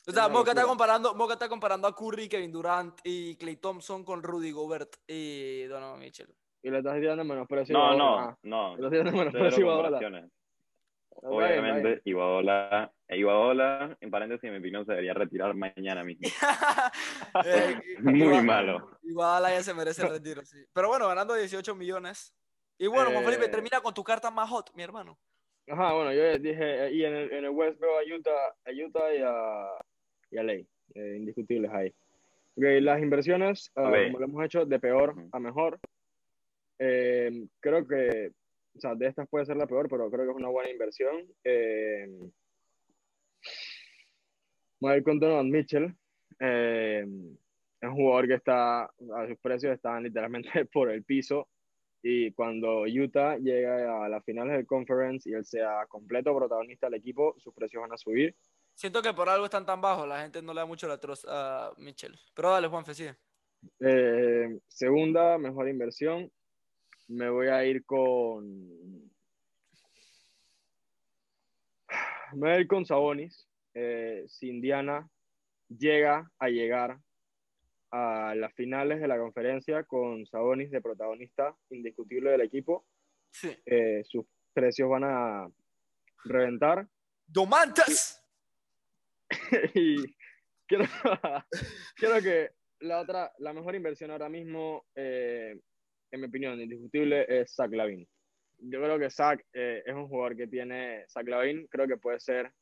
sea, 0.08 0.28
Moca 0.28 0.50
está, 0.50 0.64
comparando, 0.64 1.14
Moca 1.14 1.34
está 1.34 1.48
comparando 1.48 1.86
a 1.86 1.94
Curry, 1.94 2.28
Kevin 2.28 2.50
Durant 2.50 2.98
y 3.04 3.36
Clay 3.36 3.56
Thompson 3.56 4.04
con 4.04 4.20
Rudy 4.20 4.50
Gobert 4.50 4.96
y 5.06 5.62
Donovan 5.64 6.00
Mitchell. 6.00 6.34
y 6.60 6.70
le 6.70 6.78
estás 6.78 6.98
tirando 6.98 7.22
menosprecio 7.22 7.72
No, 7.72 7.90
a 7.92 7.96
no, 7.96 8.38
no. 8.42 8.76
Le 8.76 8.86
estás 8.86 8.90
tirando 8.90 9.12
menosprecio 9.12 9.58
a 9.58 9.60
Iguodala. 9.60 10.28
Obviamente, 11.24 12.02
Iguadola, 12.04 12.92
Iguadola, 13.08 13.96
en 14.00 14.10
paréntesis, 14.10 14.42
en 14.44 14.52
mi 14.54 14.58
opinión, 14.58 14.84
se 14.84 14.92
debería 14.92 15.14
retirar 15.14 15.54
mañana 15.54 16.02
mismo. 16.02 16.28
Eh, 17.44 17.80
Muy 18.00 18.42
malo. 18.42 18.98
Igual 19.02 19.44
ya 19.44 19.62
se 19.62 19.72
merece 19.72 20.02
el 20.02 20.10
retiro, 20.10 20.44
sí. 20.44 20.58
Pero 20.72 20.88
bueno, 20.88 21.06
ganando 21.06 21.34
18 21.34 21.74
millones. 21.76 22.34
Y 22.82 22.88
bueno, 22.88 23.12
Juan 23.12 23.24
Felipe, 23.24 23.44
Eh, 23.44 23.48
termina 23.48 23.80
con 23.80 23.94
tu 23.94 24.02
carta 24.02 24.28
más 24.28 24.50
hot, 24.50 24.74
mi 24.74 24.82
hermano. 24.82 25.16
Ajá, 25.68 25.92
bueno, 25.92 26.12
yo 26.12 26.36
dije, 26.36 26.86
eh, 26.86 26.92
y 26.92 27.04
en 27.04 27.14
el, 27.14 27.32
en 27.32 27.44
el 27.44 27.50
West 27.50 27.78
veo 27.78 27.96
a 27.96 28.02
Utah, 28.02 28.48
a 28.64 28.70
Utah 28.72 29.14
y 29.14 29.22
a, 29.22 29.68
y 30.32 30.38
a 30.38 30.42
Ley, 30.42 30.66
eh, 30.96 31.14
indiscutibles 31.16 31.70
ahí. 31.70 31.94
Ok, 32.56 32.64
las 32.80 33.00
inversiones, 33.00 33.70
ah, 33.76 33.84
como 33.84 34.18
lo 34.18 34.24
hemos 34.24 34.44
hecho, 34.44 34.66
de 34.66 34.80
peor 34.80 35.14
a 35.30 35.38
mejor. 35.38 35.78
Eh, 36.80 37.46
creo 37.60 37.86
que, 37.86 38.32
o 38.76 38.80
sea, 38.80 38.96
de 38.96 39.06
estas 39.06 39.28
puede 39.28 39.46
ser 39.46 39.58
la 39.58 39.68
peor, 39.68 39.88
pero 39.88 40.10
creo 40.10 40.24
que 40.24 40.30
es 40.32 40.36
una 40.36 40.48
buena 40.48 40.68
inversión. 40.68 41.24
Voy 44.80 44.92
a 44.92 44.96
ir 44.96 45.04
con 45.04 45.20
Donovan 45.20 45.50
Mitchell. 45.50 45.94
Eh, 46.40 47.06
es 47.80 47.88
un 47.88 47.94
jugador 47.94 48.26
que 48.26 48.34
está, 48.34 48.82
a 48.86 49.26
sus 49.28 49.38
precios 49.38 49.72
están 49.72 50.02
literalmente 50.02 50.48
por 50.72 50.90
el 50.90 51.04
piso. 51.04 51.46
Y 52.02 52.32
cuando 52.32 52.82
Utah 52.82 53.36
llega 53.36 54.04
a 54.04 54.08
las 54.08 54.24
finales 54.24 54.56
del 54.56 54.66
conference 54.66 55.30
y 55.30 55.34
él 55.34 55.44
sea 55.44 55.86
completo 55.86 56.36
protagonista 56.36 56.86
del 56.86 56.94
equipo, 56.94 57.34
sus 57.38 57.54
precios 57.54 57.80
van 57.80 57.92
a 57.92 57.96
subir. 57.96 58.34
Siento 58.74 59.00
que 59.02 59.12
por 59.14 59.28
algo 59.28 59.44
están 59.44 59.64
tan 59.64 59.80
bajos, 59.80 60.08
la 60.08 60.22
gente 60.22 60.42
no 60.42 60.52
le 60.52 60.60
da 60.60 60.66
mucho 60.66 60.88
la 60.88 60.98
troz 60.98 61.24
a 61.28 61.72
Mitchell. 61.76 62.18
Pero 62.34 62.50
dale, 62.50 62.66
Juanfe, 62.66 62.94
sigue. 62.94 63.14
Eh, 63.78 64.58
segunda, 64.66 65.38
mejor 65.38 65.68
inversión. 65.68 66.30
Me 67.06 67.28
voy 67.28 67.48
a 67.48 67.64
ir 67.64 67.84
con. 67.84 69.10
Me 72.32 72.38
voy 72.38 72.50
a 72.50 72.60
ir 72.60 72.66
con 72.66 72.84
Sabonis. 72.84 73.46
Eh, 73.74 74.24
si 74.28 74.48
Indiana 74.48 75.08
llega 75.68 76.30
a 76.38 76.48
llegar 76.48 76.98
a 77.92 78.34
las 78.34 78.52
finales 78.54 79.00
de 79.00 79.06
la 79.08 79.18
conferencia 79.18 79.84
con 79.84 80.26
Sabonis 80.26 80.70
de 80.70 80.80
protagonista 80.80 81.54
indiscutible 81.70 82.30
del 82.30 82.40
equipo, 82.40 82.84
Sí. 83.30 83.54
eh, 83.66 84.02
sus 84.04 84.24
precios 84.52 84.88
van 84.90 85.04
a 85.04 85.48
reventar. 86.24 86.86
¡Domantas! 87.26 88.22
y 89.74 89.96
quiero, 90.66 90.84
quiero 91.96 92.20
que 92.22 92.50
la 92.80 93.00
otra, 93.00 93.32
la 93.38 93.52
mejor 93.52 93.74
inversión 93.74 94.10
ahora 94.10 94.28
mismo, 94.28 94.84
eh, 94.94 95.58
en 96.10 96.20
mi 96.20 96.26
opinión, 96.26 96.60
indiscutible, 96.60 97.24
es 97.28 97.54
Zach 97.54 97.70
Lavin. 97.72 98.06
Yo 98.58 98.80
creo 98.82 98.98
que 98.98 99.10
Zach 99.10 99.40
eh, 99.52 99.82
es 99.84 99.94
un 99.94 100.08
jugador 100.08 100.36
que 100.36 100.46
tiene, 100.46 101.04
Zach 101.08 101.26
Lavin, 101.26 101.66
creo 101.68 101.86
que 101.86 101.96
puede 101.96 102.20
ser 102.20 102.52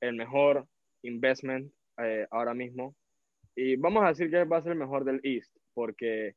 el 0.00 0.14
mejor 0.14 0.66
investment 1.02 1.72
eh, 1.98 2.26
ahora 2.30 2.54
mismo. 2.54 2.94
Y 3.56 3.76
vamos 3.76 4.04
a 4.04 4.08
decir 4.08 4.30
que 4.30 4.44
va 4.44 4.58
a 4.58 4.62
ser 4.62 4.72
el 4.72 4.78
mejor 4.78 5.04
del 5.04 5.20
East, 5.22 5.56
porque 5.74 6.34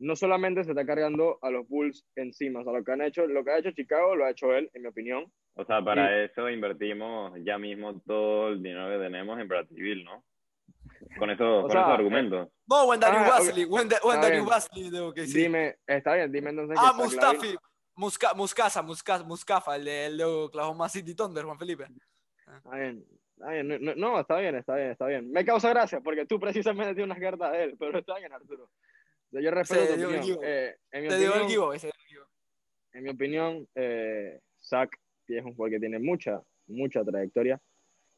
no 0.00 0.16
solamente 0.16 0.64
se 0.64 0.70
está 0.72 0.84
cargando 0.84 1.38
a 1.40 1.50
los 1.50 1.68
Bulls 1.68 2.04
encima, 2.16 2.60
o 2.60 2.64
sea, 2.64 2.72
lo 2.72 2.82
que 2.82 2.90
han 2.92 3.02
hecho, 3.02 3.26
lo 3.26 3.44
que 3.44 3.52
ha 3.52 3.58
hecho 3.58 3.70
Chicago 3.70 4.16
lo 4.16 4.24
ha 4.24 4.30
hecho 4.30 4.52
él, 4.52 4.68
en 4.74 4.82
mi 4.82 4.88
opinión. 4.88 5.32
O 5.54 5.64
sea, 5.64 5.82
para 5.84 6.24
eso 6.24 6.50
invertimos 6.50 7.32
ya 7.44 7.58
mismo 7.58 8.00
todo 8.00 8.48
el 8.48 8.62
dinero 8.62 8.88
que 8.90 9.04
tenemos 9.04 9.38
en 9.38 9.48
Bill, 9.70 10.02
¿no? 10.04 10.24
Con, 11.18 11.30
eso, 11.30 11.58
O 11.58 11.62
con 11.62 11.70
sea, 11.70 11.82
esos 11.82 11.92
argumentos. 11.92 12.48
No, 12.66 12.86
Wendell 12.86 13.10
Ah, 13.12 13.36
ok. 13.38 13.40
Wesley. 13.46 13.64
Wendell 13.66 13.96
Está 13.98 14.08
Wendell 14.08 14.32
bien. 14.32 14.46
Wesley, 14.46 14.90
debo 14.90 15.12
que 15.12 15.26
sí. 15.26 15.38
Dime, 15.42 15.76
está 15.86 16.14
bien, 16.14 16.32
dime 16.32 16.50
entonces 16.50 16.76
ah, 16.80 16.92
Mustafi. 16.96 17.54
Musca, 17.94 18.32
Muscasa, 18.34 18.82
Musca- 18.82 19.22
Muscafa, 19.24 19.76
el 19.76 19.84
de, 19.84 20.06
el 20.06 20.16
de 20.16 20.24
Oklahoma 20.24 20.88
City 20.88 21.14
Thunder, 21.14 21.44
Juan 21.44 21.58
Felipe. 21.58 21.84
Está 22.56 22.76
bien. 22.76 23.04
No, 23.38 23.62
no, 23.78 23.94
no, 23.96 24.20
está 24.20 24.38
bien, 24.38 24.54
está 24.54 24.76
bien, 24.76 24.90
está 24.90 25.06
bien. 25.06 25.30
Me 25.32 25.44
causa 25.44 25.70
gracia 25.70 26.00
porque 26.00 26.26
tú 26.26 26.38
precisamente 26.38 26.94
tienes 26.94 27.06
unas 27.16 27.18
cartas 27.18 27.52
de 27.52 27.64
él, 27.64 27.76
pero 27.78 27.98
está 27.98 28.18
bien, 28.18 28.32
Arturo. 28.32 28.64
O 28.64 29.30
sea, 29.32 29.40
yo 29.40 29.50
respeto 29.50 29.80
Se 29.82 29.92
tu 29.92 29.96
dio 29.98 30.08
el 30.10 30.16
opinión. 30.16 30.38
Eh, 30.42 30.76
en 30.92 31.02
mi 31.02 31.08
Te 31.08 31.14
digo 31.18 31.24
el 31.34 31.40
opinión, 31.40 31.48
giveaway, 31.50 31.78
se 31.78 31.86
dio 31.88 31.92
el 31.98 32.06
giveaway. 32.06 32.28
en 32.92 33.02
mi 33.02 33.10
opinión 33.10 33.68
eh, 33.74 34.40
Zach 34.60 34.90
es 35.26 35.44
un 35.44 35.54
jugador 35.54 35.70
que 35.72 35.80
tiene 35.80 35.98
mucha, 35.98 36.42
mucha 36.66 37.02
trayectoria 37.02 37.58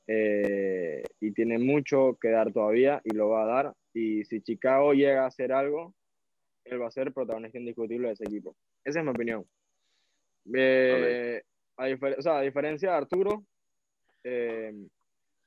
eh, 0.09 1.03
y 1.21 1.31
tiene 1.33 1.59
mucho 1.59 2.19
que 2.21 2.31
dar 2.31 2.53
todavía 2.53 3.01
y 3.05 3.15
lo 3.15 3.29
va 3.31 3.45
a 3.45 3.47
dar. 3.47 3.75
Y 3.95 4.25
si 4.25 4.43
Chicago 4.43 4.93
llega 4.93 5.23
a 5.23 5.29
hacer 5.29 5.53
algo, 5.53 5.95
él 6.65 6.83
va 6.83 6.89
a 6.89 6.91
ser 6.91 7.13
protagonista 7.13 7.59
indiscutible 7.59 8.09
de 8.09 8.15
ese 8.15 8.25
equipo. 8.25 8.57
Esa 8.85 8.99
es 8.99 9.05
mi 9.05 9.13
opinión. 9.13 9.47
Eh, 10.53 11.43
a, 11.77 11.87
difer- 11.89 12.19
o 12.19 12.23
sea, 12.23 12.39
a 12.39 12.43
diferencia 12.43 12.91
de 12.91 12.97
Arturo, 12.97 13.45
eh, 14.25 14.75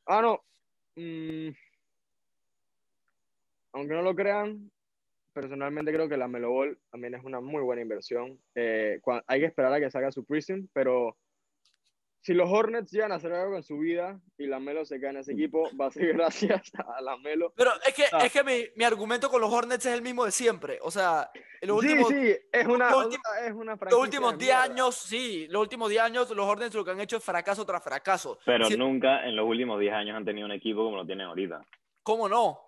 ah, 0.07 0.21
no, 0.21 0.43
mm, 0.95 1.49
aunque 3.73 3.93
no 3.93 4.01
lo 4.01 4.15
crean, 4.15 4.71
personalmente 5.33 5.93
creo 5.93 6.09
que 6.09 6.17
la 6.17 6.27
Melo 6.27 6.49
Ball 6.49 6.79
también 6.89 7.13
es 7.13 7.23
una 7.23 7.39
muy 7.39 7.61
buena 7.61 7.81
inversión. 7.81 8.39
Eh, 8.55 8.99
hay 9.27 9.39
que 9.39 9.45
esperar 9.45 9.71
a 9.71 9.79
que 9.79 9.91
salga 9.91 10.11
su 10.11 10.25
Prism, 10.25 10.65
pero 10.73 11.15
si 12.21 12.33
los 12.33 12.49
Hornets 12.51 12.91
llegan 12.91 13.11
a 13.13 13.15
hacer 13.15 13.31
algo 13.31 13.55
en 13.55 13.63
su 13.63 13.77
vida 13.77 14.19
y 14.37 14.47
la 14.47 14.59
Melo 14.59 14.83
se 14.83 14.99
cae 14.99 15.11
en 15.11 15.17
ese 15.17 15.31
equipo, 15.31 15.69
va 15.79 15.85
a 15.87 15.91
ser 15.91 16.13
gracias 16.61 16.71
a 16.75 17.01
la 17.01 17.15
Melo. 17.17 17.53
Pero 17.55 17.71
es 17.87 17.93
que, 17.93 18.03
Ah. 18.11 18.25
es 18.25 18.33
que 18.33 18.43
mi, 18.43 18.65
mi 18.75 18.83
argumento 18.83 19.29
con 19.29 19.39
los 19.39 19.51
Hornets 19.51 19.85
es 19.85 19.93
el 19.93 20.01
mismo 20.01 20.25
de 20.25 20.31
siempre. 20.31 20.79
O 20.81 20.91
sea, 20.91 21.29
en 21.61 21.69
los 21.69 21.79
Sí, 21.81 21.87
últimos, 21.87 22.09
sí, 22.09 22.35
es 22.51 22.65
una, 22.67 22.89
los 22.91 23.05
últimos- 23.05 23.25
es 23.45 23.51
una 23.53 23.77
los 23.79 23.93
últimos 23.99 24.31
de 24.33 24.37
10 24.45 24.47
mierda. 24.57 24.63
años, 24.63 24.95
sí, 24.95 25.47
los 25.49 25.61
últimos 25.61 25.89
10 25.89 26.01
años 26.01 26.29
los 26.31 26.45
Hornets 26.45 26.75
lo 26.75 26.83
que 26.83 26.91
han 26.91 26.99
hecho 26.99 27.17
es 27.17 27.23
fracaso 27.23 27.65
tras 27.65 27.83
fracaso. 27.83 28.37
Pero 28.45 28.67
nunca 28.77 29.25
en 29.25 29.35
los 29.35 29.45
últimos 29.45 29.79
10 29.79 29.93
años 29.93 30.17
han 30.17 30.25
tenido 30.25 30.45
un 30.45 30.51
equipo 30.53 30.83
como 30.83 30.97
lo 30.97 31.05
tienen 31.05 31.27
ahorita. 31.27 31.65
¿Cómo 32.03 32.27
no? 32.27 32.59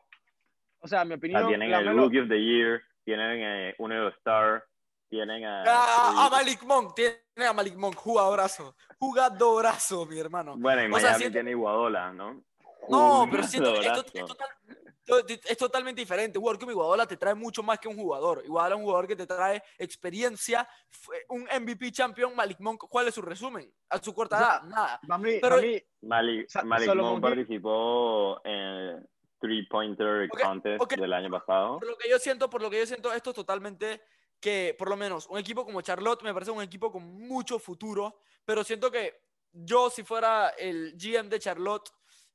O 0.80 0.88
sea, 0.88 1.02
en 1.02 1.10
mi 1.10 1.14
O 1.16 1.18
opinión, 1.18 1.42
sea, 1.42 1.48
tienen 1.50 1.72
la 1.72 1.80
el 1.80 1.86
Melo- 1.88 2.04
Rookie 2.04 2.20
of 2.22 2.30
the 2.30 2.40
Year, 2.42 2.82
tienen 3.04 3.40
eh, 3.44 3.76
un 3.80 3.92
All-Star, 3.92 4.64
tienen 5.10 5.44
a... 5.46 5.64
Ah, 5.68 6.26
a 6.26 6.30
Malik 6.30 6.64
Monk, 6.64 6.94
tiene 6.96 7.18
a 7.48 7.54
Malik 7.54 7.76
Monk, 7.76 7.96
jugadorazo. 7.96 8.76
Jugadorazo, 9.00 10.06
mi 10.06 10.20
hermano. 10.20 10.56
Bueno, 10.58 10.82
en 10.82 10.94
o 10.94 10.96
sea, 10.98 11.04
Miami 11.10 11.20
siento- 11.24 11.36
tiene 11.36 11.52
Iguadola, 11.52 12.14
¿no? 12.14 12.44
No, 12.88 13.28
pero 13.30 13.44
siento 13.44 13.74
que 13.74 13.80
es, 13.80 13.86
Jugadorazo. 13.88 14.12
to- 14.12 14.20
es 14.20 14.26
total- 14.26 15.40
es 15.46 15.58
totalmente 15.58 16.02
diferente. 16.02 16.40
Como 16.40 16.72
Iguadola 16.72 17.08
te 17.08 17.18
trae 17.18 17.34
mucho 17.34 17.64
más 17.64 17.80
que 17.80 17.88
un 17.88 17.96
jugador. 17.98 18.44
Iguadola 18.46 18.76
es 18.76 18.80
un 18.80 18.86
jugador 18.86 19.08
que 19.08 19.16
te 19.16 19.26
trae 19.26 19.62
experiencia. 19.78 20.68
Fue 20.90 21.26
un 21.30 21.42
MVP 21.60 21.92
champion, 21.92 22.36
Malik 22.36 22.60
Monk. 22.60 22.86
¿Cuál 22.88 23.08
es 23.08 23.16
su 23.16 23.22
resumen? 23.24 23.72
A 23.90 23.98
su 24.02 24.14
corta 24.14 24.38
edad, 24.38 24.64
nada. 24.64 25.00
Mí, 25.18 25.40
Pero- 25.42 25.58
mí, 25.62 25.82
Malik, 26.02 26.48
Malik 26.64 26.94
Monk 26.96 27.22
participó 27.22 28.40
en 28.46 28.52
el 28.54 29.10
Three 29.40 29.66
Pointer 29.68 30.30
Ok, 30.32 30.42
Contest 30.42 30.82
ok. 30.84 30.94
del 30.96 31.14
año 31.14 31.30
pasado. 31.32 31.80
Por 31.80 31.88
lo 31.90 31.98
que 31.98 32.10
yo 32.10 32.20
siento, 32.20 32.50
por 32.50 32.62
lo 32.62 32.70
que 32.70 32.80
yo 32.80 32.86
siento, 32.86 33.12
esto 33.14 33.32
es 33.32 33.36
totalmente 33.36 34.02
que, 34.40 34.76
por 34.78 34.90
lo 34.90 34.96
menos, 34.96 35.28
un 35.28 35.38
equipo 35.38 35.66
como 35.66 35.82
Charlotte 35.82 36.24
me 36.24 36.34
parece 36.34 36.52
un 36.52 36.62
equipo 36.62 36.92
con 36.92 37.04
mucho 37.04 37.60
futuro, 37.60 38.20
pero 38.46 38.64
siento 38.64 38.92
que 38.92 39.22
yo, 39.52 39.90
si 39.90 40.04
fuera 40.04 40.50
el 40.58 40.94
GM 40.96 41.30
de 41.30 41.40
Charlotte, 41.40 41.90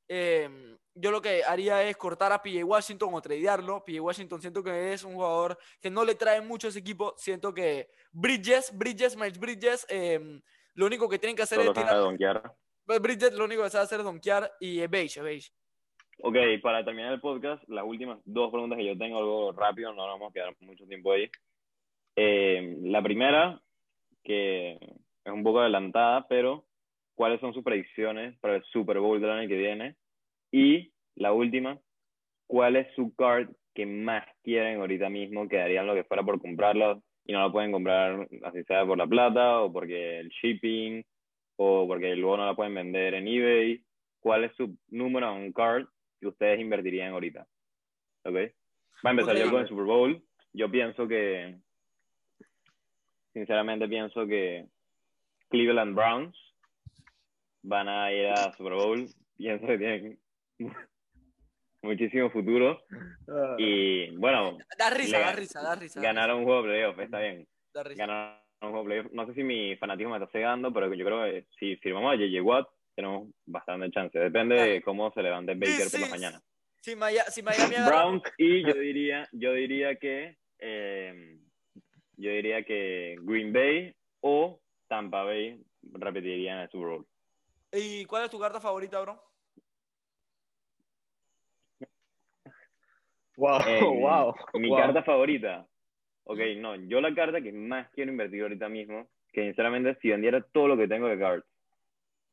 eh, 0.07 0.77
yo 0.93 1.11
lo 1.11 1.21
que 1.21 1.43
haría 1.43 1.83
es 1.83 1.97
cortar 1.97 2.31
a 2.31 2.41
PJ 2.41 2.63
Washington 2.63 3.13
o 3.13 3.21
tradearlo. 3.21 3.83
PJ 3.83 3.99
Washington 4.01 4.41
siento 4.41 4.63
que 4.63 4.93
es 4.93 5.03
un 5.03 5.15
jugador 5.15 5.57
que 5.81 5.89
no 5.89 6.05
le 6.05 6.15
trae 6.15 6.41
mucho 6.41 6.67
a 6.67 6.69
ese 6.69 6.79
equipo. 6.79 7.13
Siento 7.17 7.53
que 7.53 7.89
Bridges, 8.11 8.77
Bridges, 8.77 9.15
Miles 9.15 9.39
Bridges, 9.39 9.85
eh, 9.89 10.41
Lo 10.75 10.85
único 10.85 11.07
que 11.07 11.19
tienen 11.19 11.35
que 11.35 11.43
hacer 11.43 11.57
Solo 11.57 11.71
es 11.71 11.77
tirar. 11.77 11.97
donkear. 11.97 12.55
Bridget 12.85 13.33
lo 13.33 13.45
único 13.45 13.63
que 13.63 13.69
sabe 13.69 13.85
hacer 13.85 13.99
es 13.99 14.05
donkear 14.05 14.51
y 14.59 14.85
beige, 14.87 15.21
beige. 15.21 15.51
Ok, 16.19 16.35
para 16.61 16.83
terminar 16.85 17.13
el 17.13 17.19
podcast, 17.19 17.63
las 17.67 17.83
últimas 17.83 18.19
dos 18.25 18.51
preguntas 18.51 18.77
que 18.77 18.85
yo 18.85 18.97
tengo, 18.97 19.17
algo 19.17 19.51
rápido, 19.51 19.93
no 19.93 20.07
nos 20.07 20.19
vamos 20.19 20.29
a 20.29 20.33
quedar 20.33 20.55
mucho 20.61 20.85
tiempo 20.85 21.11
ahí. 21.11 21.29
Eh, 22.15 22.77
la 22.81 23.01
primera, 23.01 23.61
que 24.23 24.73
es 24.73 25.31
un 25.31 25.43
poco 25.43 25.59
adelantada, 25.59 26.27
pero 26.27 26.65
¿cuáles 27.15 27.39
son 27.39 27.53
sus 27.53 27.63
predicciones 27.63 28.37
para 28.39 28.57
el 28.57 28.63
Super 28.65 28.99
Bowl 28.99 29.19
del 29.19 29.31
año 29.31 29.47
que 29.47 29.57
viene? 29.57 29.95
Y 30.51 30.93
la 31.15 31.33
última, 31.33 31.79
¿cuál 32.47 32.75
es 32.75 32.87
su 32.95 33.13
card 33.15 33.49
que 33.73 33.85
más 33.85 34.25
quieren 34.43 34.79
ahorita 34.79 35.09
mismo, 35.09 35.47
que 35.47 35.61
harían 35.61 35.87
lo 35.87 35.93
que 35.93 36.05
fuera 36.05 36.23
por 36.23 36.39
comprarlo 36.39 37.01
y 37.25 37.33
no 37.33 37.41
lo 37.41 37.51
pueden 37.51 37.71
comprar 37.71 38.27
así 38.43 38.63
sea 38.63 38.85
por 38.85 38.97
la 38.97 39.07
plata 39.07 39.61
o 39.61 39.73
porque 39.73 40.19
el 40.19 40.29
shipping 40.29 41.03
o 41.57 41.87
porque 41.87 42.15
luego 42.15 42.37
no 42.37 42.45
la 42.45 42.55
pueden 42.55 42.75
vender 42.75 43.15
en 43.15 43.27
eBay? 43.27 43.83
¿Cuál 44.19 44.45
es 44.45 44.55
su 44.55 44.77
número 44.89 45.33
un 45.33 45.51
card 45.51 45.85
que 46.19 46.27
ustedes 46.27 46.59
invertirían 46.59 47.13
ahorita? 47.13 47.45
¿Ok? 48.23 48.35
Va 49.05 49.09
a 49.09 49.11
empezar 49.11 49.35
Ok. 49.35 49.41
yo 49.41 49.51
con 49.51 49.61
el 49.61 49.67
Super 49.67 49.85
Bowl. 49.85 50.23
Yo 50.53 50.71
pienso 50.71 51.07
que, 51.07 51.57
sinceramente 53.39 53.87
pienso 53.89 54.25
que 54.25 54.65
Cleveland 55.49 55.93
Browns 55.93 56.35
van 57.63 57.89
a 57.89 58.11
ir 58.13 58.27
a 58.27 58.53
Super 58.55 58.73
Bowl. 58.73 59.05
Pienso 59.37 59.67
que 59.67 59.77
tienen 59.77 60.19
muchísimo 61.81 62.29
futuro. 62.31 62.81
Ah, 63.27 63.55
Y 63.59 64.15
bueno, 64.15 64.57
Da 64.79 64.89
risa, 64.89 65.19
Le- 65.19 65.25
da 65.25 65.31
risa, 65.33 65.61
da 65.61 65.75
risa. 65.75 66.01
ganaron 66.01 66.39
un 66.39 66.45
juego 66.45 66.63
de 66.63 66.69
playoff, 66.69 66.99
está 66.99 67.19
bien. 67.19 67.45
Da 67.73 67.83
risa. 67.83 67.97
Ganaron 67.99 68.39
un 68.61 68.69
juego 68.71 68.83
de 68.83 68.85
playoff. 68.85 69.11
No 69.11 69.25
sé 69.27 69.33
si 69.33 69.43
mi 69.43 69.75
fanatismo 69.75 70.11
me 70.17 70.23
está 70.23 70.31
cegando, 70.31 70.71
pero 70.71 70.91
yo 70.93 71.05
creo 71.05 71.23
que 71.25 71.45
si 71.59 71.75
firmamos 71.77 72.13
a 72.13 72.15
JJ 72.15 72.41
Watt, 72.41 72.67
tenemos 72.95 73.27
bastante 73.45 73.91
chance. 73.91 74.17
Depende 74.17 74.55
de 74.55 74.81
cómo 74.81 75.11
se 75.11 75.21
levante 75.21 75.53
Baker 75.53 75.89
por 75.91 75.99
la 75.99 76.05
sí, 76.05 76.11
mañana. 76.11 76.41
Si, 76.79 76.95
Maya- 76.95 77.25
si 77.25 77.41
Miami 77.43 77.75
Browns 77.85 78.23
y 78.37 78.61
yo 78.65 78.73
diría, 78.75 79.27
yo 79.33 79.51
diría 79.53 79.95
que 79.97 80.37
eh, 80.59 81.39
yo 82.17 82.31
diría 82.31 82.63
que 82.63 83.17
Green 83.21 83.51
Bay 83.53 83.95
o 84.21 84.59
Tampa 84.87 85.23
Bay 85.23 85.61
repetirían 85.93 86.59
el 86.59 86.69
Super 86.69 86.87
Bowl. 86.87 87.07
¿Y 87.71 88.05
cuál 88.05 88.25
es 88.25 88.29
tu 88.31 88.39
carta 88.39 88.59
favorita, 88.59 89.01
bro? 89.01 89.21
wow, 93.37 93.59
Eh, 93.67 93.81
wow. 94.01 94.33
Mi 94.53 94.69
wow. 94.69 94.77
carta 94.77 95.03
favorita. 95.03 95.67
Ok, 96.23 96.39
no, 96.57 96.75
yo 96.75 97.01
la 97.01 97.13
carta 97.13 97.41
que 97.41 97.51
más 97.51 97.89
quiero 97.91 98.11
invertir 98.11 98.41
ahorita 98.41 98.67
mismo, 98.67 99.07
que 99.31 99.43
sinceramente 99.43 99.95
si 100.01 100.09
vendiera 100.09 100.41
todo 100.41 100.67
lo 100.69 100.77
que 100.77 100.87
tengo 100.87 101.07
de 101.07 101.19
cards 101.19 101.45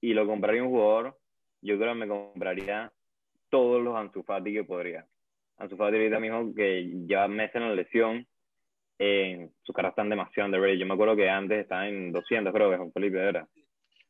y 0.01 0.15
lo 0.15 0.27
compraría 0.27 0.63
un 0.63 0.71
jugador, 0.71 1.19
yo 1.61 1.77
creo 1.79 1.93
que 1.93 1.99
me 2.01 2.09
compraría 2.09 2.91
todos 3.51 3.83
los 3.83 3.95
Ansu 3.95 4.23
Fati 4.23 4.53
que 4.53 4.65
podría. 4.65 5.07
Ansu 5.59 5.77
Fati 5.77 5.97
ahorita 5.97 6.21
mismo 6.21 6.55
que 6.55 6.85
lleva 7.07 7.29
meses 7.29 7.57
en 7.57 7.69
la 7.69 7.75
lesión, 7.75 8.27
eh, 9.05 9.49
sus 9.63 9.75
cartas 9.75 9.93
están 9.93 10.09
demasiado 10.11 10.47
underrated. 10.47 10.79
Yo 10.79 10.87
me 10.87 10.95
acuerdo 10.95 11.17
que 11.17 11.29
antes 11.29 11.59
estaban 11.61 11.87
en 11.89 12.13
200, 12.13 12.53
creo 12.53 12.71
que 12.71 12.77
Juan 12.77 12.93
Felipe 12.93 13.19
era. 13.19 13.49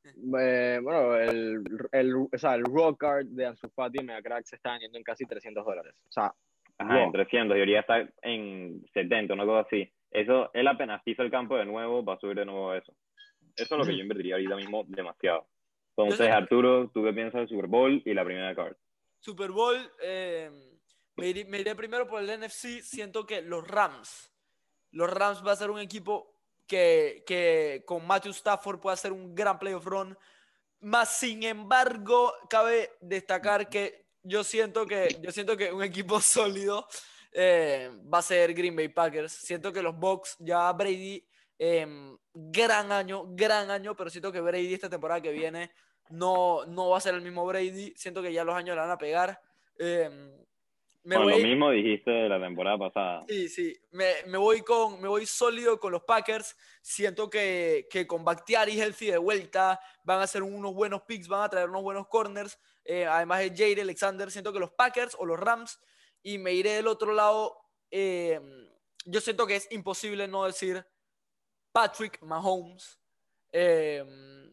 Eh, 0.04 0.80
bueno, 0.82 1.16
el, 1.16 1.62
el, 1.92 2.14
o 2.14 2.28
sea, 2.38 2.54
el 2.54 2.64
raw 2.64 2.94
card 2.96 3.26
de 3.26 3.46
Ansu 3.46 3.68
Fati 3.70 4.00
y 4.00 4.04
Megacrack 4.04 4.44
se 4.44 4.56
está 4.56 4.72
vendiendo 4.72 4.98
en 4.98 5.04
casi 5.04 5.24
300 5.24 5.64
dólares. 5.64 5.94
O 6.08 6.12
sea, 6.12 6.32
Ajá, 6.78 6.94
Wow. 6.96 7.04
en 7.06 7.12
300, 7.12 7.56
y 7.56 7.60
ahorita 7.60 7.80
está 7.80 8.12
en 8.22 8.84
70, 8.92 9.34
una 9.34 9.44
cosa 9.46 9.60
así. 9.66 9.90
Eso, 10.10 10.50
él 10.52 10.66
apenas 10.68 11.02
pisa 11.04 11.22
el 11.22 11.30
campo 11.30 11.56
de 11.56 11.64
nuevo, 11.64 12.04
va 12.04 12.14
a 12.14 12.18
subir 12.18 12.36
de 12.36 12.44
nuevo 12.44 12.74
eso. 12.74 12.92
Eso 13.56 13.74
es 13.74 13.78
lo 13.78 13.84
que 13.86 13.96
yo 13.96 14.02
invertiría 14.02 14.34
ahorita 14.34 14.56
mismo 14.56 14.84
demasiado. 14.88 15.46
Entonces, 15.96 16.28
Arturo, 16.30 16.90
¿tú 16.92 17.04
qué 17.04 17.12
piensas 17.12 17.40
del 17.40 17.48
Super 17.48 17.66
Bowl 17.66 18.02
y 18.04 18.14
la 18.14 18.24
primera 18.24 18.54
card? 18.54 18.74
Super 19.20 19.50
Bowl, 19.52 19.76
eh, 20.02 20.50
me, 21.16 21.28
iré, 21.28 21.44
me 21.44 21.60
iré 21.60 21.74
primero 21.76 22.08
por 22.08 22.22
el 22.22 22.40
NFC. 22.40 22.80
Siento 22.82 23.26
que 23.26 23.42
los 23.42 23.66
Rams, 23.68 24.31
los 24.92 25.10
Rams 25.10 25.44
va 25.44 25.52
a 25.52 25.56
ser 25.56 25.70
un 25.70 25.80
equipo 25.80 26.32
que, 26.66 27.82
con 27.86 28.06
Matthew 28.06 28.32
Stafford 28.32 28.80
puede 28.80 28.94
hacer 28.94 29.12
un 29.12 29.34
gran 29.34 29.58
playoff 29.58 29.84
run. 29.84 30.16
Más 30.80 31.16
sin 31.16 31.42
embargo, 31.42 32.32
cabe 32.48 32.90
destacar 33.00 33.68
que 33.68 34.06
yo 34.22 34.44
siento 34.44 34.86
que, 34.86 35.18
yo 35.20 35.30
siento 35.32 35.56
que 35.56 35.72
un 35.72 35.82
equipo 35.82 36.20
sólido 36.20 36.86
eh, 37.32 37.90
va 38.12 38.18
a 38.18 38.22
ser 38.22 38.54
Green 38.54 38.76
Bay 38.76 38.88
Packers. 38.88 39.32
Siento 39.32 39.72
que 39.72 39.82
los 39.82 39.96
Bucks, 39.96 40.36
ya 40.38 40.72
Brady, 40.72 41.26
eh, 41.58 42.16
gran 42.32 42.90
año, 42.92 43.24
gran 43.28 43.70
año, 43.70 43.96
pero 43.96 44.10
siento 44.10 44.32
que 44.32 44.40
Brady 44.40 44.74
esta 44.74 44.90
temporada 44.90 45.20
que 45.20 45.32
viene 45.32 45.72
no, 46.10 46.66
no 46.66 46.90
va 46.90 46.98
a 46.98 47.00
ser 47.00 47.14
el 47.14 47.22
mismo 47.22 47.46
Brady. 47.46 47.94
Siento 47.96 48.22
que 48.22 48.32
ya 48.32 48.44
los 48.44 48.54
años 48.54 48.74
le 48.74 48.80
van 48.80 48.90
a 48.90 48.98
pegar. 48.98 49.40
Eh, 49.78 50.41
me 51.04 51.16
Bueno, 51.16 51.30
voy, 51.30 51.42
lo 51.42 51.48
mismo 51.48 51.70
dijiste 51.70 52.10
de 52.10 52.28
la 52.28 52.40
temporada 52.40 52.78
pasada. 52.78 53.24
Sí, 53.28 53.48
sí. 53.48 53.74
Me, 53.90 54.14
me 54.26 54.38
voy 54.38 54.62
con, 54.62 55.00
me 55.00 55.08
voy 55.08 55.26
sólido 55.26 55.78
con 55.80 55.92
los 55.92 56.02
Packers. 56.04 56.56
Siento 56.80 57.28
que, 57.28 57.86
que 57.90 58.06
con 58.06 58.24
Bakhtiari 58.24 58.78
healthy 58.80 59.06
de 59.10 59.18
vuelta 59.18 59.80
van 60.04 60.20
a 60.20 60.24
hacer 60.24 60.42
unos 60.42 60.74
buenos 60.74 61.02
picks, 61.02 61.28
van 61.28 61.42
a 61.42 61.48
traer 61.48 61.68
unos 61.68 61.82
buenos 61.82 62.06
corners. 62.08 62.58
eh, 62.84 63.06
además 63.06 63.40
de 63.40 63.56
Jair 63.56 63.80
Alexander, 63.80 64.30
siento 64.30 64.52
que 64.52 64.58
los 64.60 64.72
Packers 64.72 65.16
o 65.18 65.26
los 65.26 65.38
Rams. 65.38 65.78
Y 66.22 66.38
me 66.38 66.52
iré 66.52 66.70
del 66.72 66.86
otro 66.86 67.12
lado. 67.12 67.58
eh, 67.90 68.40
yo 69.04 69.20
siento 69.20 69.46
que 69.46 69.56
es 69.56 69.66
imposible 69.72 70.28
no 70.28 70.44
decir 70.44 70.86
Patrick 71.72 72.22
Mahomes. 72.22 72.98
eh, 73.52 74.04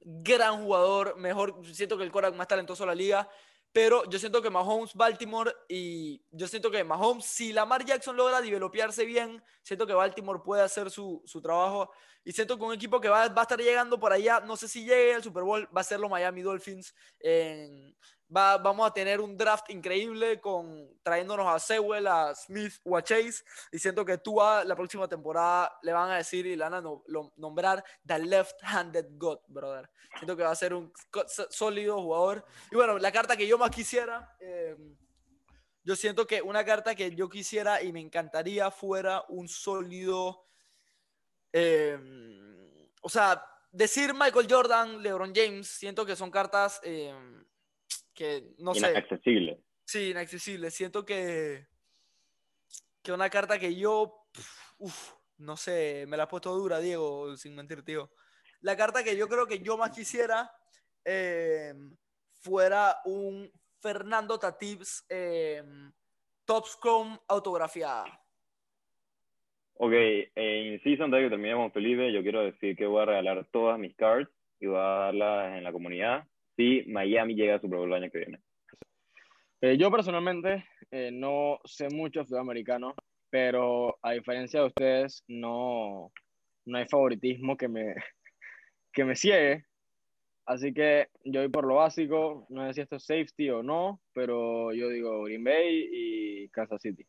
gran 0.01 0.63
jugador, 0.63 1.15
mejor, 1.17 1.63
siento 1.65 1.97
que 1.97 2.03
el 2.03 2.11
Korak 2.11 2.33
más 2.35 2.47
talentoso 2.47 2.83
de 2.83 2.87
la 2.87 2.95
liga. 2.95 3.29
Pero 3.71 4.03
yo 4.09 4.17
siento 4.17 4.41
que 4.41 4.49
Mahomes, 4.49 4.93
Baltimore 4.95 5.53
y 5.67 6.21
yo 6.31 6.47
siento 6.47 6.71
que 6.71 6.83
Mahomes, 6.83 7.25
si 7.25 7.53
Lamar 7.53 7.85
Jackson 7.85 8.15
logra 8.17 8.41
developearse 8.41 9.05
bien, 9.05 9.43
siento 9.61 9.85
que 9.85 9.93
Baltimore 9.93 10.41
puede 10.43 10.63
hacer 10.63 10.89
su, 10.89 11.21
su 11.25 11.41
trabajo. 11.41 11.91
Y 12.23 12.31
siento 12.31 12.57
que 12.57 12.63
un 12.63 12.73
equipo 12.73 12.99
que 12.99 13.09
va, 13.09 13.27
va 13.29 13.41
a 13.41 13.43
estar 13.43 13.59
llegando 13.59 13.99
por 13.99 14.11
allá, 14.11 14.39
no 14.39 14.57
sé 14.57 14.67
si 14.67 14.81
llegue 14.85 15.15
al 15.15 15.23
Super 15.23 15.43
Bowl, 15.43 15.69
va 15.75 15.81
a 15.81 15.83
ser 15.83 15.99
los 15.99 16.09
Miami 16.09 16.41
Dolphins. 16.41 16.93
En- 17.19 17.95
va, 18.35 18.57
vamos 18.57 18.87
a 18.87 18.93
tener 18.93 19.19
un 19.19 19.37
draft 19.37 19.69
increíble 19.69 20.39
con 20.39 20.97
trayéndonos 21.03 21.47
a 21.47 21.59
Sewell, 21.59 22.07
a 22.07 22.33
Smith 22.35 22.73
o 22.83 22.95
a 22.95 23.03
Chase. 23.03 23.43
Y 23.71 23.79
siento 23.79 24.05
que 24.05 24.17
tú 24.17 24.39
la 24.39 24.75
próxima 24.75 25.07
temporada 25.07 25.77
le 25.81 25.93
van 25.93 26.11
a 26.11 26.17
decir 26.17 26.45
y 26.45 26.55
le 26.55 26.63
van 26.63 26.73
a 26.75 26.81
no- 26.81 27.03
nombrar 27.37 27.83
The 28.05 28.19
Left-Handed 28.19 29.17
God, 29.17 29.39
brother. 29.47 29.89
Siento 30.17 30.35
que 30.35 30.43
va 30.43 30.51
a 30.51 30.55
ser 30.55 30.73
un 30.73 30.91
sólido 31.49 32.01
jugador. 32.01 32.45
Y 32.71 32.75
bueno, 32.75 32.97
la 32.97 33.11
carta 33.11 33.37
que 33.37 33.47
yo 33.47 33.57
más 33.57 33.71
quisiera, 33.71 34.35
eh, 34.39 34.75
yo 35.83 35.95
siento 35.95 36.27
que 36.27 36.41
una 36.41 36.63
carta 36.65 36.93
que 36.95 37.15
yo 37.15 37.29
quisiera 37.29 37.81
y 37.81 37.91
me 37.91 38.01
encantaría 38.01 38.69
fuera 38.69 39.23
un 39.29 39.47
sólido, 39.47 40.45
eh, 41.53 41.97
o 43.01 43.09
sea, 43.09 43.43
decir 43.71 44.13
Michael 44.13 44.47
Jordan, 44.49 45.01
LeBron 45.01 45.33
James, 45.33 45.67
siento 45.67 46.05
que 46.05 46.15
son 46.15 46.31
cartas 46.31 46.79
eh, 46.83 47.13
que 48.19 48.43
no 48.57 48.75
sé, 48.75 48.89
Inaccesible. 48.91 49.61
sí, 49.85 50.09
inaccesibles. 50.09 50.73
Siento 50.73 51.05
que, 51.05 51.67
que 53.01 53.13
una 53.13 53.29
carta 53.29 53.57
que 53.57 53.73
yo, 53.73 54.25
uf, 54.77 55.13
no 55.37 55.55
sé, 55.55 56.03
me 56.05 56.17
la 56.17 56.23
he 56.23 56.27
puesto 56.27 56.53
dura, 56.53 56.81
Diego, 56.81 57.37
sin 57.37 57.55
mentir, 57.55 57.81
tío. 57.85 58.11
La 58.59 58.75
carta 58.75 59.05
que 59.05 59.15
yo 59.15 59.29
creo 59.29 59.47
que 59.47 59.59
yo 59.59 59.77
más 59.77 59.91
quisiera 59.91 60.51
eh, 61.05 61.73
fuera 62.41 62.97
un 63.05 63.49
Fernando 63.81 64.37
Tatibs 64.37 65.05
eh, 65.07 65.63
Top 66.43 66.65
Scrum 66.65 67.17
autografiada. 67.29 68.21
Ok, 69.75 69.93
en 69.93 70.83
Season, 70.83 71.05
antes 71.05 71.19
de 71.19 71.23
que 71.27 71.29
terminemos, 71.29 71.71
Felipe, 71.71 72.11
yo 72.11 72.21
quiero 72.21 72.41
decir 72.43 72.75
que 72.75 72.85
voy 72.85 73.01
a 73.01 73.05
regalar 73.05 73.47
todas 73.49 73.79
mis 73.79 73.95
cards 73.95 74.29
y 74.59 74.65
voy 74.65 74.75
a 74.77 74.81
darlas 75.07 75.57
en 75.57 75.63
la 75.63 75.71
comunidad 75.71 76.27
si 76.59 76.83
Miami 76.87 77.35
llega 77.35 77.55
a 77.55 77.59
Super 77.61 77.77
Bowl 77.79 77.87
el 77.93 78.03
año 78.03 78.11
que 78.11 78.17
viene. 78.17 78.39
Eh, 79.61 79.77
yo 79.77 79.89
personalmente 79.89 80.65
eh, 80.91 81.09
no 81.09 81.59
sé 81.63 81.87
mucho 81.89 82.19
de 82.19 82.25
fútbol 82.25 82.41
americano, 82.41 82.95
pero 83.29 83.97
a 84.01 84.11
diferencia 84.11 84.59
de 84.59 84.65
ustedes, 84.67 85.23
no, 85.29 86.11
no 86.65 86.77
hay 86.77 86.85
favoritismo 86.87 87.55
que 87.55 87.69
me, 87.69 87.95
que 88.91 89.05
me 89.05 89.15
ciegue. 89.15 89.65
Así 90.45 90.73
que 90.73 91.07
yo 91.23 91.39
voy 91.41 91.49
por 91.49 91.65
lo 91.65 91.75
básico, 91.75 92.45
no 92.49 92.67
sé 92.67 92.73
si 92.73 92.81
esto 92.81 92.97
es 92.97 93.05
safety 93.05 93.49
o 93.51 93.63
no, 93.63 94.01
pero 94.13 94.73
yo 94.73 94.89
digo 94.89 95.23
Green 95.23 95.43
Bay 95.45 95.87
y 95.93 96.49
Kansas 96.49 96.81
City. 96.81 97.03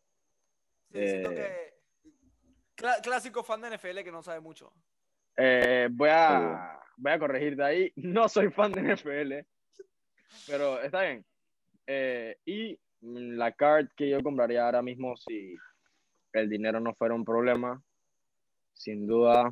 Sí, 0.93 1.07
siento 1.09 1.33
Eh. 1.33 1.35
que 2.77 2.85
cla- 2.85 3.01
clásico 3.03 3.43
fan 3.43 3.63
de 3.63 3.69
NFL 3.77 4.05
que 4.05 4.13
no 4.13 4.23
sabe 4.23 4.39
mucho. 4.41 4.73
Eh, 5.37 5.89
voy, 5.91 6.11
a, 6.13 6.70
voy 7.01 7.13
a 7.13 7.19
corregirte 7.19 7.63
ahí, 7.63 7.93
no 7.97 8.29
soy 8.29 8.51
fan 8.51 8.73
de 8.73 8.95
NFL, 8.95 9.33
pero 10.47 10.81
está 10.81 11.03
bien. 11.03 11.25
Eh, 11.87 12.37
y 12.45 12.79
la 13.01 13.53
card 13.53 13.89
que 13.97 14.09
yo 14.09 14.23
compraría 14.23 14.65
ahora 14.65 14.83
mismo 14.83 15.17
si 15.17 15.57
el 16.33 16.49
dinero 16.49 16.79
no 16.81 16.95
fuera 16.95 17.15
un 17.15 17.25
problema, 17.25 17.83
sin 18.75 19.07
duda 19.07 19.49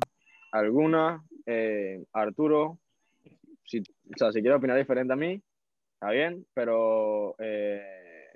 alguna, 0.51 1.23
eh, 1.45 2.03
Arturo, 2.13 2.79
si, 3.65 3.79
o 3.79 4.17
sea, 4.17 4.31
si 4.31 4.41
quiere 4.41 4.55
opinar 4.55 4.77
diferente 4.77 5.13
a 5.13 5.17
mí, 5.17 5.41
está 5.93 6.11
bien, 6.11 6.45
pero 6.53 7.35
eh, 7.39 8.31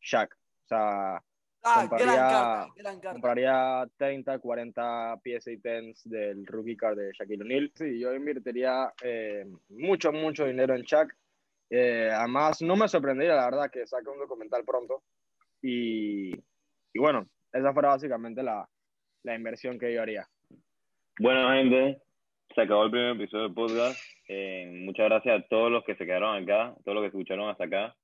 Shaq, 0.00 0.34
o 0.34 0.68
sea, 0.68 1.22
Ah, 1.62 1.86
compraría, 1.88 2.06
gran 2.06 2.30
carta, 2.30 2.72
gran 2.76 3.00
carta. 3.00 3.12
compraría 3.12 3.88
30, 3.96 4.38
40 4.38 5.20
PSA 5.22 5.50
10 5.62 6.02
del 6.04 6.46
rookie 6.46 6.76
card 6.76 6.96
de 6.98 7.12
Shaquille 7.12 7.42
O'Neal. 7.42 7.72
Sí, 7.74 7.98
yo 7.98 8.14
invertiría 8.14 8.92
eh, 9.02 9.44
mucho, 9.70 10.12
mucho 10.12 10.46
dinero 10.46 10.74
en 10.74 10.82
Shaq. 10.82 11.14
Eh, 11.70 12.10
además, 12.12 12.62
no 12.62 12.76
me 12.76 12.88
sorprendería, 12.88 13.34
la 13.34 13.44
verdad, 13.46 13.70
que 13.70 13.86
saque 13.86 14.08
un 14.08 14.18
documental 14.18 14.64
pronto. 14.64 15.02
Y, 15.60 16.30
y 16.30 16.98
bueno, 16.98 17.26
esa 17.52 17.72
fuera 17.72 17.88
básicamente 17.90 18.42
la, 18.42 18.66
la 19.24 19.34
inversión 19.34 19.78
que 19.78 19.92
yo 19.92 20.02
haría. 20.02 20.26
Bueno, 21.20 21.50
gente, 21.50 22.00
se 22.54 22.62
acabó 22.62 22.84
el 22.84 22.90
primer 22.90 23.16
episodio 23.16 23.44
del 23.44 23.54
podcast. 23.54 24.00
Eh, 24.28 24.70
muchas 24.84 25.06
gracias 25.06 25.40
a 25.40 25.48
todos 25.48 25.70
los 25.70 25.84
que 25.84 25.96
se 25.96 26.06
quedaron 26.06 26.42
acá, 26.42 26.74
todos 26.84 26.94
los 26.94 27.02
que 27.02 27.08
escucharon 27.08 27.48
hasta 27.48 27.64
acá. 27.64 27.96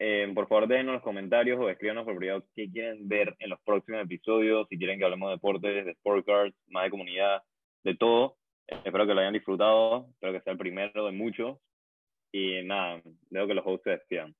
Eh, 0.00 0.30
por 0.34 0.46
favor, 0.46 0.68
déjenos 0.68 0.94
los 0.94 1.02
comentarios 1.02 1.58
o 1.58 1.68
escríbanos 1.68 2.04
por 2.04 2.16
privado 2.16 2.44
qué 2.54 2.70
quieren 2.70 3.08
ver 3.08 3.34
en 3.40 3.50
los 3.50 3.60
próximos 3.62 4.02
episodios, 4.02 4.66
si 4.68 4.78
quieren 4.78 4.98
que 4.98 5.04
hablemos 5.04 5.28
de 5.28 5.34
deportes, 5.34 5.84
de 5.84 5.90
sport 5.92 6.24
cards, 6.24 6.56
más 6.68 6.84
de 6.84 6.90
comunidad, 6.90 7.42
de 7.82 7.96
todo. 7.96 8.36
Eh, 8.68 8.76
espero 8.84 9.06
que 9.06 9.14
lo 9.14 9.20
hayan 9.20 9.32
disfrutado, 9.32 10.06
espero 10.10 10.32
que 10.32 10.40
sea 10.42 10.52
el 10.52 10.58
primero 10.58 11.06
de 11.06 11.12
muchos. 11.12 11.58
Y 12.32 12.62
nada, 12.62 13.02
dejo 13.30 13.46
que 13.46 13.54
los 13.54 13.66
hosts 13.66 13.84
se 13.84 13.90
despidan. 13.90 14.34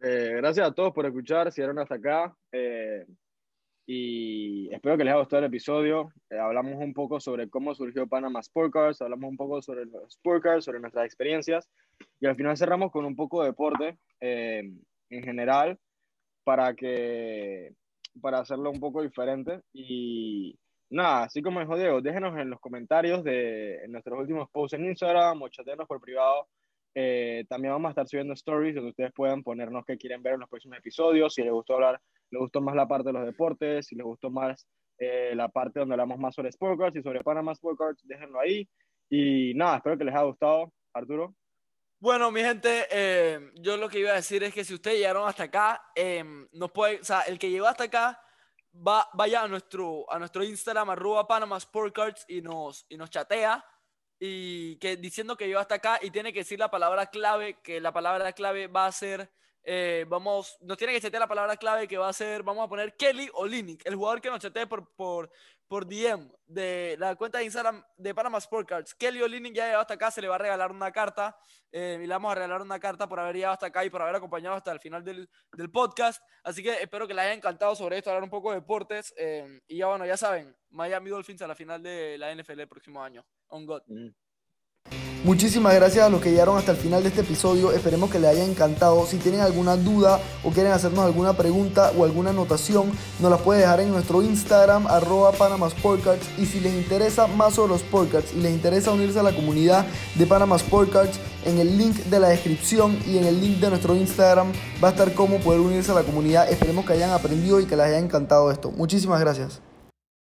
Eh, 0.00 0.32
gracias 0.36 0.66
a 0.66 0.72
todos 0.72 0.92
por 0.92 1.06
escuchar, 1.06 1.52
si 1.52 1.60
llegaron 1.60 1.78
hasta 1.78 1.96
acá. 1.96 2.36
eh, 2.52 3.04
y 3.90 4.68
espero 4.70 4.98
que 4.98 5.04
les 5.04 5.12
haya 5.12 5.20
gustado 5.20 5.40
el 5.40 5.48
episodio. 5.48 6.12
Eh, 6.28 6.38
hablamos 6.38 6.74
un 6.74 6.92
poco 6.92 7.18
sobre 7.20 7.48
cómo 7.48 7.74
surgió 7.74 8.06
Panama 8.06 8.40
Sport 8.40 8.70
Cars, 8.70 9.00
hablamos 9.00 9.30
un 9.30 9.38
poco 9.38 9.62
sobre 9.62 9.86
los 9.86 10.14
Sport 10.14 10.42
Cars, 10.42 10.64
sobre 10.66 10.78
nuestras 10.78 11.06
experiencias. 11.06 11.70
Y 12.20 12.26
al 12.26 12.36
final 12.36 12.56
cerramos 12.56 12.90
con 12.90 13.04
un 13.04 13.16
poco 13.16 13.42
de 13.42 13.48
deporte 13.48 13.98
eh, 14.20 14.62
en 15.10 15.22
general 15.22 15.78
para, 16.44 16.74
que, 16.74 17.74
para 18.20 18.40
hacerlo 18.40 18.70
un 18.70 18.80
poco 18.80 19.02
diferente. 19.02 19.60
Y 19.72 20.58
nada, 20.90 21.24
así 21.24 21.42
como 21.42 21.60
dijo 21.60 21.76
Diego, 21.76 22.00
déjenos 22.00 22.38
en 22.38 22.50
los 22.50 22.60
comentarios 22.60 23.22
de 23.24 23.84
nuestros 23.88 24.18
últimos 24.18 24.48
posts 24.50 24.78
en 24.78 24.86
Instagram 24.86 25.42
o 25.42 25.48
chatearnos 25.48 25.86
por 25.86 26.00
privado 26.00 26.48
eh, 27.00 27.44
también 27.48 27.74
vamos 27.74 27.88
a 27.88 27.90
estar 27.90 28.08
subiendo 28.08 28.34
stories 28.34 28.74
donde 28.74 28.90
ustedes 28.90 29.12
puedan 29.12 29.44
ponernos 29.44 29.84
qué 29.86 29.96
quieren 29.96 30.20
ver 30.20 30.34
en 30.34 30.40
los 30.40 30.48
próximos 30.48 30.78
episodios, 30.78 31.32
si 31.32 31.42
les 31.42 31.52
gustó 31.52 31.74
hablar, 31.74 32.00
les 32.28 32.40
gustó 32.40 32.60
más 32.60 32.74
la 32.74 32.88
parte 32.88 33.10
de 33.10 33.12
los 33.12 33.24
deportes, 33.24 33.86
si 33.86 33.94
les 33.94 34.04
gustó 34.04 34.30
más 34.30 34.66
eh, 34.98 35.32
la 35.36 35.48
parte 35.48 35.78
donde 35.78 35.94
hablamos 35.94 36.18
más 36.18 36.34
sobre 36.34 36.48
Sport 36.48 36.76
Cards 36.76 36.96
y 36.96 37.02
sobre 37.02 37.22
Panama 37.22 37.52
Sport 37.52 37.78
Cards, 37.78 38.02
déjenlo 38.04 38.40
ahí. 38.40 38.68
Y 39.08 39.54
nada, 39.54 39.76
espero 39.76 39.96
que 39.96 40.04
les 40.04 40.14
haya 40.14 40.24
gustado. 40.24 40.72
Arturo. 40.92 41.34
Bueno, 42.00 42.30
mi 42.30 42.42
gente, 42.42 42.86
eh, 42.92 43.50
yo 43.56 43.76
lo 43.76 43.88
que 43.88 43.98
iba 43.98 44.12
a 44.12 44.14
decir 44.14 44.44
es 44.44 44.54
que 44.54 44.64
si 44.64 44.72
ustedes 44.72 44.98
llegaron 44.98 45.28
hasta 45.28 45.42
acá, 45.44 45.82
eh, 45.96 46.22
nos 46.52 46.70
puede, 46.70 47.00
o 47.00 47.04
sea, 47.04 47.22
el 47.22 47.40
que 47.40 47.50
llegó 47.50 47.66
hasta 47.66 47.84
acá, 47.84 48.22
va, 48.72 49.08
vaya 49.14 49.42
a 49.42 49.48
nuestro, 49.48 50.06
a 50.08 50.16
nuestro 50.20 50.44
Instagram, 50.44 50.90
arroba 50.90 51.26
Panama 51.26 51.56
Sport 51.56 51.92
Cards, 51.92 52.24
y 52.28 52.40
nos, 52.40 52.86
y 52.88 52.96
nos 52.96 53.10
chatea, 53.10 53.64
y 54.16 54.76
que 54.76 54.96
diciendo 54.96 55.36
que 55.36 55.48
llegó 55.48 55.58
hasta 55.58 55.74
acá, 55.74 55.98
y 56.00 56.12
tiene 56.12 56.32
que 56.32 56.38
decir 56.40 56.60
la 56.60 56.70
palabra 56.70 57.06
clave, 57.06 57.60
que 57.62 57.80
la 57.80 57.92
palabra 57.92 58.32
clave 58.32 58.68
va 58.68 58.86
a 58.86 58.92
ser, 58.92 59.32
eh, 59.64 60.04
vamos, 60.08 60.56
nos 60.60 60.76
tiene 60.76 60.92
que 60.94 61.00
chatear 61.00 61.20
la 61.20 61.26
palabra 61.28 61.56
clave 61.56 61.86
que 61.88 61.98
va 61.98 62.08
a 62.08 62.12
ser, 62.12 62.42
vamos 62.42 62.64
a 62.64 62.68
poner 62.68 62.96
Kelly 62.96 63.28
o 63.34 63.46
Linick, 63.46 63.84
el 63.86 63.96
jugador 63.96 64.20
que 64.20 64.30
nos 64.30 64.40
chatee 64.40 64.66
por, 64.66 64.94
por, 64.94 65.30
por 65.66 65.86
DM 65.86 66.30
de 66.46 66.96
la 66.98 67.14
cuenta 67.16 67.38
de 67.38 67.44
Instagram 67.44 67.84
de 67.96 68.14
Panama 68.14 68.38
Sport 68.38 68.66
Cards. 68.68 68.94
Kelly 68.94 69.20
Olinick 69.22 69.54
ya 69.54 69.66
llegado 69.66 69.82
hasta 69.82 69.94
acá, 69.94 70.10
se 70.10 70.22
le 70.22 70.28
va 70.28 70.36
a 70.36 70.38
regalar 70.38 70.70
una 70.72 70.90
carta. 70.90 71.36
eh, 71.70 71.98
y 72.02 72.06
le 72.06 72.14
vamos 72.14 72.32
a 72.32 72.34
regalar 72.36 72.62
una 72.62 72.80
carta 72.80 73.06
por 73.06 73.20
haber 73.20 73.34
llegado 73.34 73.52
hasta 73.52 73.66
acá 73.66 73.84
y 73.84 73.90
por 73.90 74.00
haber 74.00 74.16
acompañado 74.16 74.56
hasta 74.56 74.72
el 74.72 74.80
final 74.80 75.04
del, 75.04 75.28
del 75.52 75.70
podcast. 75.70 76.22
Así 76.42 76.62
que 76.62 76.72
espero 76.82 77.06
que 77.06 77.12
les 77.12 77.24
haya 77.24 77.34
encantado 77.34 77.74
sobre 77.76 77.98
esto, 77.98 78.08
hablar 78.10 78.24
un 78.24 78.30
poco 78.30 78.50
de 78.50 78.60
deportes. 78.60 79.12
eh, 79.18 79.60
y 79.66 79.76
ya 79.78 79.86
bueno, 79.88 80.06
ya 80.06 80.16
saben, 80.16 80.56
Miami 80.70 81.10
Dolphins 81.10 81.42
a 81.42 81.46
la 81.46 81.54
final 81.54 81.82
de 81.82 82.16
la 82.16 82.34
NFL 82.34 82.60
el 82.60 82.68
próximo 82.68 83.02
año. 83.02 83.22
On 83.48 83.66
God. 83.66 83.82
Muchísimas 85.24 85.74
gracias 85.74 86.06
a 86.06 86.08
los 86.08 86.20
que 86.20 86.30
llegaron 86.30 86.56
hasta 86.56 86.70
el 86.70 86.76
final 86.78 87.02
de 87.02 87.08
este 87.08 87.22
episodio. 87.22 87.72
Esperemos 87.72 88.08
que 88.08 88.20
les 88.20 88.30
haya 88.30 88.44
encantado. 88.44 89.04
Si 89.04 89.16
tienen 89.16 89.40
alguna 89.40 89.76
duda 89.76 90.20
o 90.44 90.50
quieren 90.50 90.70
hacernos 90.70 91.04
alguna 91.04 91.32
pregunta 91.32 91.92
o 91.98 92.04
alguna 92.04 92.30
anotación, 92.30 92.92
nos 93.18 93.28
las 93.28 93.40
puede 93.40 93.60
dejar 93.60 93.80
en 93.80 93.90
nuestro 93.90 94.22
Instagram, 94.22 94.86
arroba. 94.86 95.32
Y 96.38 96.46
si 96.46 96.60
les 96.60 96.72
interesa 96.72 97.26
más 97.26 97.54
sobre 97.54 97.72
los 97.72 97.82
Sport 97.82 98.12
Cards 98.12 98.32
y 98.32 98.40
les 98.40 98.52
interesa 98.52 98.92
unirse 98.92 99.18
a 99.18 99.24
la 99.24 99.34
comunidad 99.34 99.86
de 100.14 100.24
Panama 100.24 100.54
Sport 100.54 100.92
Cards, 100.92 101.18
en 101.44 101.58
el 101.58 101.76
link 101.76 101.96
de 101.96 102.20
la 102.20 102.28
descripción 102.28 102.96
y 103.04 103.18
en 103.18 103.24
el 103.24 103.40
link 103.40 103.58
de 103.58 103.70
nuestro 103.70 103.96
Instagram 103.96 104.52
va 104.82 104.88
a 104.88 104.90
estar 104.92 105.14
cómo 105.14 105.38
poder 105.38 105.60
unirse 105.60 105.90
a 105.90 105.94
la 105.94 106.04
comunidad. 106.04 106.48
Esperemos 106.48 106.86
que 106.86 106.92
hayan 106.92 107.10
aprendido 107.10 107.58
y 107.58 107.66
que 107.66 107.76
les 107.76 107.86
haya 107.86 107.98
encantado 107.98 108.52
esto. 108.52 108.70
Muchísimas 108.70 109.18
gracias. 109.18 109.67